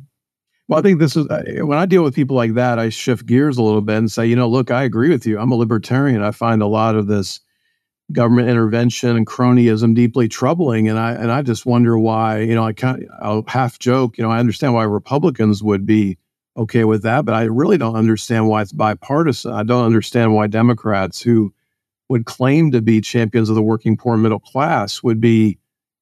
Well, 0.68 0.79
I 0.79 0.83
think 0.83 0.98
this 0.98 1.16
is 1.16 1.27
when 1.29 1.79
I 1.79 1.87
deal 1.87 2.03
with 2.03 2.14
people 2.14 2.37
like 2.37 2.55
that, 2.55 2.79
I 2.79 2.88
shift 2.88 3.27
gears 3.27 3.57
a 3.57 3.62
little 3.62 3.81
bit 3.81 3.96
and 3.96 4.11
say, 4.11 4.27
you 4.27 4.37
know, 4.37 4.48
look, 4.48 4.70
I 4.70 4.83
agree 4.83 5.11
with 5.11 5.27
you. 5.27 5.38
I'm 5.38 5.53
a 5.53 5.57
libertarian. 5.57 6.22
I 6.22 6.31
find 6.31 6.61
a 6.62 6.66
lot 6.66 6.96
of 6.96 7.07
this 7.07 7.40
government 8.12 8.48
intervention 8.48 9.16
and 9.16 9.26
cronyism 9.26 9.94
deeply 9.94 10.28
troubling, 10.28 10.88
and 10.88 10.98
I 10.98 11.12
and 11.12 11.30
I 11.30 11.42
just 11.42 11.66
wonder 11.66 11.98
why. 11.98 12.40
You 12.40 12.54
know, 12.54 12.64
I 12.64 12.72
kind 12.72 13.08
I'll 13.20 13.44
half 13.46 13.78
joke. 13.78 14.18
You 14.18 14.24
know, 14.24 14.30
I 14.30 14.38
understand 14.38 14.74
why 14.74 14.84
Republicans 14.84 15.62
would 15.62 15.86
be 15.86 16.18
okay 16.56 16.84
with 16.84 17.02
that, 17.02 17.24
but 17.24 17.34
I 17.34 17.44
really 17.44 17.78
don't 17.78 17.96
understand 17.96 18.48
why 18.48 18.62
it's 18.62 18.72
bipartisan. 18.72 19.52
I 19.52 19.64
don't 19.64 19.84
understand 19.84 20.34
why 20.34 20.46
Democrats 20.46 21.20
who 21.20 21.52
would 22.08 22.26
claim 22.26 22.70
to 22.70 22.82
be 22.82 23.00
champions 23.00 23.48
of 23.48 23.54
the 23.54 23.62
working 23.62 23.96
poor 23.96 24.16
middle 24.16 24.38
class 24.38 25.02
would 25.02 25.20
be 25.20 25.58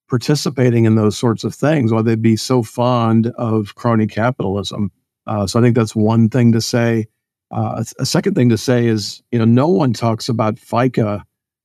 participating 0.09 0.85
in 0.85 0.95
those 0.95 1.17
sorts 1.17 1.45
of 1.45 1.55
things, 1.55 1.93
why 1.93 2.03
they'd 2.03 2.21
be 2.21 2.37
so 2.37 2.63
fond 2.63 3.29
of 3.39 3.75
crony 3.77 4.07
capitalism. 4.07 4.91
Uh, 5.27 5.47
so 5.47 5.59
I 5.59 5.63
think 5.63 5.75
that's 5.75 5.97
one 5.97 6.29
thing 6.29 6.53
to 6.53 6.61
say. 6.61 7.07
Uh, 7.51 7.85
a 7.99 8.07
second 8.07 8.35
thing 8.35 8.49
to 8.49 8.59
say 8.59 8.87
is, 8.87 9.23
you 9.31 9.39
know, 9.39 9.45
no 9.45 9.69
one 9.69 9.93
talks 9.93 10.29
about 10.29 10.57
FICA 10.57 11.23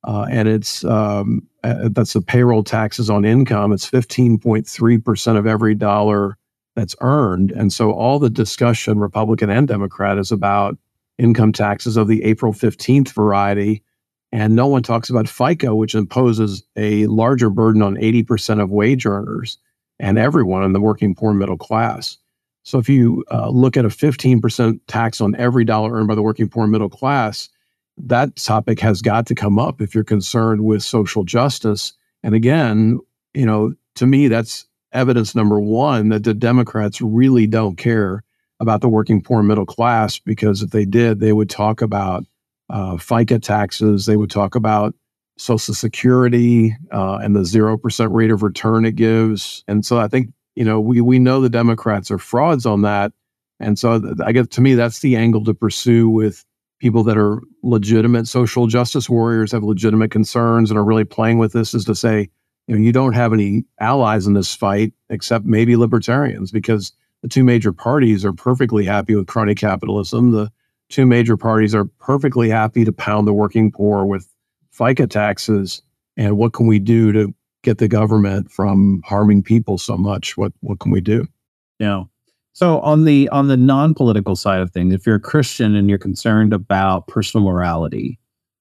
uh, 0.08 0.26
and 0.32 0.48
it's 0.48 0.84
um, 0.86 1.46
uh, 1.64 1.90
that's 1.92 2.14
the 2.14 2.22
payroll 2.22 2.64
taxes 2.64 3.10
on 3.10 3.26
income. 3.26 3.72
It's 3.72 3.90
15.3% 3.90 5.38
of 5.38 5.46
every 5.46 5.76
dollar 5.76 6.38
that's 6.76 6.96
earned. 7.02 7.52
And 7.52 7.72
so 7.72 7.92
all 7.92 8.18
the 8.18 8.30
discussion, 8.30 9.00
Republican 9.00 9.50
and 9.50 9.68
Democrat, 9.68 10.18
is 10.18 10.32
about 10.32 10.78
income 11.18 11.52
taxes 11.52 11.98
of 11.98 12.08
the 12.08 12.24
April 12.24 12.54
15th 12.54 13.10
variety 13.10 13.84
and 14.32 14.56
no 14.56 14.68
one 14.68 14.84
talks 14.84 15.10
about 15.10 15.26
FICA, 15.26 15.76
which 15.76 15.96
imposes 15.96 16.64
a 16.76 17.06
larger 17.08 17.50
burden 17.50 17.82
on 17.82 17.96
80% 17.96 18.62
of 18.62 18.72
wage 18.72 19.06
earners 19.06 19.58
and 20.00 20.18
everyone 20.18 20.64
in 20.64 20.74
the 20.74 20.82
working 20.82 21.16
poor 21.16 21.34
middle 21.34 21.58
class. 21.58 22.18
So 22.64 22.78
if 22.78 22.90
you 22.90 23.24
uh, 23.32 23.50
look 23.50 23.78
at 23.78 23.86
a 23.86 23.90
15% 23.90 24.80
tax 24.88 25.22
on 25.22 25.36
every 25.36 25.64
dollar 25.64 25.94
earned 25.94 26.10
by 26.10 26.16
the 26.16 26.22
working 26.22 26.50
poor 26.50 26.68
middle 26.68 26.90
class, 26.90 27.48
that 27.98 28.36
topic 28.36 28.80
has 28.80 29.02
got 29.02 29.26
to 29.28 29.36
come 29.36 29.58
up 29.58 29.82
if 29.82 29.96
you're 29.96 30.04
concerned 30.04 30.64
with 30.64 30.84
social 30.84 31.24
justice. 31.24 31.94
And 32.24 32.36
again, 32.36 33.00
you 33.34 33.46
know, 33.46 33.74
to 33.96 34.06
me, 34.06 34.28
that's 34.28 34.68
evidence 34.94 35.36
number 35.36 35.60
one 35.60 36.10
that 36.10 36.24
the 36.24 36.34
Democrats 36.34 37.02
really 37.02 37.48
don't 37.48 37.78
care 37.78 38.24
about 38.60 38.82
the 38.82 38.90
working 38.90 39.22
poor 39.22 39.44
middle 39.44 39.66
class 39.66 40.20
because 40.20 40.62
if 40.62 40.72
they 40.72 40.86
did, 40.86 41.20
they 41.20 41.34
would 41.34 41.50
talk 41.50 41.82
about 41.82 42.24
uh, 42.70 42.96
FICA 42.96 43.42
taxes. 43.42 44.06
They 44.06 44.18
would 44.18 44.32
talk 44.32 44.56
about 44.56 44.94
Social 45.38 45.74
Security 45.74 46.76
uh, 46.92 47.18
and 47.18 47.36
the 47.36 47.46
zero 47.46 47.78
percent 47.78 48.12
rate 48.12 48.32
of 48.32 48.44
return 48.44 48.86
it 48.86 48.96
gives. 48.96 49.64
And 49.68 49.86
so 49.86 50.00
I 50.00 50.08
think 50.08 50.32
you 50.56 50.66
know 50.66 50.80
we 50.80 51.02
we 51.02 51.20
know 51.20 51.42
the 51.42 51.50
Democrats 51.50 52.10
are 52.10 52.18
frauds 52.18 52.66
on 52.66 52.82
that. 52.82 53.14
And 53.60 53.78
so 53.78 54.02
I 54.24 54.32
guess 54.32 54.48
to 54.50 54.62
me 54.62 54.76
that's 54.76 55.00
the 55.00 55.16
angle 55.16 55.44
to 55.46 55.54
pursue 55.54 56.10
with 56.10 56.44
people 56.80 57.04
that 57.04 57.18
are 57.18 57.42
legitimate 57.64 58.28
social 58.28 58.68
justice 58.68 59.10
warriors, 59.10 59.52
have 59.52 59.64
legitimate 59.64 60.12
concerns, 60.12 60.70
and 60.70 60.78
are 60.78 60.84
really 60.84 61.04
playing 61.04 61.38
with 61.38 61.54
this 61.54 61.74
is 61.74 61.86
to 61.86 61.96
say, 61.96 62.30
you 62.68 62.76
know, 62.76 62.82
you 62.82 62.92
don't 62.92 63.14
have 63.14 63.34
any 63.34 63.64
allies 63.80 64.28
in 64.28 64.34
this 64.34 64.54
fight 64.54 64.94
except 65.10 65.46
maybe 65.46 65.76
libertarians 65.76 66.52
because 66.52 66.92
the 67.22 67.30
two 67.30 67.44
major 67.44 67.72
parties 67.72 68.24
are 68.24 68.34
perfectly 68.34 68.86
happy 68.86 69.16
with 69.16 69.28
crony 69.28 69.56
capitalism. 69.56 70.32
The 70.32 70.52
two 70.90 71.06
major 71.06 71.38
parties 71.38 71.74
are 71.74 71.86
perfectly 71.86 72.50
happy 72.50 72.86
to 72.86 72.92
pound 72.92 73.28
the 73.28 73.34
working 73.34 73.72
poor 73.72 74.06
with 74.06 74.28
FICA 74.78 75.10
taxes. 75.10 75.82
And 76.16 76.38
what 76.38 76.54
can 76.54 76.68
we 76.68 76.80
do 76.80 77.12
to 77.12 77.34
get 77.64 77.80
the 77.80 77.88
government 77.88 78.52
from 78.52 79.02
harming 79.06 79.44
people 79.44 79.78
so 79.78 79.98
much? 79.98 80.38
What 80.38 80.54
what 80.62 80.80
can 80.80 80.92
we 80.92 81.02
do? 81.02 81.28
Yeah. 81.80 82.04
So 82.58 82.80
on 82.80 83.04
the 83.04 83.30
on 83.30 83.50
the 83.50 83.56
non-political 83.56 84.36
side 84.36 84.62
of 84.62 84.72
things, 84.72 84.92
if 84.92 85.06
you're 85.06 85.18
a 85.18 85.20
Christian 85.20 85.76
and 85.76 85.88
you're 85.88 86.00
concerned 86.00 86.54
about 86.54 87.08
personal 87.08 87.46
morality, 87.46 88.18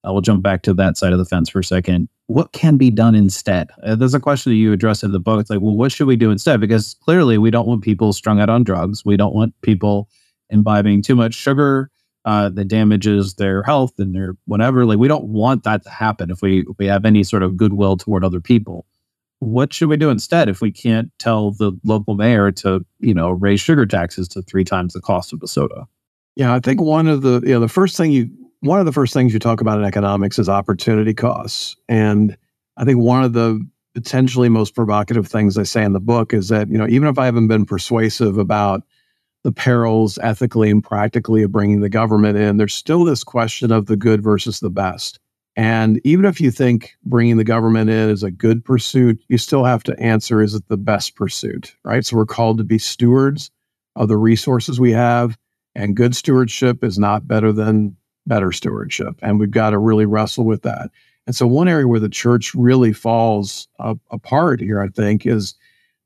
uh, 0.06 0.12
we'll 0.12 0.20
jump 0.20 0.42
back 0.42 0.60
to 0.64 0.74
that 0.74 0.98
side 0.98 1.14
of 1.14 1.18
the 1.18 1.24
fence 1.24 1.48
for 1.48 1.60
a 1.60 1.64
second. 1.64 2.10
What 2.26 2.52
can 2.52 2.76
be 2.76 2.90
done 2.90 3.14
instead? 3.14 3.70
Uh, 3.82 3.94
there's 3.94 4.12
a 4.12 4.20
question 4.20 4.52
that 4.52 4.56
you 4.56 4.70
address 4.70 5.02
in 5.02 5.12
the 5.12 5.18
book. 5.18 5.40
It's 5.40 5.48
like, 5.48 5.62
well, 5.62 5.74
what 5.74 5.92
should 5.92 6.08
we 6.08 6.16
do 6.16 6.30
instead? 6.30 6.60
Because 6.60 6.92
clearly, 7.00 7.38
we 7.38 7.50
don't 7.50 7.66
want 7.66 7.82
people 7.82 8.12
strung 8.12 8.38
out 8.38 8.50
on 8.50 8.64
drugs. 8.64 9.02
We 9.02 9.16
don't 9.16 9.34
want 9.34 9.54
people 9.62 10.10
imbibing 10.50 11.00
too 11.00 11.16
much 11.16 11.32
sugar 11.32 11.90
uh, 12.26 12.50
that 12.50 12.68
damages 12.68 13.36
their 13.36 13.62
health 13.62 13.98
and 13.98 14.14
their 14.14 14.34
whatever. 14.44 14.84
Like, 14.84 14.98
we 14.98 15.08
don't 15.08 15.24
want 15.24 15.64
that 15.64 15.84
to 15.84 15.88
happen 15.88 16.30
if 16.30 16.42
we 16.42 16.66
if 16.68 16.76
we 16.78 16.84
have 16.84 17.06
any 17.06 17.22
sort 17.22 17.42
of 17.42 17.56
goodwill 17.56 17.96
toward 17.96 18.24
other 18.24 18.42
people. 18.42 18.84
What 19.40 19.72
should 19.72 19.88
we 19.88 19.96
do 19.96 20.10
instead 20.10 20.48
if 20.48 20.60
we 20.60 20.72
can't 20.72 21.10
tell 21.18 21.50
the 21.50 21.72
local 21.84 22.14
mayor 22.14 22.50
to, 22.52 22.84
you 23.00 23.14
know, 23.14 23.30
raise 23.30 23.60
sugar 23.60 23.84
taxes 23.84 24.28
to 24.28 24.42
three 24.42 24.64
times 24.64 24.94
the 24.94 25.00
cost 25.00 25.32
of 25.32 25.40
the 25.40 25.48
soda? 25.48 25.86
Yeah, 26.36 26.54
I 26.54 26.60
think 26.60 26.80
one 26.80 27.06
of 27.06 27.22
the 27.22 27.42
you 27.44 27.52
know 27.52 27.60
the 27.60 27.68
first 27.68 27.96
thing 27.96 28.12
you 28.12 28.30
one 28.60 28.80
of 28.80 28.86
the 28.86 28.92
first 28.92 29.12
things 29.12 29.32
you 29.32 29.38
talk 29.38 29.60
about 29.60 29.78
in 29.78 29.84
economics 29.84 30.38
is 30.38 30.48
opportunity 30.48 31.14
costs. 31.14 31.76
And 31.88 32.36
I 32.76 32.84
think 32.84 32.98
one 32.98 33.24
of 33.24 33.32
the 33.32 33.66
potentially 33.94 34.48
most 34.48 34.74
provocative 34.74 35.26
things 35.26 35.56
I 35.56 35.62
say 35.62 35.82
in 35.82 35.92
the 35.92 36.00
book 36.00 36.34
is 36.34 36.48
that, 36.48 36.68
you 36.68 36.76
know, 36.76 36.86
even 36.86 37.08
if 37.08 37.18
I 37.18 37.24
haven't 37.24 37.48
been 37.48 37.64
persuasive 37.64 38.36
about 38.36 38.82
the 39.42 39.52
perils 39.52 40.18
ethically 40.22 40.70
and 40.70 40.82
practically 40.82 41.42
of 41.42 41.52
bringing 41.52 41.80
the 41.80 41.88
government 41.88 42.36
in, 42.36 42.56
there's 42.56 42.74
still 42.74 43.04
this 43.04 43.24
question 43.24 43.72
of 43.72 43.86
the 43.86 43.96
good 43.96 44.22
versus 44.22 44.60
the 44.60 44.70
best. 44.70 45.18
And 45.56 46.00
even 46.04 46.26
if 46.26 46.40
you 46.40 46.50
think 46.50 46.96
bringing 47.04 47.38
the 47.38 47.44
government 47.44 47.88
in 47.88 48.10
is 48.10 48.22
a 48.22 48.30
good 48.30 48.64
pursuit, 48.64 49.20
you 49.28 49.38
still 49.38 49.64
have 49.64 49.82
to 49.84 49.98
answer 49.98 50.42
is 50.42 50.54
it 50.54 50.68
the 50.68 50.76
best 50.76 51.16
pursuit, 51.16 51.74
right? 51.82 52.04
So 52.04 52.16
we're 52.16 52.26
called 52.26 52.58
to 52.58 52.64
be 52.64 52.78
stewards 52.78 53.50
of 53.96 54.08
the 54.08 54.18
resources 54.18 54.78
we 54.78 54.92
have. 54.92 55.38
And 55.74 55.96
good 55.96 56.14
stewardship 56.14 56.84
is 56.84 56.98
not 56.98 57.26
better 57.26 57.52
than 57.52 57.96
better 58.26 58.52
stewardship. 58.52 59.16
And 59.22 59.40
we've 59.40 59.50
got 59.50 59.70
to 59.70 59.78
really 59.78 60.04
wrestle 60.04 60.44
with 60.44 60.62
that. 60.62 60.90
And 61.26 61.34
so, 61.34 61.46
one 61.46 61.68
area 61.68 61.88
where 61.88 62.00
the 62.00 62.08
church 62.08 62.54
really 62.54 62.92
falls 62.92 63.66
uh, 63.80 63.94
apart 64.10 64.60
here, 64.60 64.80
I 64.80 64.88
think, 64.88 65.26
is 65.26 65.54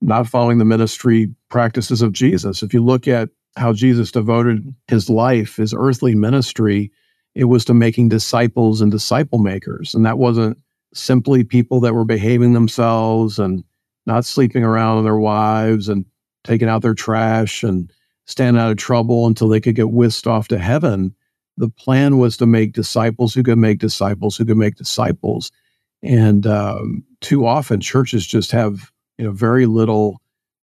not 0.01 0.27
following 0.27 0.59
the 0.59 0.65
ministry 0.65 1.29
practices 1.51 2.01
of 2.01 2.13
Jesus. 2.13 2.63
If 2.63 2.73
you 2.73 2.83
look 2.83 3.07
at 3.07 3.29
how 3.57 3.73
Jesus 3.73 4.13
devoted 4.13 4.75
his 4.89 5.11
life, 5.11 5.57
his 5.57 5.75
earthly 5.77 6.15
ministry, 6.15 6.91
it 7.35 7.45
was 7.45 7.65
to 7.67 7.75
making 7.75 8.09
disciples 8.09 8.81
and 8.81 8.91
disciple 8.91 9.39
makers. 9.39 9.95
And 9.95 10.05
that 10.05 10.19
wasn't 10.19 10.59
simply 10.93 11.45
people 11.45 11.81
that 11.81 11.95
were 11.95 12.05
behaving 12.05 12.53
themselves 12.53 13.39
and 13.39 13.65
not 14.07 14.25
sleeping 14.25 14.65
around 14.65 14.97
with 14.97 15.05
their 15.05 15.19
wives 15.19 15.89
and 15.89 16.05
taking 16.45 16.69
out 16.69 16.83
their 16.83 16.95
trash 16.95 17.63
and 17.63 17.93
standing 18.27 18.61
out 18.61 18.71
of 18.71 18.77
trouble 18.77 19.27
until 19.27 19.49
they 19.49 19.61
could 19.61 19.75
get 19.75 19.91
whisked 19.91 20.27
off 20.27 20.49
to 20.49 20.59
heaven 20.59 21.15
the 21.61 21.69
plan 21.69 22.17
was 22.17 22.39
to 22.39 22.47
make 22.47 22.73
disciples 22.73 23.35
who 23.35 23.43
could 23.43 23.59
make 23.59 23.79
disciples 23.79 24.37
who 24.37 24.47
could 24.47 24.57
make 24.57 24.77
disciples. 24.77 25.53
And 26.03 26.47
um, 26.47 27.05
too 27.21 27.47
often, 27.47 27.81
churches 27.81 28.27
just 28.27 28.51
have 28.53 28.91
you 29.19 29.27
know 29.27 29.33
very 29.33 29.67
little 29.67 30.21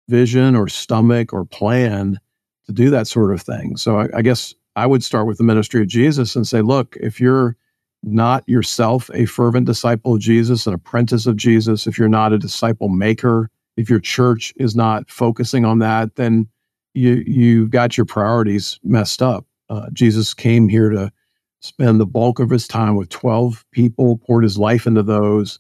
vision 0.10 0.56
or 0.56 0.68
stomach 0.68 1.34
or 1.34 1.46
plan 1.46 2.20
to 2.66 2.72
do 2.72 2.90
that 2.90 3.08
sort 3.08 3.32
of 3.32 3.42
thing. 3.42 3.78
So 3.78 4.00
I, 4.00 4.08
I 4.16 4.22
guess 4.24 4.56
I 4.78 4.86
would 4.86 5.04
start 5.04 5.26
with 5.26 5.40
the 5.40 5.44
ministry 5.44 5.82
of 5.82 5.88
Jesus 5.88 6.36
and 6.36 6.48
say, 6.48 6.62
look, 6.62 6.96
if 7.02 7.20
you're 7.20 7.58
not 8.04 8.48
yourself 8.48 9.10
a 9.12 9.26
fervent 9.26 9.66
disciple 9.66 10.14
of 10.14 10.22
Jesus, 10.22 10.68
an 10.68 10.76
apprentice 10.76 11.26
of 11.26 11.36
Jesus, 11.36 11.88
if 11.88 11.98
you're 11.98 12.08
not 12.08 12.32
a 12.32 12.38
disciple 12.38 12.88
maker, 12.88 13.50
if 13.76 13.90
your 13.90 14.00
church 14.00 14.54
is 14.58 14.76
not 14.76 15.10
focusing 15.10 15.66
on 15.66 15.80
that, 15.80 16.16
then 16.16 16.48
you 16.94 17.24
you've 17.26 17.72
got 17.72 17.98
your 17.98 18.06
priorities 18.06 18.80
messed 18.84 19.24
up. 19.24 19.48
Uh, 19.68 19.90
Jesus 19.94 20.36
came 20.36 20.70
here 20.70 20.92
to 20.92 21.12
spend 21.60 22.00
the 22.00 22.06
bulk 22.06 22.40
of 22.40 22.52
his 22.52 22.68
time 22.68 22.96
with 22.96 23.10
12 23.10 23.66
people, 23.72 24.20
poured 24.20 24.44
his 24.44 24.60
life 24.60 24.86
into 24.86 25.02
those. 25.02 25.58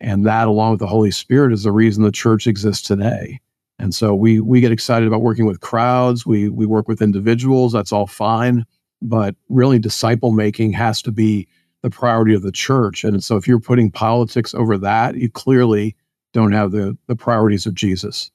And 0.00 0.26
that, 0.26 0.48
along 0.48 0.72
with 0.72 0.80
the 0.80 0.86
Holy 0.86 1.10
Spirit, 1.10 1.54
is 1.54 1.62
the 1.62 1.72
reason 1.72 2.02
the 2.02 2.12
church 2.12 2.46
exists 2.46 2.86
today. 2.86 3.40
And 3.80 3.94
so 3.94 4.14
we 4.14 4.40
we 4.40 4.60
get 4.60 4.72
excited 4.72 5.08
about 5.08 5.22
working 5.22 5.46
with 5.46 5.60
crowds. 5.60 6.26
We 6.26 6.48
we 6.48 6.66
work 6.66 6.86
with 6.86 7.02
individuals. 7.02 7.72
That's 7.72 7.92
all 7.92 8.06
fine, 8.06 8.66
but 9.00 9.34
really, 9.48 9.78
disciple 9.78 10.30
making 10.32 10.72
has 10.74 11.02
to 11.02 11.12
be 11.12 11.48
the 11.82 11.90
priority 11.90 12.34
of 12.34 12.42
the 12.42 12.52
church. 12.52 13.04
And 13.04 13.24
so, 13.24 13.36
if 13.36 13.48
you're 13.48 13.60
putting 13.60 13.90
politics 13.90 14.54
over 14.54 14.76
that, 14.78 15.16
you 15.16 15.30
clearly 15.30 15.96
don't 16.32 16.52
have 16.52 16.72
the 16.72 16.96
the 17.06 17.16
priorities 17.16 17.66
of 17.66 17.74
Jesus. 17.74 18.30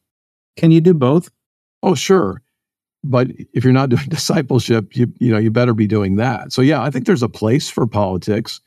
Can 0.57 0.71
you 0.71 0.81
do 0.81 0.93
both? 0.93 1.29
Oh, 1.83 1.95
sure 1.95 2.41
but 3.05 3.27
if 3.53 3.63
you're 3.63 3.71
not 3.71 3.89
doing 3.91 4.07
discipleship, 4.09 4.95
you 4.95 5.11
you 5.19 5.31
know 5.31 5.37
you 5.37 5.51
better 5.51 5.73
be 5.73 5.87
doing 5.87 6.17
that. 6.17 6.51
So 6.51 6.61
yeah, 6.61 6.81
I 6.81 6.89
think 6.89 7.05
there's 7.05 7.23
a 7.23 7.29
place 7.29 7.69
for 7.69 7.87
politics. 7.87 8.59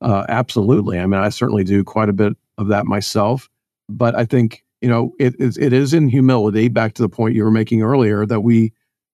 Uh, 0.00 0.24
absolutely. 0.28 0.98
I 0.98 1.06
mean, 1.06 1.20
I 1.20 1.28
certainly 1.28 1.64
do 1.64 1.84
quite 1.84 2.08
a 2.08 2.14
bit 2.14 2.34
of 2.56 2.68
that 2.68 2.86
myself. 2.86 3.50
But 3.88 4.14
I 4.14 4.24
think 4.24 4.64
you 4.80 4.88
know 4.88 5.12
it 5.18 5.34
is 5.38 5.56
it 5.58 5.72
is 5.72 5.94
in 5.94 6.08
humility. 6.08 6.68
Back 6.68 6.94
to 6.94 7.02
the 7.02 7.08
point 7.08 7.34
you 7.34 7.44
were 7.44 7.50
making 7.50 7.82
earlier 7.82 8.26
that 8.26 8.40
we 8.40 8.72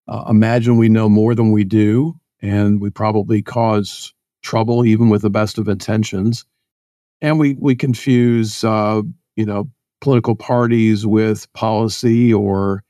uh, 0.08 0.24
imagine 0.28 0.76
we 0.76 0.88
know 0.88 1.08
more 1.08 1.34
than 1.34 1.52
we 1.52 1.64
do, 1.64 2.14
and 2.40 2.80
we 2.80 2.90
probably 2.90 3.42
cause 3.42 4.12
trouble 4.42 4.84
even 4.84 5.08
with 5.08 5.22
the 5.22 5.30
best 5.30 5.58
of 5.58 5.68
intentions. 5.68 6.44
And 7.20 7.38
we 7.38 7.56
we 7.58 7.74
confuse 7.74 8.62
uh, 8.64 9.02
you 9.36 9.44
know 9.44 9.70
political 10.00 10.36
parties 10.36 11.06
with 11.06 11.52
policy 11.52 12.32
or 12.32 12.84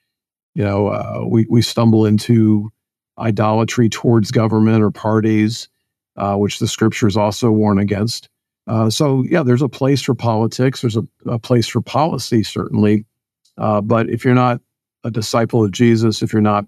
you 0.57 0.65
know, 0.65 0.89
uh, 0.89 1.23
we 1.29 1.47
we 1.51 1.61
stumble 1.61 2.07
into 2.07 2.73
idolatry 3.19 3.91
towards 3.91 4.31
government 4.31 4.83
or 4.83 4.91
parties, 4.91 5.69
uh, 6.17 6.35
which 6.37 6.59
the 6.59 6.67
scriptures 6.67 7.15
also 7.15 7.51
warn 7.51 7.79
against. 7.79 8.31
Uh, 8.67 8.91
so 8.91 9.25
yeah, 9.29 9.43
there's 9.43 9.63
a 9.63 9.69
place 9.69 10.03
for 10.03 10.15
politics. 10.15 10.81
There's 10.81 10.97
a, 10.97 11.07
a 11.27 11.39
place 11.39 11.67
for 11.67 11.81
policy, 11.81 12.43
certainly. 12.43 13.05
Uh, 13.59 13.81
but 13.81 14.09
if 14.11 14.25
you're 14.25 14.35
not 14.35 14.61
a 15.05 15.11
disciple 15.11 15.65
of 15.65 15.71
Jesus, 15.71 16.23
if 16.23 16.33
you're 16.33 16.43
not, 16.43 16.67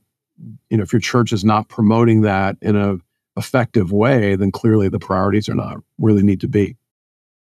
you 0.71 0.77
know, 0.77 0.83
if 0.83 0.93
your 0.93 1.01
church 1.01 1.33
is 1.33 1.45
not 1.45 1.69
promoting 1.69 2.23
that 2.23 2.57
in 2.63 2.77
a 2.77 2.97
effective 3.37 3.93
way, 3.93 4.37
then 4.37 4.51
clearly 4.51 4.89
the 4.89 4.99
priorities 4.99 5.49
are 5.49 5.55
not 5.55 5.79
where 5.97 6.15
they 6.15 6.23
need 6.23 6.41
to 6.41 6.49
be. 6.49 6.77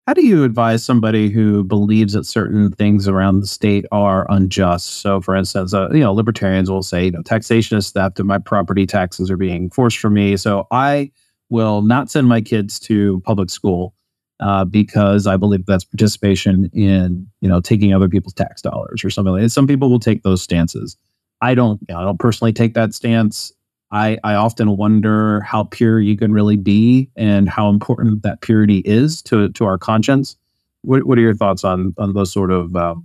How 0.07 0.15
do 0.15 0.25
you 0.25 0.43
advise 0.43 0.83
somebody 0.83 1.29
who 1.29 1.63
believes 1.63 2.15
that 2.15 2.25
certain 2.25 2.73
things 2.73 3.07
around 3.07 3.41
the 3.41 3.47
state 3.47 3.85
are 3.93 4.27
unjust? 4.31 5.03
So, 5.03 5.21
for 5.21 5.37
instance, 5.37 5.75
uh, 5.75 5.91
you 5.91 6.01
know, 6.01 6.15
libertarians 6.15 6.71
will 6.71 6.83
say, 6.83 7.05
you 7.05 7.11
know, 7.11 7.21
taxation 7.23 7.77
is 7.77 7.91
theft, 7.91 8.19
and 8.19 8.27
my 8.27 8.39
property 8.39 8.87
taxes 8.87 9.31
are 9.31 9.37
being 9.37 9.69
forced 9.69 9.99
from 9.99 10.15
me. 10.15 10.39
So, 10.39 10.67
I 10.71 11.13
will 11.51 11.83
not 11.83 12.11
send 12.11 12.27
my 12.27 12.41
kids 12.41 12.81
to 12.81 13.21
public 13.21 13.51
school 13.51 13.95
uh, 14.41 14.65
because 14.65 15.27
I 15.27 15.37
believe 15.37 15.67
that's 15.67 15.85
participation 15.85 16.71
in, 16.73 17.27
you 17.41 17.49
know, 17.49 17.61
taking 17.61 17.93
other 17.93 18.09
people's 18.09 18.35
tax 18.35 18.63
dollars 18.63 19.05
or 19.05 19.11
something 19.11 19.33
like 19.33 19.43
that. 19.43 19.51
Some 19.51 19.67
people 19.67 19.91
will 19.91 20.01
take 20.01 20.23
those 20.23 20.43
stances. 20.43 20.97
I 21.41 21.55
don't. 21.55 21.81
You 21.89 21.95
know, 21.95 22.01
I 22.01 22.05
don't 22.05 22.19
personally 22.19 22.53
take 22.53 22.75
that 22.75 22.95
stance. 22.95 23.53
I, 23.91 24.19
I 24.23 24.35
often 24.35 24.77
wonder 24.77 25.41
how 25.41 25.65
pure 25.65 25.99
you 26.01 26.17
can 26.17 26.33
really 26.33 26.57
be 26.57 27.11
and 27.17 27.49
how 27.49 27.71
important 27.71 28.23
that 28.23 28.43
purity 28.43 28.79
is 28.85 29.23
to, 29.23 29.49
to 29.51 29.65
our 29.65 29.79
conscience. 29.79 30.37
What, 30.83 31.05
what 31.05 31.17
are 31.17 31.23
your 31.23 31.35
thoughts 31.35 31.65
on, 31.65 31.95
on 31.97 32.13
those 32.13 32.33
sort 32.33 32.51
of 32.51 32.77
uh, 32.77 32.97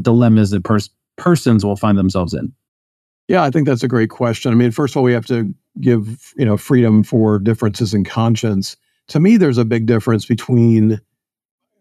dilemmas 0.00 0.50
that 0.50 0.62
pers- 0.62 0.90
persons 1.16 1.64
will 1.64 1.76
find 1.76 1.98
themselves 1.98 2.34
in? 2.34 2.52
Yeah, 3.26 3.42
I 3.42 3.50
think 3.50 3.66
that's 3.66 3.82
a 3.82 3.88
great 3.88 4.10
question. 4.10 4.52
I 4.52 4.54
mean, 4.54 4.70
first 4.70 4.92
of 4.92 4.98
all, 4.98 5.02
we 5.02 5.12
have 5.12 5.26
to 5.26 5.54
give 5.80 6.32
you 6.36 6.44
know 6.46 6.56
freedom 6.56 7.02
for 7.02 7.38
differences 7.38 7.92
in 7.92 8.04
conscience. 8.04 8.76
To 9.08 9.20
me, 9.20 9.36
there's 9.36 9.58
a 9.58 9.64
big 9.64 9.86
difference 9.86 10.26
between 10.26 11.00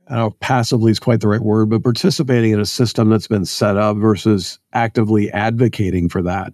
I 0.10 0.16
don't 0.16 0.20
know, 0.20 0.36
passively 0.40 0.92
is 0.92 1.00
quite 1.00 1.20
the 1.20 1.28
right 1.28 1.42
word, 1.42 1.70
but 1.70 1.84
participating 1.84 2.52
in 2.52 2.62
a 2.62 2.66
system 2.66 3.10
that's 3.10 3.28
been 3.28 3.46
set 3.46 3.76
up 3.76 3.98
versus 3.98 4.58
actively 4.72 5.30
advocating 5.32 6.08
for 6.08 6.22
that. 6.22 6.54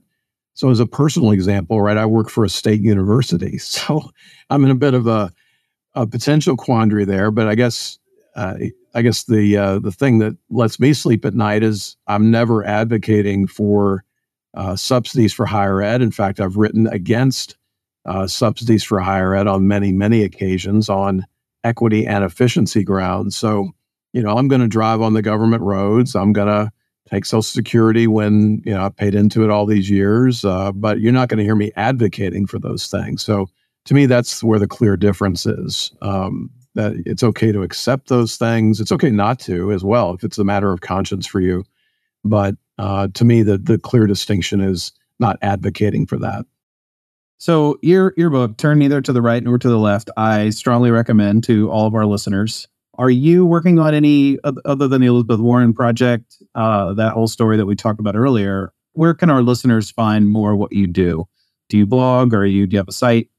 So, 0.55 0.69
as 0.69 0.79
a 0.79 0.87
personal 0.87 1.31
example, 1.31 1.81
right, 1.81 1.97
I 1.97 2.05
work 2.05 2.29
for 2.29 2.43
a 2.43 2.49
state 2.49 2.81
university. 2.81 3.57
So, 3.59 4.09
I'm 4.49 4.63
in 4.63 4.71
a 4.71 4.75
bit 4.75 4.95
of 4.95 5.05
a, 5.07 5.31
a 5.93 6.07
potential 6.07 6.57
quandary 6.57 7.05
there. 7.05 7.29
But 7.29 7.47
I 7.47 7.55
guess, 7.55 7.99
uh, 8.35 8.55
I 8.95 9.01
guess 9.03 9.25
the 9.25 9.57
uh, 9.57 9.79
the 9.79 9.91
thing 9.91 10.17
that 10.19 10.35
lets 10.49 10.79
me 10.79 10.93
sleep 10.93 11.23
at 11.23 11.35
night 11.35 11.61
is 11.61 11.95
I'm 12.07 12.31
never 12.31 12.65
advocating 12.65 13.45
for 13.45 14.03
uh, 14.55 14.75
subsidies 14.75 15.33
for 15.33 15.45
higher 15.45 15.81
ed. 15.81 16.01
In 16.01 16.11
fact, 16.11 16.39
I've 16.39 16.57
written 16.57 16.87
against 16.87 17.55
uh, 18.05 18.27
subsidies 18.27 18.83
for 18.83 18.99
higher 18.99 19.35
ed 19.35 19.47
on 19.47 19.67
many, 19.67 19.91
many 19.91 20.23
occasions 20.23 20.89
on 20.89 21.25
equity 21.63 22.05
and 22.05 22.23
efficiency 22.23 22.83
grounds. 22.83 23.35
So, 23.35 23.71
you 24.11 24.21
know, 24.21 24.37
I'm 24.37 24.47
going 24.47 24.61
to 24.61 24.67
drive 24.67 25.01
on 25.01 25.13
the 25.13 25.21
government 25.21 25.63
roads. 25.63 26.15
I'm 26.15 26.33
going 26.33 26.47
to 26.47 26.71
take 27.09 27.25
Social 27.25 27.41
Security 27.41 28.07
when 28.07 28.61
you 28.65 28.73
know 28.73 28.85
I 28.85 28.89
paid 28.89 29.15
into 29.15 29.43
it 29.43 29.49
all 29.49 29.65
these 29.65 29.89
years, 29.89 30.45
uh, 30.45 30.71
but 30.71 30.99
you're 30.99 31.11
not 31.11 31.29
going 31.29 31.37
to 31.37 31.43
hear 31.43 31.55
me 31.55 31.71
advocating 31.75 32.47
for 32.47 32.59
those 32.59 32.87
things. 32.87 33.23
So 33.23 33.47
to 33.85 33.93
me, 33.93 34.05
that's 34.05 34.43
where 34.43 34.59
the 34.59 34.67
clear 34.67 34.97
difference 34.97 35.45
is. 35.45 35.91
Um, 36.01 36.49
that 36.75 36.93
it's 37.05 37.23
okay 37.23 37.51
to 37.51 37.61
accept 37.61 38.09
those 38.09 38.35
things. 38.35 38.79
It's 38.79 38.91
okay 38.91 39.11
not 39.11 39.39
to 39.41 39.71
as 39.71 39.83
well 39.83 40.13
if 40.13 40.23
it's 40.23 40.39
a 40.39 40.43
matter 40.43 40.71
of 40.71 40.81
conscience 40.81 41.27
for 41.27 41.39
you. 41.39 41.63
But 42.23 42.55
uh, 42.79 43.09
to 43.13 43.25
me, 43.25 43.43
the 43.43 43.57
the 43.57 43.77
clear 43.77 44.07
distinction 44.07 44.61
is 44.61 44.91
not 45.19 45.37
advocating 45.41 46.07
for 46.07 46.17
that. 46.19 46.45
So 47.43 47.77
your 47.81 48.13
your 48.15 48.29
book, 48.29 48.55
Turn 48.55 48.79
Neither 48.79 49.01
to 49.01 49.11
the 49.11 49.21
Right 49.21 49.43
nor 49.43 49.57
to 49.57 49.67
the 49.67 49.77
Left, 49.77 50.09
I 50.15 50.49
strongly 50.51 50.91
recommend 50.91 51.43
to 51.43 51.69
all 51.69 51.85
of 51.85 51.93
our 51.93 52.05
listeners. 52.05 52.69
Are 52.93 53.09
you 53.09 53.45
working 53.45 53.79
on 53.79 53.93
any 53.93 54.37
other 54.63 54.87
than 54.87 55.01
the 55.01 55.07
Elizabeth 55.07 55.41
Warren 55.41 55.73
project, 55.73 56.37
uh, 56.55 56.93
that 56.93 57.11
whole 57.11 57.27
story 57.27 57.57
that 57.57 57.65
we 57.65 57.75
talked 57.75 57.99
about 57.99 58.15
earlier? 58.15 58.71
Where 58.93 59.13
can 59.13 59.29
our 59.29 59.43
listeners 59.43 59.91
find 59.91 60.29
more 60.29 60.55
what 60.55 60.71
you 60.71 60.87
do? 60.87 61.27
Do 61.67 61.77
you 61.77 61.85
blog 61.85 62.33
or 62.33 62.45
you 62.45 62.65
do 62.65 62.75
you 62.75 62.77
have 62.77 62.87
a 62.87 62.93
site? 62.93 63.29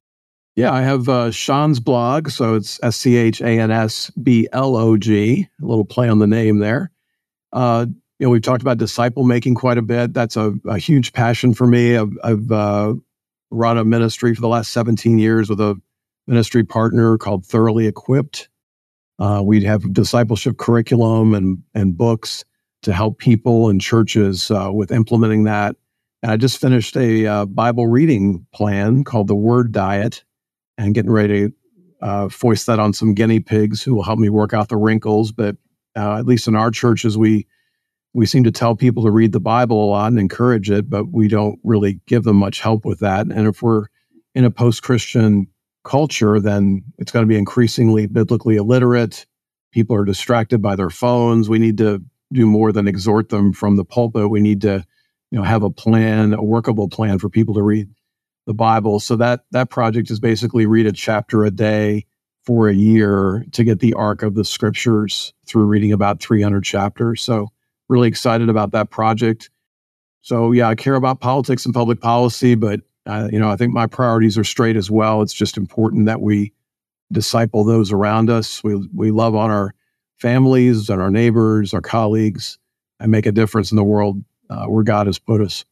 Yeah, 0.54 0.70
I 0.70 0.82
have 0.82 1.08
uh, 1.08 1.30
Schansblog, 1.30 2.30
so 2.30 2.56
it's 2.56 2.78
S 2.82 2.96
C 2.96 3.16
H 3.16 3.40
A 3.40 3.58
N 3.58 3.70
S 3.70 4.10
B 4.22 4.46
L 4.52 4.76
O 4.76 4.98
G. 4.98 5.48
A 5.62 5.64
little 5.64 5.86
play 5.86 6.10
on 6.10 6.18
the 6.18 6.26
name 6.26 6.58
there. 6.58 6.90
Uh, 7.54 7.86
you 8.18 8.26
know, 8.26 8.30
we've 8.30 8.42
talked 8.42 8.60
about 8.60 8.76
disciple 8.76 9.24
making 9.24 9.54
quite 9.54 9.78
a 9.78 9.82
bit. 9.82 10.12
That's 10.12 10.36
a, 10.36 10.52
a 10.66 10.76
huge 10.76 11.14
passion 11.14 11.54
for 11.54 11.66
me. 11.66 11.96
I've, 11.96 12.12
I've 12.22 12.52
uh, 12.52 12.94
run 13.54 13.78
a 13.78 13.84
ministry 13.84 14.34
for 14.34 14.40
the 14.40 14.48
last 14.48 14.72
17 14.72 15.18
years 15.18 15.48
with 15.48 15.60
a 15.60 15.80
ministry 16.26 16.64
partner 16.64 17.16
called 17.18 17.46
Thoroughly 17.46 17.86
Equipped. 17.86 18.48
Uh, 19.18 19.42
we'd 19.44 19.62
have 19.62 19.92
discipleship 19.92 20.58
curriculum 20.58 21.34
and 21.34 21.62
and 21.74 21.96
books 21.96 22.44
to 22.82 22.92
help 22.92 23.18
people 23.18 23.68
and 23.68 23.80
churches 23.80 24.50
uh, 24.50 24.70
with 24.72 24.92
implementing 24.92 25.44
that. 25.44 25.76
And 26.22 26.32
I 26.32 26.36
just 26.36 26.60
finished 26.60 26.96
a 26.96 27.26
uh, 27.26 27.44
Bible 27.46 27.86
reading 27.86 28.46
plan 28.52 29.04
called 29.04 29.28
the 29.28 29.34
Word 29.34 29.72
Diet 29.72 30.24
and 30.76 30.94
getting 30.94 31.10
ready 31.10 31.48
to 31.48 31.54
uh, 32.02 32.28
foist 32.28 32.66
that 32.66 32.78
on 32.78 32.92
some 32.92 33.14
guinea 33.14 33.40
pigs 33.40 33.82
who 33.82 33.94
will 33.94 34.02
help 34.02 34.18
me 34.18 34.28
work 34.28 34.52
out 34.52 34.68
the 34.68 34.76
wrinkles. 34.76 35.32
But 35.32 35.56
uh, 35.96 36.18
at 36.18 36.26
least 36.26 36.48
in 36.48 36.56
our 36.56 36.70
churches, 36.70 37.16
we 37.16 37.46
we 38.14 38.26
seem 38.26 38.44
to 38.44 38.52
tell 38.52 38.76
people 38.76 39.02
to 39.02 39.10
read 39.10 39.32
the 39.32 39.40
Bible 39.40 39.84
a 39.84 39.90
lot 39.90 40.06
and 40.06 40.20
encourage 40.20 40.70
it, 40.70 40.88
but 40.88 41.10
we 41.10 41.26
don't 41.28 41.58
really 41.64 42.00
give 42.06 42.22
them 42.22 42.36
much 42.36 42.60
help 42.60 42.84
with 42.84 43.00
that. 43.00 43.26
And 43.26 43.46
if 43.46 43.60
we're 43.60 43.86
in 44.34 44.44
a 44.44 44.50
post-Christian 44.50 45.48
culture, 45.82 46.40
then 46.40 46.84
it's 46.98 47.12
going 47.12 47.24
to 47.24 47.28
be 47.28 47.36
increasingly 47.36 48.06
biblically 48.06 48.56
illiterate. 48.56 49.26
People 49.72 49.96
are 49.96 50.04
distracted 50.04 50.62
by 50.62 50.76
their 50.76 50.90
phones. 50.90 51.48
We 51.48 51.58
need 51.58 51.76
to 51.78 52.02
do 52.32 52.46
more 52.46 52.72
than 52.72 52.88
exhort 52.88 53.28
them 53.28 53.52
from 53.52 53.76
the 53.76 53.84
pulpit. 53.84 54.30
We 54.30 54.40
need 54.40 54.60
to, 54.62 54.84
you 55.30 55.38
know, 55.38 55.44
have 55.44 55.64
a 55.64 55.70
plan, 55.70 56.34
a 56.34 56.42
workable 56.42 56.88
plan 56.88 57.18
for 57.18 57.28
people 57.28 57.54
to 57.54 57.62
read 57.62 57.88
the 58.46 58.54
Bible. 58.54 59.00
So 59.00 59.16
that 59.16 59.44
that 59.50 59.70
project 59.70 60.10
is 60.10 60.20
basically 60.20 60.66
read 60.66 60.86
a 60.86 60.92
chapter 60.92 61.44
a 61.44 61.50
day 61.50 62.06
for 62.44 62.68
a 62.68 62.74
year 62.74 63.44
to 63.52 63.64
get 63.64 63.80
the 63.80 63.94
arc 63.94 64.22
of 64.22 64.34
the 64.34 64.44
scriptures 64.44 65.32
through 65.46 65.64
reading 65.64 65.92
about 65.92 66.20
300 66.20 66.62
chapters. 66.62 67.22
So 67.22 67.48
really 67.88 68.08
excited 68.08 68.48
about 68.48 68.72
that 68.72 68.90
project. 68.90 69.50
So 70.22 70.52
yeah, 70.52 70.68
I 70.68 70.74
care 70.74 70.94
about 70.94 71.20
politics 71.20 71.64
and 71.64 71.74
public 71.74 72.00
policy, 72.00 72.54
but 72.54 72.80
uh, 73.06 73.28
you 73.30 73.38
know, 73.38 73.50
I 73.50 73.56
think 73.56 73.72
my 73.72 73.86
priorities 73.86 74.38
are 74.38 74.44
straight 74.44 74.76
as 74.76 74.90
well. 74.90 75.20
It's 75.20 75.34
just 75.34 75.56
important 75.56 76.06
that 76.06 76.22
we 76.22 76.52
disciple 77.12 77.64
those 77.64 77.92
around 77.92 78.30
us. 78.30 78.64
We 78.64 78.88
we 78.94 79.10
love 79.10 79.34
on 79.34 79.50
our 79.50 79.74
families 80.16 80.88
and 80.88 81.02
our 81.02 81.10
neighbors, 81.10 81.74
our 81.74 81.82
colleagues, 81.82 82.58
and 83.00 83.10
make 83.10 83.26
a 83.26 83.32
difference 83.32 83.70
in 83.70 83.76
the 83.76 83.84
world 83.84 84.22
uh, 84.48 84.66
where 84.66 84.84
God 84.84 85.06
has 85.06 85.18
put 85.18 85.40
us. 85.40 85.64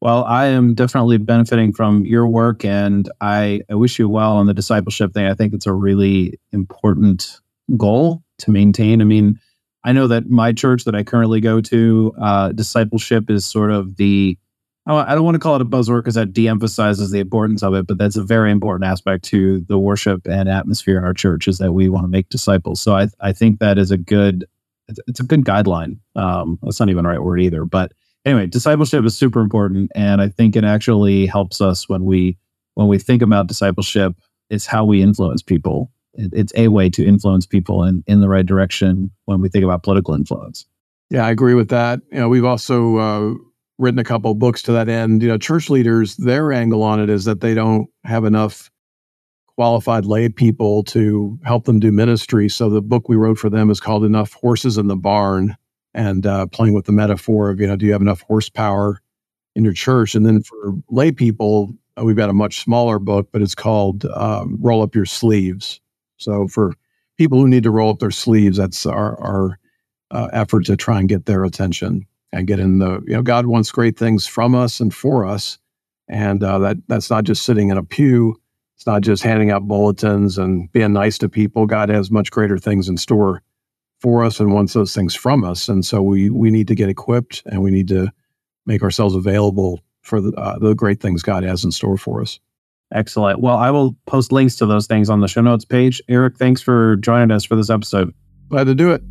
Well, 0.00 0.24
I 0.24 0.46
am 0.46 0.74
definitely 0.74 1.16
benefiting 1.18 1.72
from 1.72 2.04
your 2.04 2.26
work 2.26 2.64
and 2.64 3.10
I, 3.22 3.62
I 3.70 3.74
wish 3.74 3.98
you 3.98 4.08
well 4.08 4.36
on 4.36 4.46
the 4.46 4.52
discipleship 4.52 5.14
thing. 5.14 5.24
I 5.26 5.34
think 5.34 5.54
it's 5.54 5.66
a 5.66 5.72
really 5.72 6.38
important 6.52 7.40
goal 7.78 8.22
to 8.40 8.50
maintain. 8.50 9.00
I 9.00 9.04
mean, 9.04 9.40
I 9.84 9.92
know 9.92 10.06
that 10.08 10.30
my 10.30 10.52
church 10.52 10.84
that 10.84 10.94
I 10.94 11.02
currently 11.02 11.40
go 11.40 11.60
to, 11.60 12.14
uh, 12.20 12.52
discipleship 12.52 13.30
is 13.30 13.44
sort 13.44 13.70
of 13.70 13.96
the, 13.96 14.38
I 14.86 15.14
don't 15.14 15.24
want 15.24 15.34
to 15.34 15.38
call 15.38 15.56
it 15.56 15.62
a 15.62 15.64
buzzword 15.64 16.00
because 16.00 16.14
that 16.14 16.32
de 16.32 16.48
emphasizes 16.48 17.10
the 17.10 17.20
importance 17.20 17.62
of 17.62 17.74
it, 17.74 17.86
but 17.86 17.96
that's 17.96 18.16
a 18.16 18.22
very 18.22 18.50
important 18.50 18.84
aspect 18.90 19.24
to 19.26 19.60
the 19.60 19.78
worship 19.78 20.26
and 20.26 20.48
atmosphere 20.48 20.98
in 20.98 21.04
our 21.04 21.14
church 21.14 21.48
is 21.48 21.58
that 21.58 21.72
we 21.72 21.88
want 21.88 22.04
to 22.04 22.08
make 22.08 22.28
disciples. 22.28 22.80
So 22.80 22.94
I, 22.94 23.08
I 23.20 23.32
think 23.32 23.60
that 23.60 23.78
is 23.78 23.90
a 23.90 23.96
good, 23.96 24.46
it's 25.06 25.20
a 25.20 25.24
good 25.24 25.44
guideline. 25.44 25.98
Um, 26.16 26.58
that's 26.62 26.80
not 26.80 26.90
even 26.90 27.04
the 27.04 27.10
right 27.10 27.22
word 27.22 27.40
either, 27.40 27.64
but 27.64 27.92
anyway, 28.24 28.46
discipleship 28.46 29.04
is 29.04 29.16
super 29.16 29.40
important, 29.40 29.90
and 29.94 30.20
I 30.20 30.28
think 30.28 30.56
it 30.56 30.64
actually 30.64 31.26
helps 31.26 31.60
us 31.60 31.88
when 31.88 32.04
we 32.04 32.36
when 32.74 32.88
we 32.88 32.98
think 32.98 33.22
about 33.22 33.46
discipleship. 33.46 34.14
It's 34.50 34.66
how 34.66 34.84
we 34.84 35.02
influence 35.02 35.42
people. 35.42 35.90
It, 36.14 36.30
it's 36.32 36.52
a 36.56 36.68
way 36.68 36.88
to 36.90 37.04
influence 37.04 37.46
people 37.46 37.84
in 37.84 38.02
in 38.06 38.20
the 38.20 38.28
right 38.28 38.46
direction 38.46 39.10
when 39.24 39.40
we 39.40 39.48
think 39.48 39.64
about 39.64 39.82
political 39.82 40.14
influence. 40.14 40.66
Yeah, 41.10 41.26
I 41.26 41.30
agree 41.30 41.54
with 41.54 41.68
that. 41.68 42.00
You 42.10 42.18
know, 42.18 42.28
we've 42.28 42.44
also 42.44 42.96
uh, 42.96 43.34
written 43.78 43.98
a 43.98 44.04
couple 44.04 44.34
books 44.34 44.62
to 44.62 44.72
that 44.72 44.88
end. 44.88 45.22
You 45.22 45.28
know, 45.28 45.38
church 45.38 45.70
leaders, 45.70 46.16
their 46.16 46.52
angle 46.52 46.82
on 46.82 47.00
it 47.00 47.10
is 47.10 47.24
that 47.24 47.40
they 47.40 47.54
don't 47.54 47.88
have 48.04 48.24
enough 48.24 48.70
qualified 49.56 50.04
lay 50.04 50.28
people 50.28 50.82
to 50.82 51.38
help 51.44 51.64
them 51.64 51.78
do 51.78 51.92
ministry. 51.92 52.48
So 52.48 52.68
the 52.68 52.82
book 52.82 53.08
we 53.08 53.16
wrote 53.16 53.38
for 53.38 53.48
them 53.48 53.70
is 53.70 53.78
called 53.78 54.04
Enough 54.04 54.32
Horses 54.32 54.78
in 54.78 54.88
the 54.88 54.96
Barn 54.96 55.56
and 55.94 56.26
uh, 56.26 56.46
playing 56.46 56.74
with 56.74 56.86
the 56.86 56.92
metaphor 56.92 57.50
of 57.50 57.60
you 57.60 57.66
know 57.66 57.76
do 57.76 57.86
you 57.86 57.92
have 57.92 58.02
enough 58.02 58.22
horsepower 58.22 59.00
in 59.54 59.64
your 59.64 59.72
church 59.72 60.14
and 60.14 60.26
then 60.26 60.42
for 60.42 60.74
lay 60.90 61.12
people 61.12 61.72
uh, 61.98 62.04
we've 62.04 62.16
got 62.16 62.28
a 62.28 62.34
much 62.34 62.60
smaller 62.60 62.98
book 62.98 63.28
but 63.32 63.40
it's 63.40 63.54
called 63.54 64.04
um, 64.06 64.58
roll 64.60 64.82
up 64.82 64.94
your 64.94 65.06
sleeves 65.06 65.80
so 66.24 66.48
for 66.48 66.74
people 67.16 67.38
who 67.38 67.48
need 67.48 67.62
to 67.62 67.70
roll 67.70 67.90
up 67.90 67.98
their 67.98 68.10
sleeves 68.10 68.56
that's 68.56 68.86
our, 68.86 69.20
our 69.20 69.58
uh, 70.10 70.28
effort 70.32 70.64
to 70.64 70.76
try 70.76 70.98
and 70.98 71.08
get 71.08 71.26
their 71.26 71.44
attention 71.44 72.06
and 72.32 72.46
get 72.46 72.58
in 72.58 72.78
the 72.78 73.02
you 73.06 73.14
know 73.14 73.22
god 73.22 73.46
wants 73.46 73.70
great 73.70 73.96
things 73.96 74.26
from 74.26 74.54
us 74.54 74.80
and 74.80 74.94
for 74.94 75.26
us 75.26 75.58
and 76.08 76.42
uh, 76.42 76.58
that 76.58 76.76
that's 76.88 77.10
not 77.10 77.24
just 77.24 77.44
sitting 77.44 77.68
in 77.68 77.78
a 77.78 77.84
pew 77.84 78.36
it's 78.76 78.86
not 78.86 79.02
just 79.02 79.22
handing 79.22 79.50
out 79.50 79.68
bulletins 79.68 80.38
and 80.38 80.70
being 80.72 80.92
nice 80.92 81.18
to 81.18 81.28
people 81.28 81.66
god 81.66 81.88
has 81.88 82.10
much 82.10 82.30
greater 82.30 82.58
things 82.58 82.88
in 82.88 82.96
store 82.96 83.42
for 84.04 84.22
us 84.22 84.38
and 84.38 84.52
wants 84.52 84.74
those 84.74 84.94
things 84.94 85.14
from 85.14 85.44
us. 85.44 85.66
And 85.66 85.82
so 85.82 86.02
we 86.02 86.28
we 86.28 86.50
need 86.50 86.68
to 86.68 86.74
get 86.74 86.90
equipped 86.90 87.42
and 87.46 87.62
we 87.62 87.70
need 87.70 87.88
to 87.88 88.12
make 88.66 88.82
ourselves 88.82 89.14
available 89.14 89.80
for 90.02 90.20
the, 90.20 90.30
uh, 90.32 90.58
the 90.58 90.74
great 90.74 91.00
things 91.00 91.22
God 91.22 91.42
has 91.42 91.64
in 91.64 91.72
store 91.72 91.96
for 91.96 92.20
us. 92.20 92.38
Excellent. 92.92 93.40
Well, 93.40 93.56
I 93.56 93.70
will 93.70 93.96
post 94.06 94.32
links 94.32 94.56
to 94.56 94.66
those 94.66 94.86
things 94.86 95.10
on 95.10 95.20
the 95.20 95.28
show 95.28 95.40
notes 95.40 95.64
page. 95.64 96.02
Eric, 96.08 96.36
thanks 96.36 96.60
for 96.60 96.96
joining 96.96 97.30
us 97.30 97.44
for 97.44 97.56
this 97.56 97.70
episode. 97.70 98.14
Glad 98.48 98.64
to 98.64 98.74
do 98.74 98.92
it. 98.92 99.02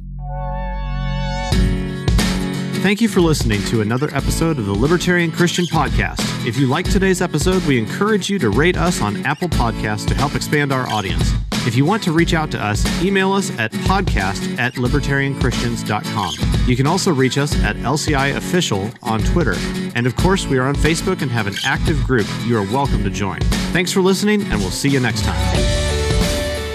Thank 2.84 3.00
you 3.00 3.08
for 3.08 3.22
listening 3.22 3.64
to 3.68 3.80
another 3.80 4.14
episode 4.14 4.60
of 4.60 4.66
the 4.66 4.74
Libertarian 4.74 5.32
Christian 5.32 5.64
Podcast. 5.66 6.46
If 6.46 6.58
you 6.58 6.68
like 6.68 6.90
today's 6.90 7.22
episode, 7.22 7.64
we 7.64 7.80
encourage 7.80 8.30
you 8.30 8.38
to 8.40 8.50
rate 8.50 8.76
us 8.76 9.02
on 9.02 9.26
Apple 9.26 9.48
Podcasts 9.48 10.06
to 10.08 10.14
help 10.14 10.36
expand 10.36 10.74
our 10.74 10.86
audience. 10.90 11.32
If 11.66 11.76
you 11.76 11.86
want 11.86 12.04
to 12.04 12.12
reach 12.12 12.34
out 12.34 12.52
to 12.52 12.62
us, 12.62 12.86
email 13.02 13.32
us 13.32 13.50
at 13.58 13.72
podcast 13.72 14.60
at 14.60 14.74
libertarianchristians.com. 14.74 16.68
You 16.68 16.76
can 16.76 16.86
also 16.86 17.14
reach 17.14 17.38
us 17.38 17.56
at 17.64 17.78
LCI 17.78 18.36
Official 18.36 18.92
on 19.02 19.22
Twitter. 19.22 19.56
And 19.96 20.06
of 20.06 20.14
course, 20.18 20.46
we 20.46 20.58
are 20.58 20.68
on 20.68 20.76
Facebook 20.76 21.22
and 21.22 21.32
have 21.32 21.48
an 21.48 21.56
active 21.64 22.04
group 22.04 22.28
you 22.46 22.58
are 22.58 22.64
welcome 22.64 23.02
to 23.06 23.10
join. 23.10 23.40
Thanks 23.72 23.94
for 23.94 24.02
listening, 24.02 24.42
and 24.44 24.60
we'll 24.60 24.72
see 24.72 24.90
you 24.90 25.00
next 25.00 25.24
time. 25.24 25.40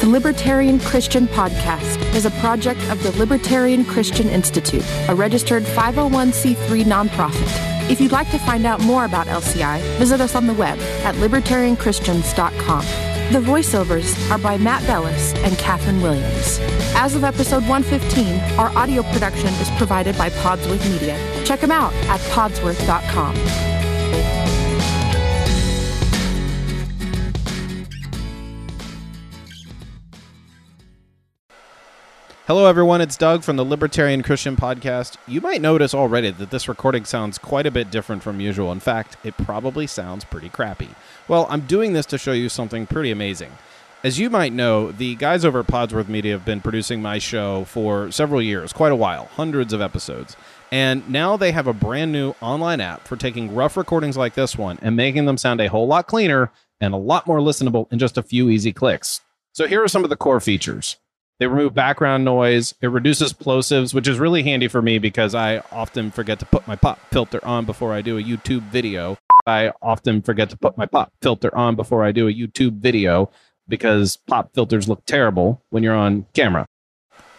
The 0.00 0.08
Libertarian 0.08 0.80
Christian 0.80 1.28
Podcast 1.28 2.02
is 2.14 2.24
a 2.24 2.30
project 2.32 2.80
of 2.88 3.02
the 3.02 3.12
Libertarian 3.18 3.84
Christian 3.84 4.30
Institute, 4.30 4.84
a 5.08 5.14
registered 5.14 5.64
501c3 5.64 6.84
nonprofit. 6.84 7.90
If 7.90 8.00
you'd 8.00 8.12
like 8.12 8.30
to 8.30 8.38
find 8.38 8.64
out 8.64 8.80
more 8.80 9.04
about 9.04 9.26
LCI, 9.26 9.82
visit 9.98 10.22
us 10.22 10.34
on 10.34 10.46
the 10.46 10.54
web 10.54 10.78
at 11.04 11.14
libertarianchristians.com. 11.16 13.17
The 13.30 13.40
voiceovers 13.40 14.30
are 14.30 14.38
by 14.38 14.56
Matt 14.56 14.86
Bellis 14.86 15.34
and 15.44 15.56
Katherine 15.58 16.00
Williams. 16.00 16.58
As 16.94 17.14
of 17.14 17.24
episode 17.24 17.62
115, 17.68 18.58
our 18.58 18.70
audio 18.70 19.02
production 19.02 19.48
is 19.60 19.68
provided 19.76 20.16
by 20.16 20.30
Podsworth 20.30 20.90
Media. 20.90 21.18
Check 21.44 21.60
them 21.60 21.70
out 21.70 21.92
at 22.08 22.20
podsworth.com. 22.32 23.77
Hello, 32.48 32.64
everyone. 32.64 33.02
It's 33.02 33.18
Doug 33.18 33.42
from 33.42 33.56
the 33.56 33.64
Libertarian 33.64 34.22
Christian 34.22 34.56
Podcast. 34.56 35.18
You 35.26 35.42
might 35.42 35.60
notice 35.60 35.92
already 35.92 36.30
that 36.30 36.50
this 36.50 36.66
recording 36.66 37.04
sounds 37.04 37.36
quite 37.36 37.66
a 37.66 37.70
bit 37.70 37.90
different 37.90 38.22
from 38.22 38.40
usual. 38.40 38.72
In 38.72 38.80
fact, 38.80 39.18
it 39.22 39.36
probably 39.36 39.86
sounds 39.86 40.24
pretty 40.24 40.48
crappy. 40.48 40.88
Well, 41.28 41.46
I'm 41.50 41.66
doing 41.66 41.92
this 41.92 42.06
to 42.06 42.16
show 42.16 42.32
you 42.32 42.48
something 42.48 42.86
pretty 42.86 43.10
amazing. 43.10 43.52
As 44.02 44.18
you 44.18 44.30
might 44.30 44.54
know, 44.54 44.92
the 44.92 45.14
guys 45.16 45.44
over 45.44 45.60
at 45.60 45.66
Podsworth 45.66 46.08
Media 46.08 46.32
have 46.32 46.46
been 46.46 46.62
producing 46.62 47.02
my 47.02 47.18
show 47.18 47.64
for 47.64 48.10
several 48.10 48.40
years, 48.40 48.72
quite 48.72 48.92
a 48.92 48.96
while, 48.96 49.26
hundreds 49.26 49.74
of 49.74 49.82
episodes. 49.82 50.34
And 50.72 51.06
now 51.06 51.36
they 51.36 51.52
have 51.52 51.66
a 51.66 51.74
brand 51.74 52.12
new 52.12 52.30
online 52.40 52.80
app 52.80 53.06
for 53.06 53.16
taking 53.16 53.54
rough 53.54 53.76
recordings 53.76 54.16
like 54.16 54.32
this 54.32 54.56
one 54.56 54.78
and 54.80 54.96
making 54.96 55.26
them 55.26 55.36
sound 55.36 55.60
a 55.60 55.68
whole 55.68 55.86
lot 55.86 56.06
cleaner 56.06 56.50
and 56.80 56.94
a 56.94 56.96
lot 56.96 57.26
more 57.26 57.40
listenable 57.40 57.92
in 57.92 57.98
just 57.98 58.16
a 58.16 58.22
few 58.22 58.48
easy 58.48 58.72
clicks. 58.72 59.20
So 59.52 59.66
here 59.66 59.84
are 59.84 59.88
some 59.88 60.02
of 60.02 60.08
the 60.08 60.16
core 60.16 60.40
features. 60.40 60.96
They 61.38 61.46
remove 61.46 61.72
background 61.72 62.24
noise. 62.24 62.74
It 62.80 62.88
reduces 62.88 63.32
plosives, 63.32 63.94
which 63.94 64.08
is 64.08 64.18
really 64.18 64.42
handy 64.42 64.66
for 64.66 64.82
me 64.82 64.98
because 64.98 65.36
I 65.36 65.58
often 65.70 66.10
forget 66.10 66.40
to 66.40 66.46
put 66.46 66.66
my 66.66 66.74
pop 66.74 66.98
filter 67.12 67.44
on 67.44 67.64
before 67.64 67.94
I 67.94 68.02
do 68.02 68.18
a 68.18 68.22
YouTube 68.22 68.62
video. 68.70 69.16
I 69.46 69.72
often 69.80 70.20
forget 70.20 70.50
to 70.50 70.56
put 70.56 70.76
my 70.76 70.86
pop 70.86 71.12
filter 71.22 71.54
on 71.56 71.76
before 71.76 72.04
I 72.04 72.10
do 72.10 72.26
a 72.26 72.32
YouTube 72.32 72.80
video 72.80 73.30
because 73.68 74.16
pop 74.16 74.52
filters 74.52 74.88
look 74.88 75.04
terrible 75.06 75.62
when 75.70 75.84
you're 75.84 75.94
on 75.94 76.26
camera. 76.34 76.66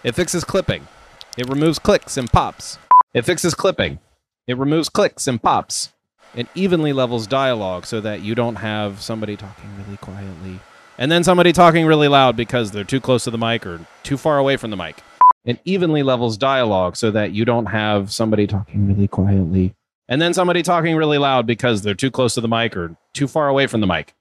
It 0.03 0.15
fixes 0.15 0.45
clipping. 0.45 0.87
It 1.37 1.49
removes 1.49 1.77
clicks 1.77 2.15
and 2.15 2.31
pops. 2.31 2.77
It 3.13 3.25
fixes 3.25 3.53
clipping. 3.53 3.99
It 4.47 4.57
removes 4.57 4.87
clicks 4.87 5.27
and 5.27 5.41
pops. 5.41 5.91
It 6.33 6.47
evenly 6.55 6.93
levels 6.93 7.27
dialogue 7.27 7.85
so 7.85 7.99
that 7.99 8.21
you 8.21 8.33
don't 8.33 8.55
have 8.55 9.01
somebody 9.01 9.35
talking 9.35 9.69
really 9.77 9.97
quietly 9.97 10.59
and 10.99 11.11
then 11.11 11.23
somebody 11.23 11.53
talking 11.53 11.87
really 11.87 12.09
loud 12.09 12.35
because 12.35 12.71
they're 12.71 12.83
too 12.83 12.99
close 12.99 13.23
to 13.23 13.31
the 13.31 13.37
mic 13.37 13.65
or 13.65 13.79
too 14.03 14.17
far 14.17 14.37
away 14.37 14.57
from 14.57 14.69
the 14.69 14.77
mic. 14.77 14.97
It 15.45 15.59
evenly 15.63 16.03
levels 16.03 16.37
dialogue 16.37 16.97
so 16.97 17.09
that 17.11 17.31
you 17.31 17.45
don't 17.45 17.67
have 17.67 18.11
somebody 18.11 18.45
talking 18.45 18.85
really 18.85 19.07
quietly 19.07 19.73
and 20.09 20.21
then 20.21 20.33
somebody 20.33 20.61
talking 20.61 20.97
really 20.97 21.17
loud 21.17 21.47
because 21.47 21.81
they're 21.81 21.93
too 21.93 22.11
close 22.11 22.33
to 22.33 22.41
the 22.41 22.47
mic 22.47 22.75
or 22.75 22.97
too 23.13 23.27
far 23.27 23.47
away 23.47 23.65
from 23.65 23.79
the 23.79 23.87
mic. 23.87 24.13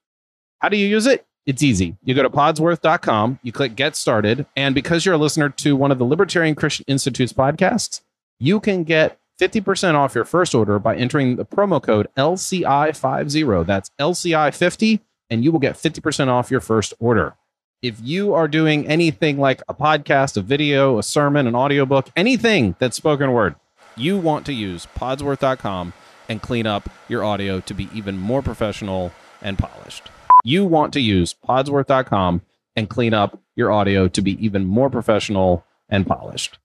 How 0.61 0.69
do 0.69 0.77
you 0.77 0.87
use 0.87 1.07
it? 1.07 1.27
It's 1.47 1.63
easy. 1.63 1.97
You 2.05 2.15
go 2.15 2.23
to 2.23 2.31
podsworth.com, 2.31 3.41
you 3.43 3.53
click 3.53 3.75
get 3.75 3.97
started, 3.97 4.47
and 4.55 4.75
because 4.75 5.05
you're 5.05 5.15
a 5.15 5.19
listener 5.19 5.49
to 5.49 5.75
one 5.75 5.91
of 5.91 5.99
the 5.99 6.05
Libertarian 6.05 6.55
Christian 6.55 6.85
Institute's 6.87 7.33
podcasts, 7.33 8.03
you 8.39 8.61
can 8.61 8.85
get 8.85 9.19
50% 9.41 9.95
off 9.95 10.15
your 10.15 10.27
first 10.27 10.55
order 10.55 10.79
by 10.79 10.95
entering 10.95 11.37
the 11.37 11.47
promo 11.47 11.83
code 11.83 12.09
LCI50. 12.19 13.67
That's 13.67 13.91
LCI50, 13.99 15.01
and 15.31 15.45
you 15.45 15.53
will 15.53 15.59
get 15.59 15.77
50% 15.77 16.29
off 16.29 16.51
your 16.51 16.61
first 16.61 16.95
order. 16.99 17.37
If 17.81 18.01
you 18.03 18.35
are 18.35 18.49
doing 18.49 18.87
anything 18.89 19.39
like 19.39 19.63
a 19.69 19.75
podcast, 19.75 20.37
a 20.37 20.41
video, 20.41 20.99
a 20.99 21.03
sermon, 21.03 21.47
an 21.47 21.55
audiobook, 21.55 22.09
anything 22.17 22.75
that's 22.79 22.97
spoken 22.97 23.33
word, 23.33 23.55
you 23.97 24.17
want 24.17 24.47
to 24.47 24.53
use 24.53 24.87
podsworth.com 24.97 25.93
and 26.29 26.43
clean 26.43 26.67
up 26.67 26.91
your 27.09 27.25
audio 27.25 27.61
to 27.61 27.75
be 27.75 27.89
even 27.95 28.19
more 28.19 28.43
professional 28.43 29.13
and 29.41 29.59
polished. 29.59 30.11
You 30.45 30.65
want 30.65 30.93
to 30.95 31.01
use 31.01 31.35
podsworth.com 31.35 32.43
and 32.77 32.89
clean 32.89 33.15
up 33.15 33.41
your 33.57 33.73
audio 33.73 34.09
to 34.09 34.23
be 34.23 34.45
even 34.45 34.65
more 34.67 34.91
professional 34.91 35.65
and 35.89 36.07
polished. 36.07 36.59